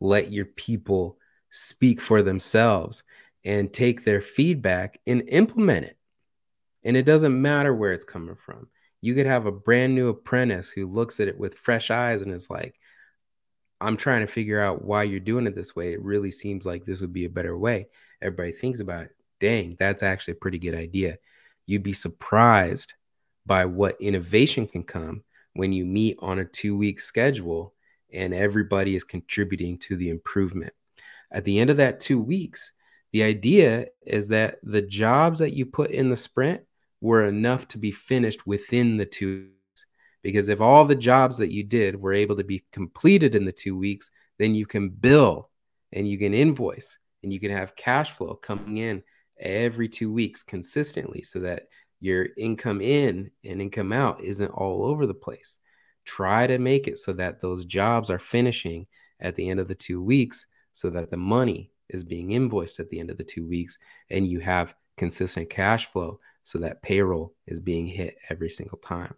Let 0.00 0.32
your 0.32 0.46
people 0.46 1.18
speak 1.50 2.00
for 2.00 2.22
themselves 2.22 3.02
and 3.44 3.72
take 3.72 4.04
their 4.04 4.20
feedback 4.20 5.00
and 5.06 5.28
implement 5.28 5.86
it. 5.86 5.96
And 6.84 6.96
it 6.96 7.04
doesn't 7.04 7.40
matter 7.40 7.74
where 7.74 7.92
it's 7.92 8.04
coming 8.04 8.36
from. 8.36 8.68
You 9.00 9.14
could 9.14 9.26
have 9.26 9.46
a 9.46 9.52
brand 9.52 9.94
new 9.94 10.08
apprentice 10.08 10.70
who 10.70 10.86
looks 10.86 11.20
at 11.20 11.28
it 11.28 11.38
with 11.38 11.54
fresh 11.54 11.90
eyes 11.90 12.22
and 12.22 12.32
is 12.32 12.50
like, 12.50 12.78
I'm 13.80 13.96
trying 13.96 14.20
to 14.20 14.32
figure 14.32 14.60
out 14.60 14.84
why 14.84 15.04
you're 15.04 15.20
doing 15.20 15.46
it 15.46 15.54
this 15.54 15.76
way. 15.76 15.92
It 15.92 16.02
really 16.02 16.30
seems 16.30 16.66
like 16.66 16.84
this 16.84 17.00
would 17.00 17.12
be 17.12 17.26
a 17.26 17.30
better 17.30 17.56
way. 17.56 17.88
Everybody 18.20 18.52
thinks 18.52 18.80
about 18.80 19.04
it. 19.04 19.16
Dang, 19.40 19.76
that's 19.78 20.02
actually 20.02 20.32
a 20.32 20.40
pretty 20.42 20.58
good 20.58 20.74
idea. 20.74 21.18
You'd 21.66 21.84
be 21.84 21.92
surprised 21.92 22.94
by 23.46 23.66
what 23.66 24.00
innovation 24.00 24.66
can 24.66 24.82
come 24.82 25.22
when 25.58 25.72
you 25.72 25.84
meet 25.84 26.16
on 26.20 26.38
a 26.38 26.44
two 26.44 26.76
week 26.76 27.00
schedule 27.00 27.74
and 28.12 28.32
everybody 28.32 28.94
is 28.94 29.02
contributing 29.02 29.76
to 29.76 29.96
the 29.96 30.08
improvement. 30.08 30.72
At 31.32 31.42
the 31.42 31.58
end 31.58 31.68
of 31.68 31.78
that 31.78 31.98
two 31.98 32.20
weeks, 32.20 32.72
the 33.12 33.24
idea 33.24 33.86
is 34.06 34.28
that 34.28 34.60
the 34.62 34.82
jobs 34.82 35.40
that 35.40 35.54
you 35.54 35.66
put 35.66 35.90
in 35.90 36.10
the 36.10 36.16
sprint 36.16 36.62
were 37.00 37.24
enough 37.24 37.66
to 37.68 37.78
be 37.78 37.90
finished 37.90 38.46
within 38.46 38.98
the 38.98 39.04
two 39.04 39.48
weeks. 39.48 39.86
Because 40.22 40.48
if 40.48 40.60
all 40.60 40.84
the 40.84 40.94
jobs 40.94 41.38
that 41.38 41.50
you 41.50 41.64
did 41.64 42.00
were 42.00 42.12
able 42.12 42.36
to 42.36 42.44
be 42.44 42.64
completed 42.70 43.34
in 43.34 43.44
the 43.44 43.50
two 43.50 43.76
weeks, 43.76 44.12
then 44.38 44.54
you 44.54 44.64
can 44.64 44.90
bill 44.90 45.50
and 45.90 46.08
you 46.08 46.18
can 46.18 46.34
invoice 46.34 47.00
and 47.24 47.32
you 47.32 47.40
can 47.40 47.50
have 47.50 47.74
cash 47.74 48.12
flow 48.12 48.36
coming 48.36 48.76
in 48.76 49.02
every 49.40 49.88
two 49.88 50.12
weeks 50.12 50.44
consistently 50.44 51.22
so 51.22 51.40
that 51.40 51.64
your 52.00 52.28
income 52.36 52.80
in 52.80 53.30
and 53.44 53.60
income 53.60 53.92
out 53.92 54.22
isn't 54.22 54.50
all 54.50 54.84
over 54.84 55.06
the 55.06 55.14
place. 55.14 55.58
Try 56.04 56.46
to 56.46 56.58
make 56.58 56.88
it 56.88 56.98
so 56.98 57.12
that 57.14 57.40
those 57.40 57.64
jobs 57.64 58.10
are 58.10 58.18
finishing 58.18 58.86
at 59.20 59.34
the 59.34 59.48
end 59.48 59.60
of 59.60 59.68
the 59.68 59.74
two 59.74 60.02
weeks 60.02 60.46
so 60.72 60.90
that 60.90 61.10
the 61.10 61.16
money 61.16 61.72
is 61.88 62.04
being 62.04 62.32
invoiced 62.32 62.80
at 62.80 62.88
the 62.88 63.00
end 63.00 63.10
of 63.10 63.18
the 63.18 63.24
two 63.24 63.46
weeks 63.46 63.78
and 64.10 64.26
you 64.26 64.40
have 64.40 64.74
consistent 64.96 65.50
cash 65.50 65.86
flow 65.86 66.20
so 66.44 66.58
that 66.58 66.82
payroll 66.82 67.34
is 67.46 67.60
being 67.60 67.86
hit 67.86 68.16
every 68.30 68.50
single 68.50 68.78
time. 68.78 69.14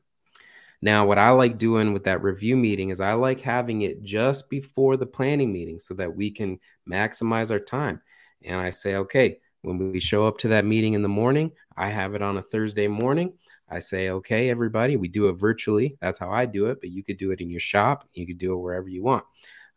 Now, 0.82 1.06
what 1.06 1.18
I 1.18 1.30
like 1.30 1.58
doing 1.58 1.92
with 1.92 2.04
that 2.04 2.22
review 2.22 2.56
meeting 2.56 2.88
is 2.88 3.00
I 3.00 3.12
like 3.12 3.40
having 3.40 3.82
it 3.82 4.02
just 4.02 4.48
before 4.48 4.96
the 4.96 5.06
planning 5.06 5.52
meeting 5.52 5.78
so 5.78 5.94
that 5.94 6.16
we 6.16 6.30
can 6.30 6.58
maximize 6.88 7.50
our 7.50 7.60
time. 7.60 8.00
And 8.42 8.58
I 8.58 8.70
say, 8.70 8.96
okay, 8.96 9.40
when 9.62 9.92
we 9.92 10.00
show 10.00 10.26
up 10.26 10.38
to 10.38 10.48
that 10.48 10.64
meeting 10.64 10.94
in 10.94 11.02
the 11.02 11.08
morning, 11.08 11.52
I 11.76 11.88
have 11.88 12.14
it 12.14 12.22
on 12.22 12.38
a 12.38 12.42
Thursday 12.42 12.88
morning. 12.88 13.34
I 13.68 13.78
say, 13.78 14.10
okay, 14.10 14.50
everybody, 14.50 14.96
we 14.96 15.08
do 15.08 15.28
it 15.28 15.34
virtually. 15.34 15.96
That's 16.00 16.18
how 16.18 16.30
I 16.30 16.46
do 16.46 16.66
it, 16.66 16.80
but 16.80 16.90
you 16.90 17.04
could 17.04 17.18
do 17.18 17.30
it 17.30 17.40
in 17.40 17.50
your 17.50 17.60
shop. 17.60 18.08
You 18.12 18.26
could 18.26 18.38
do 18.38 18.52
it 18.52 18.58
wherever 18.58 18.88
you 18.88 19.02
want. 19.02 19.24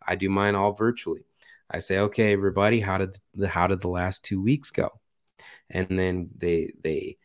I 0.06 0.16
do 0.16 0.30
mine 0.30 0.56
all 0.56 0.74
virtually. 0.74 1.26
I 1.70 1.80
say, 1.80 2.00
okay, 2.00 2.34
everybody, 2.34 2.80
how 2.80 2.98
did 2.98 3.20
the 3.34 3.48
how 3.48 3.68
did 3.68 3.82
the 3.82 3.90
last 3.90 4.24
two 4.24 4.42
weeks 4.42 4.72
go? 4.72 4.90
And 5.70 5.88
then 5.90 6.30
they 6.38 6.74
they 6.84 7.18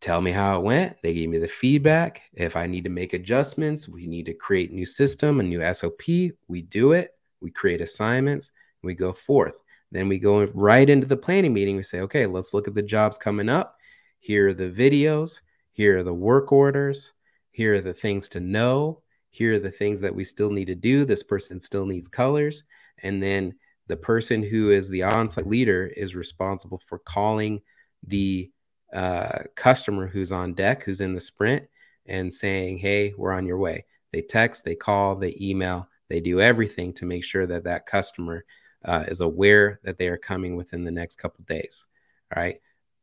tell 0.00 0.20
me 0.20 0.32
how 0.32 0.58
it 0.58 0.64
went. 0.64 0.96
They 1.02 1.14
gave 1.14 1.28
me 1.30 1.38
the 1.38 1.48
feedback. 1.48 2.22
If 2.34 2.56
I 2.56 2.66
need 2.66 2.84
to 2.84 2.90
make 2.90 3.12
adjustments, 3.12 3.88
we 3.88 4.06
need 4.06 4.26
to 4.26 4.34
create 4.34 4.72
new 4.72 4.86
system, 4.86 5.40
a 5.40 5.42
new 5.42 5.62
SOP. 5.72 6.02
We 6.48 6.62
do 6.62 6.92
it. 6.92 7.10
We 7.40 7.50
create 7.50 7.80
assignments. 7.80 8.52
We 8.82 8.94
go 8.94 9.12
forth. 9.12 9.60
Then 9.92 10.08
we 10.08 10.18
go 10.18 10.44
right 10.54 10.88
into 10.88 11.06
the 11.06 11.16
planning 11.16 11.52
meeting. 11.52 11.76
We 11.76 11.82
say, 11.82 12.00
okay, 12.00 12.26
let's 12.26 12.52
look 12.52 12.66
at 12.66 12.74
the 12.74 12.82
jobs 12.82 13.16
coming 13.16 13.48
up. 13.48 13.76
Here 14.18 14.48
are 14.48 14.54
the 14.54 14.70
videos. 14.70 15.40
Here 15.72 15.98
are 15.98 16.02
the 16.02 16.14
work 16.14 16.52
orders. 16.52 17.12
Here 17.50 17.74
are 17.74 17.80
the 17.80 17.94
things 17.94 18.28
to 18.30 18.40
know. 18.40 19.02
Here 19.30 19.54
are 19.54 19.58
the 19.58 19.70
things 19.70 20.00
that 20.00 20.14
we 20.14 20.24
still 20.24 20.50
need 20.50 20.66
to 20.66 20.74
do. 20.74 21.04
This 21.04 21.22
person 21.22 21.60
still 21.60 21.86
needs 21.86 22.08
colors. 22.08 22.64
And 23.02 23.22
then 23.22 23.54
the 23.86 23.96
person 23.96 24.42
who 24.42 24.70
is 24.70 24.88
the 24.88 25.02
on-site 25.02 25.46
leader 25.46 25.86
is 25.86 26.14
responsible 26.14 26.78
for 26.78 26.98
calling 26.98 27.60
the 28.06 28.50
uh, 28.92 29.40
customer 29.54 30.06
who's 30.06 30.32
on 30.32 30.54
deck, 30.54 30.84
who's 30.84 31.00
in 31.00 31.14
the 31.14 31.20
sprint, 31.20 31.64
and 32.06 32.32
saying, 32.32 32.78
"Hey, 32.78 33.12
we're 33.16 33.32
on 33.32 33.46
your 33.46 33.58
way." 33.58 33.84
They 34.12 34.22
text, 34.22 34.64
they 34.64 34.76
call, 34.76 35.16
they 35.16 35.36
email, 35.40 35.88
they 36.08 36.20
do 36.20 36.40
everything 36.40 36.92
to 36.94 37.06
make 37.06 37.24
sure 37.24 37.46
that 37.46 37.64
that 37.64 37.86
customer 37.86 38.44
uh, 38.84 39.04
is 39.08 39.20
aware 39.20 39.80
that 39.84 39.98
they 39.98 40.08
are 40.08 40.16
coming 40.16 40.56
within 40.56 40.84
the 40.84 40.90
next 40.90 41.16
couple 41.16 41.44
days. 41.44 41.86
All 42.34 42.42
right, 42.42 42.60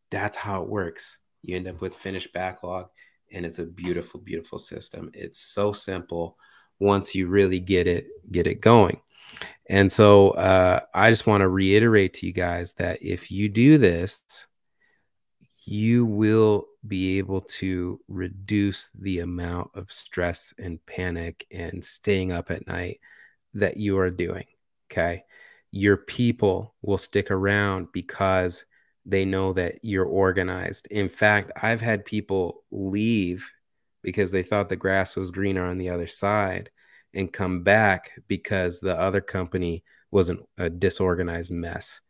that's 0.09 0.38
how 0.38 0.61
it 0.63 0.69
works. 0.69 1.19
You 1.41 1.55
end 1.55 1.67
up 1.67 1.82
with 1.82 1.95
finished 1.95 2.34
backlog, 2.34 2.89
and 3.32 3.45
it's 3.45 3.59
a 3.59 3.65
beautiful, 3.65 4.19
beautiful 4.19 4.59
system. 4.59 5.11
It's 5.13 5.39
so 5.39 5.71
simple 5.73 6.38
once 6.79 7.13
you 7.15 7.27
really 7.27 7.59
get 7.59 7.88
it 7.88 8.07
get 8.32 8.47
it 8.47 8.61
going. 8.61 9.01
And 9.69 9.91
so 9.91 10.32
uh, 10.32 10.82
I 10.93 11.09
just 11.09 11.27
want 11.27 11.41
to 11.41 11.47
reiterate 11.47 12.13
to 12.15 12.27
you 12.27 12.34
guys 12.34 12.73
that 12.73 13.01
if 13.01 13.32
you 13.32 13.47
do 13.47 13.77
this, 13.77 14.47
you 15.63 16.05
will 16.05 16.67
be 16.86 17.19
able 17.19 17.41
to 17.41 17.99
reduce 18.07 18.89
the 18.99 19.19
amount 19.19 19.71
of 19.75 19.91
stress 19.91 20.53
and 20.57 20.84
panic 20.86 21.45
and 21.51 21.86
staying 21.86 22.32
up 22.32 22.49
at 22.51 22.67
night 22.67 22.99
that 23.53 23.77
you 23.77 23.99
are 23.99 24.09
doing. 24.09 24.45
Okay. 24.91 25.23
Your 25.72 25.97
people 25.97 26.76
will 26.82 26.97
stick 26.97 27.32
around 27.32 27.88
because 27.91 28.65
they 29.05 29.26
know 29.26 29.53
that 29.53 29.80
you're 29.82 30.05
organized. 30.05 30.88
In 30.88 31.07
fact, 31.07 31.51
I've 31.61 31.82
had 31.82 32.05
people 32.05 32.63
leave 32.72 33.49
because 34.01 34.32
they 34.32 34.43
thought 34.43 34.69
the 34.69 34.76
grass 34.76 35.15
was 35.15 35.32
greener 35.32 35.65
on 35.65 35.78
the 35.78 35.89
other 35.89 36.07
side 36.07 36.69
and 37.13 37.32
come 37.32 37.63
back 37.63 38.11
because 38.28 38.80
the 38.80 38.97
other 38.97 39.22
company 39.22 39.84
wasn't 40.11 40.41
a 40.57 40.69
disorganized 40.69 41.51
mess. 41.51 42.01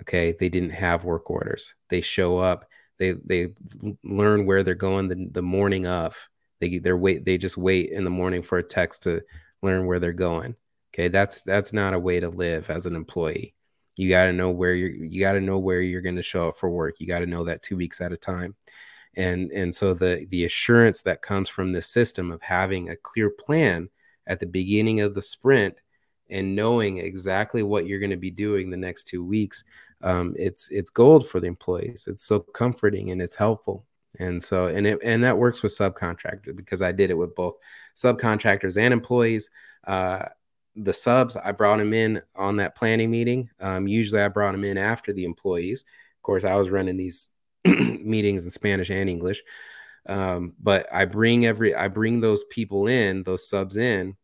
Okay, 0.00 0.36
they 0.38 0.48
didn't 0.48 0.70
have 0.70 1.04
work 1.04 1.30
orders. 1.30 1.74
They 1.88 2.00
show 2.00 2.38
up, 2.38 2.66
they 2.98 3.12
they 3.24 3.48
learn 4.04 4.46
where 4.46 4.62
they're 4.62 4.74
going 4.74 5.08
the, 5.08 5.28
the 5.30 5.42
morning 5.42 5.86
of. 5.86 6.28
They 6.60 6.78
they're 6.78 6.96
wait 6.96 7.24
they 7.24 7.38
just 7.38 7.56
wait 7.56 7.90
in 7.90 8.04
the 8.04 8.10
morning 8.10 8.42
for 8.42 8.58
a 8.58 8.62
text 8.62 9.02
to 9.04 9.22
learn 9.62 9.86
where 9.86 9.98
they're 10.00 10.12
going. 10.12 10.54
Okay, 10.96 11.08
that's 11.08 11.42
that's 11.42 11.74
not 11.74 11.92
a 11.92 11.98
way 11.98 12.20
to 12.20 12.30
live 12.30 12.70
as 12.70 12.86
an 12.86 12.96
employee. 12.96 13.54
You 13.96 14.08
got 14.08 14.24
to 14.24 14.32
know 14.32 14.50
where 14.50 14.74
you're 14.74 14.90
you 14.90 15.20
got 15.20 15.32
to 15.32 15.40
know 15.42 15.58
where 15.58 15.82
you're 15.82 16.00
going 16.00 16.16
to 16.16 16.22
show 16.22 16.48
up 16.48 16.56
for 16.56 16.70
work. 16.70 17.00
You 17.00 17.06
got 17.06 17.18
to 17.18 17.26
know 17.26 17.44
that 17.44 17.62
2 17.62 17.76
weeks 17.76 18.00
at 18.00 18.12
a 18.12 18.16
time. 18.16 18.54
And 19.14 19.50
and 19.52 19.74
so 19.74 19.92
the 19.92 20.26
the 20.30 20.44
assurance 20.46 21.02
that 21.02 21.20
comes 21.22 21.50
from 21.50 21.72
the 21.72 21.82
system 21.82 22.30
of 22.32 22.40
having 22.40 22.88
a 22.88 22.96
clear 22.96 23.28
plan 23.30 23.90
at 24.26 24.40
the 24.40 24.46
beginning 24.46 25.00
of 25.00 25.14
the 25.14 25.22
sprint 25.22 25.74
and 26.30 26.56
knowing 26.56 26.98
exactly 26.98 27.62
what 27.62 27.86
you're 27.86 28.00
going 28.00 28.10
to 28.10 28.16
be 28.16 28.30
doing 28.30 28.70
the 28.70 28.76
next 28.76 29.04
two 29.04 29.24
weeks 29.24 29.64
um, 30.02 30.34
it's 30.38 30.68
it's 30.70 30.90
gold 30.90 31.26
for 31.26 31.40
the 31.40 31.46
employees 31.46 32.08
it's 32.10 32.24
so 32.24 32.40
comforting 32.40 33.10
and 33.12 33.22
it's 33.22 33.36
helpful 33.36 33.86
and 34.18 34.42
so 34.42 34.66
and 34.66 34.86
it 34.86 34.98
and 35.04 35.22
that 35.22 35.38
works 35.38 35.62
with 35.62 35.76
subcontractors 35.76 36.56
because 36.56 36.82
i 36.82 36.90
did 36.90 37.10
it 37.10 37.14
with 37.14 37.34
both 37.34 37.56
subcontractors 37.96 38.76
and 38.76 38.92
employees 38.92 39.50
uh, 39.86 40.24
the 40.76 40.92
subs 40.92 41.36
i 41.36 41.50
brought 41.50 41.78
them 41.78 41.94
in 41.94 42.20
on 42.34 42.56
that 42.56 42.74
planning 42.74 43.10
meeting 43.10 43.48
um, 43.60 43.88
usually 43.88 44.20
i 44.20 44.28
brought 44.28 44.52
them 44.52 44.64
in 44.64 44.76
after 44.76 45.12
the 45.12 45.24
employees 45.24 45.82
of 45.82 46.22
course 46.22 46.44
i 46.44 46.54
was 46.54 46.70
running 46.70 46.96
these 46.96 47.30
meetings 47.64 48.44
in 48.44 48.50
spanish 48.50 48.90
and 48.90 49.08
english 49.08 49.42
um, 50.08 50.54
but 50.60 50.86
I 50.92 51.04
bring 51.04 51.46
every 51.46 51.74
I 51.74 51.88
bring 51.88 52.20
those 52.20 52.44
people 52.44 52.86
in, 52.86 53.22
those 53.22 53.48
subs 53.48 53.76
in, 53.76 54.16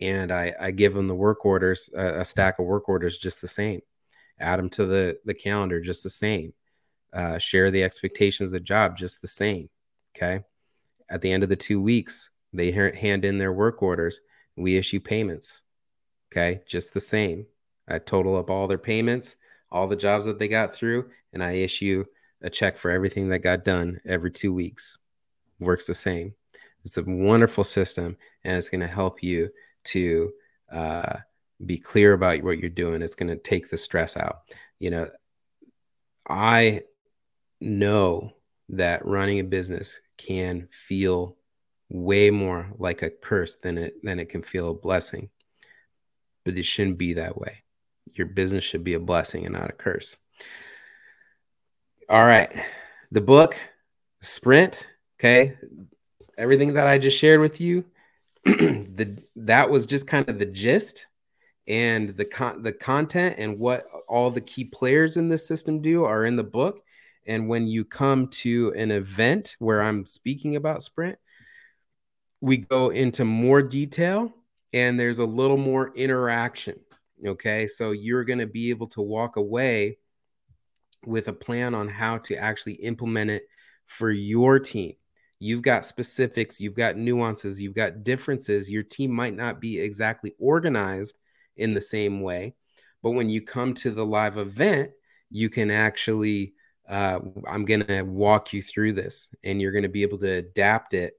and 0.00 0.30
I, 0.30 0.54
I 0.60 0.70
give 0.70 0.94
them 0.94 1.06
the 1.06 1.14
work 1.14 1.44
orders, 1.44 1.90
a, 1.94 2.20
a 2.20 2.24
stack 2.24 2.58
of 2.58 2.66
work 2.66 2.88
orders, 2.88 3.18
just 3.18 3.40
the 3.40 3.48
same. 3.48 3.80
Add 4.38 4.58
them 4.58 4.70
to 4.70 4.86
the 4.86 5.18
the 5.24 5.34
calendar, 5.34 5.80
just 5.80 6.02
the 6.02 6.10
same. 6.10 6.52
Uh, 7.12 7.38
share 7.38 7.70
the 7.70 7.82
expectations 7.82 8.50
of 8.50 8.54
the 8.54 8.60
job, 8.60 8.96
just 8.96 9.20
the 9.20 9.28
same. 9.28 9.68
Okay. 10.16 10.44
At 11.08 11.20
the 11.20 11.32
end 11.32 11.42
of 11.42 11.48
the 11.48 11.56
two 11.56 11.80
weeks, 11.80 12.30
they 12.52 12.70
hand 12.70 13.24
in 13.24 13.38
their 13.38 13.52
work 13.52 13.82
orders. 13.82 14.20
We 14.56 14.76
issue 14.76 15.00
payments. 15.00 15.62
Okay, 16.32 16.60
just 16.66 16.92
the 16.92 17.00
same. 17.00 17.46
I 17.88 17.98
total 17.98 18.36
up 18.36 18.50
all 18.50 18.66
their 18.66 18.78
payments, 18.78 19.36
all 19.70 19.86
the 19.86 19.96
jobs 19.96 20.26
that 20.26 20.38
they 20.38 20.48
got 20.48 20.74
through, 20.74 21.10
and 21.32 21.42
I 21.42 21.52
issue 21.52 22.04
a 22.42 22.50
check 22.50 22.76
for 22.76 22.90
everything 22.90 23.28
that 23.28 23.38
got 23.40 23.64
done 23.64 24.00
every 24.04 24.30
two 24.30 24.52
weeks. 24.52 24.98
Works 25.60 25.86
the 25.86 25.94
same. 25.94 26.34
It's 26.84 26.98
a 26.98 27.02
wonderful 27.02 27.64
system, 27.64 28.16
and 28.44 28.56
it's 28.56 28.68
going 28.68 28.80
to 28.80 28.86
help 28.86 29.22
you 29.22 29.50
to 29.84 30.32
uh, 30.72 31.16
be 31.64 31.78
clear 31.78 32.12
about 32.12 32.42
what 32.42 32.58
you're 32.58 32.70
doing. 32.70 33.02
It's 33.02 33.14
going 33.14 33.28
to 33.28 33.36
take 33.36 33.70
the 33.70 33.76
stress 33.76 34.16
out. 34.16 34.42
You 34.78 34.90
know, 34.90 35.10
I 36.28 36.82
know 37.60 38.32
that 38.68 39.06
running 39.06 39.40
a 39.40 39.44
business 39.44 40.00
can 40.16 40.68
feel 40.70 41.36
way 41.88 42.30
more 42.30 42.72
like 42.78 43.02
a 43.02 43.10
curse 43.10 43.56
than 43.56 43.78
it 43.78 43.94
than 44.02 44.18
it 44.18 44.28
can 44.28 44.42
feel 44.42 44.70
a 44.70 44.74
blessing. 44.74 45.30
But 46.44 46.58
it 46.58 46.64
shouldn't 46.64 46.98
be 46.98 47.14
that 47.14 47.38
way. 47.38 47.62
Your 48.14 48.26
business 48.26 48.64
should 48.64 48.84
be 48.84 48.94
a 48.94 49.00
blessing 49.00 49.44
and 49.44 49.54
not 49.54 49.70
a 49.70 49.74
curse. 49.74 50.16
All 52.08 52.24
right. 52.24 52.52
The 53.10 53.20
book, 53.20 53.56
Sprint, 54.20 54.86
okay? 55.18 55.56
Everything 56.38 56.74
that 56.74 56.86
I 56.86 56.98
just 56.98 57.18
shared 57.18 57.40
with 57.40 57.60
you, 57.60 57.84
the 58.44 59.18
that 59.36 59.70
was 59.70 59.86
just 59.86 60.06
kind 60.06 60.28
of 60.28 60.38
the 60.38 60.46
gist 60.46 61.06
and 61.66 62.16
the 62.16 62.24
con- 62.24 62.62
the 62.62 62.72
content 62.72 63.36
and 63.38 63.58
what 63.58 63.84
all 64.08 64.30
the 64.30 64.40
key 64.40 64.64
players 64.64 65.16
in 65.16 65.28
this 65.28 65.46
system 65.46 65.82
do 65.82 66.04
are 66.04 66.24
in 66.24 66.36
the 66.36 66.44
book. 66.44 66.82
And 67.26 67.48
when 67.48 67.66
you 67.66 67.84
come 67.84 68.28
to 68.28 68.72
an 68.76 68.92
event 68.92 69.56
where 69.58 69.82
I'm 69.82 70.06
speaking 70.06 70.54
about 70.54 70.84
Sprint, 70.84 71.18
we 72.40 72.58
go 72.58 72.90
into 72.90 73.24
more 73.24 73.62
detail 73.62 74.32
and 74.72 74.98
there's 74.98 75.18
a 75.18 75.24
little 75.24 75.56
more 75.56 75.94
interaction. 75.94 76.78
Okay. 77.24 77.66
So 77.66 77.92
you're 77.92 78.24
going 78.24 78.40
to 78.40 78.46
be 78.46 78.70
able 78.70 78.88
to 78.88 79.00
walk 79.00 79.36
away 79.36 79.98
with 81.04 81.28
a 81.28 81.32
plan 81.32 81.74
on 81.74 81.88
how 81.88 82.18
to 82.18 82.36
actually 82.36 82.74
implement 82.74 83.30
it 83.30 83.44
for 83.86 84.10
your 84.10 84.58
team. 84.58 84.94
You've 85.38 85.62
got 85.62 85.84
specifics, 85.84 86.60
you've 86.60 86.74
got 86.74 86.96
nuances, 86.96 87.60
you've 87.60 87.74
got 87.74 88.04
differences. 88.04 88.70
Your 88.70 88.82
team 88.82 89.12
might 89.12 89.34
not 89.34 89.60
be 89.60 89.78
exactly 89.78 90.34
organized 90.38 91.18
in 91.56 91.74
the 91.74 91.80
same 91.80 92.20
way. 92.22 92.54
But 93.02 93.10
when 93.12 93.28
you 93.28 93.42
come 93.42 93.74
to 93.74 93.90
the 93.90 94.04
live 94.04 94.38
event, 94.38 94.90
you 95.30 95.48
can 95.50 95.70
actually, 95.70 96.54
uh, 96.88 97.20
I'm 97.46 97.64
going 97.64 97.86
to 97.86 98.02
walk 98.02 98.52
you 98.52 98.62
through 98.62 98.94
this 98.94 99.28
and 99.44 99.60
you're 99.60 99.72
going 99.72 99.82
to 99.82 99.88
be 99.88 100.02
able 100.02 100.18
to 100.18 100.32
adapt 100.32 100.94
it 100.94 101.14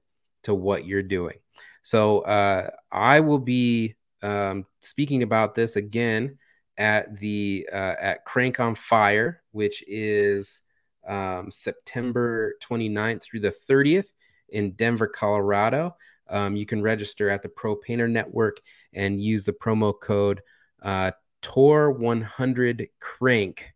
to 0.48 0.54
what 0.54 0.86
you're 0.86 1.02
doing. 1.02 1.36
So 1.82 2.20
uh, 2.20 2.70
I 2.90 3.20
will 3.20 3.38
be 3.38 3.96
um, 4.22 4.64
speaking 4.80 5.22
about 5.22 5.54
this 5.54 5.76
again 5.76 6.38
at 6.78 7.18
the 7.18 7.68
uh, 7.70 7.94
at 8.00 8.24
Crank 8.24 8.58
on 8.58 8.74
Fire, 8.74 9.42
which 9.52 9.84
is 9.86 10.62
um, 11.06 11.50
September 11.50 12.54
29th 12.62 13.22
through 13.22 13.40
the 13.40 13.54
30th 13.68 14.12
in 14.48 14.72
Denver, 14.72 15.06
Colorado. 15.06 15.96
Um, 16.30 16.56
you 16.56 16.64
can 16.64 16.80
register 16.80 17.28
at 17.28 17.42
the 17.42 17.48
Pro 17.50 17.76
Painter 17.76 18.08
Network 18.08 18.60
and 18.94 19.22
use 19.22 19.44
the 19.44 19.52
promo 19.52 19.92
code 19.98 20.40
uh, 20.82 21.10
TOR100 21.42 22.88
Crank 23.00 23.74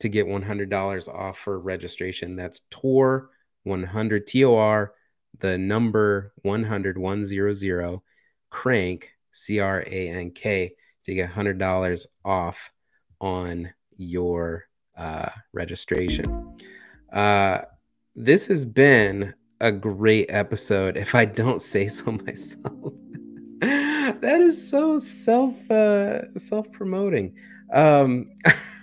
to 0.00 0.08
get 0.08 0.26
$100 0.26 1.08
off 1.08 1.38
for 1.38 1.60
registration. 1.60 2.34
That's 2.34 2.62
TOR 2.70 3.30
100 3.62 4.26
T 4.26 4.44
O 4.44 4.56
R 4.56 4.92
the 5.40 5.58
number 5.58 6.32
100 6.42 6.98
100 6.98 8.00
crank 8.50 9.10
C 9.32 9.60
R 9.60 9.82
A 9.86 10.08
N 10.08 10.30
K 10.30 10.74
to 11.04 11.14
get 11.14 11.30
$100 11.30 12.06
off 12.24 12.72
on 13.20 13.72
your 13.96 14.66
uh, 14.96 15.30
registration. 15.52 16.56
Uh, 17.12 17.62
this 18.14 18.46
has 18.46 18.64
been 18.64 19.34
a 19.60 19.72
great 19.72 20.26
episode, 20.28 20.96
if 20.96 21.14
I 21.14 21.24
don't 21.24 21.62
say 21.62 21.88
so 21.88 22.12
myself. 22.12 22.92
that 23.60 24.40
is 24.40 24.70
so 24.70 24.98
self 24.98 25.70
uh, 25.70 26.36
self 26.38 26.70
promoting. 26.72 27.34
Um, 27.72 28.30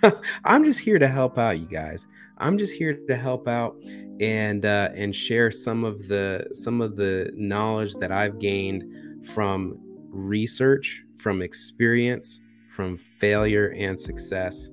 I'm 0.44 0.64
just 0.64 0.80
here 0.80 0.98
to 0.98 1.08
help 1.08 1.38
out, 1.38 1.58
you 1.58 1.66
guys. 1.66 2.06
I'm 2.38 2.58
just 2.58 2.74
here 2.74 2.94
to 2.94 3.16
help 3.16 3.46
out 3.48 3.76
and 4.20 4.64
uh, 4.64 4.90
and 4.94 5.14
share 5.14 5.50
some 5.50 5.84
of 5.84 6.08
the 6.08 6.46
some 6.52 6.80
of 6.80 6.96
the 6.96 7.30
knowledge 7.34 7.94
that 7.94 8.12
I've 8.12 8.38
gained 8.38 9.26
from 9.26 9.78
research, 10.10 11.02
from 11.18 11.42
experience, 11.42 12.40
from 12.70 12.96
failure 12.96 13.74
and 13.78 13.98
success. 13.98 14.68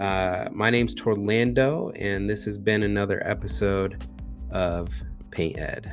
Uh, 0.00 0.48
my 0.52 0.70
name's 0.70 0.94
Torlando, 0.94 1.92
and 2.00 2.28
this 2.28 2.44
has 2.44 2.56
been 2.56 2.82
another 2.82 3.22
episode 3.26 4.06
of 4.50 5.02
Paint 5.30 5.58
Ed. 5.58 5.92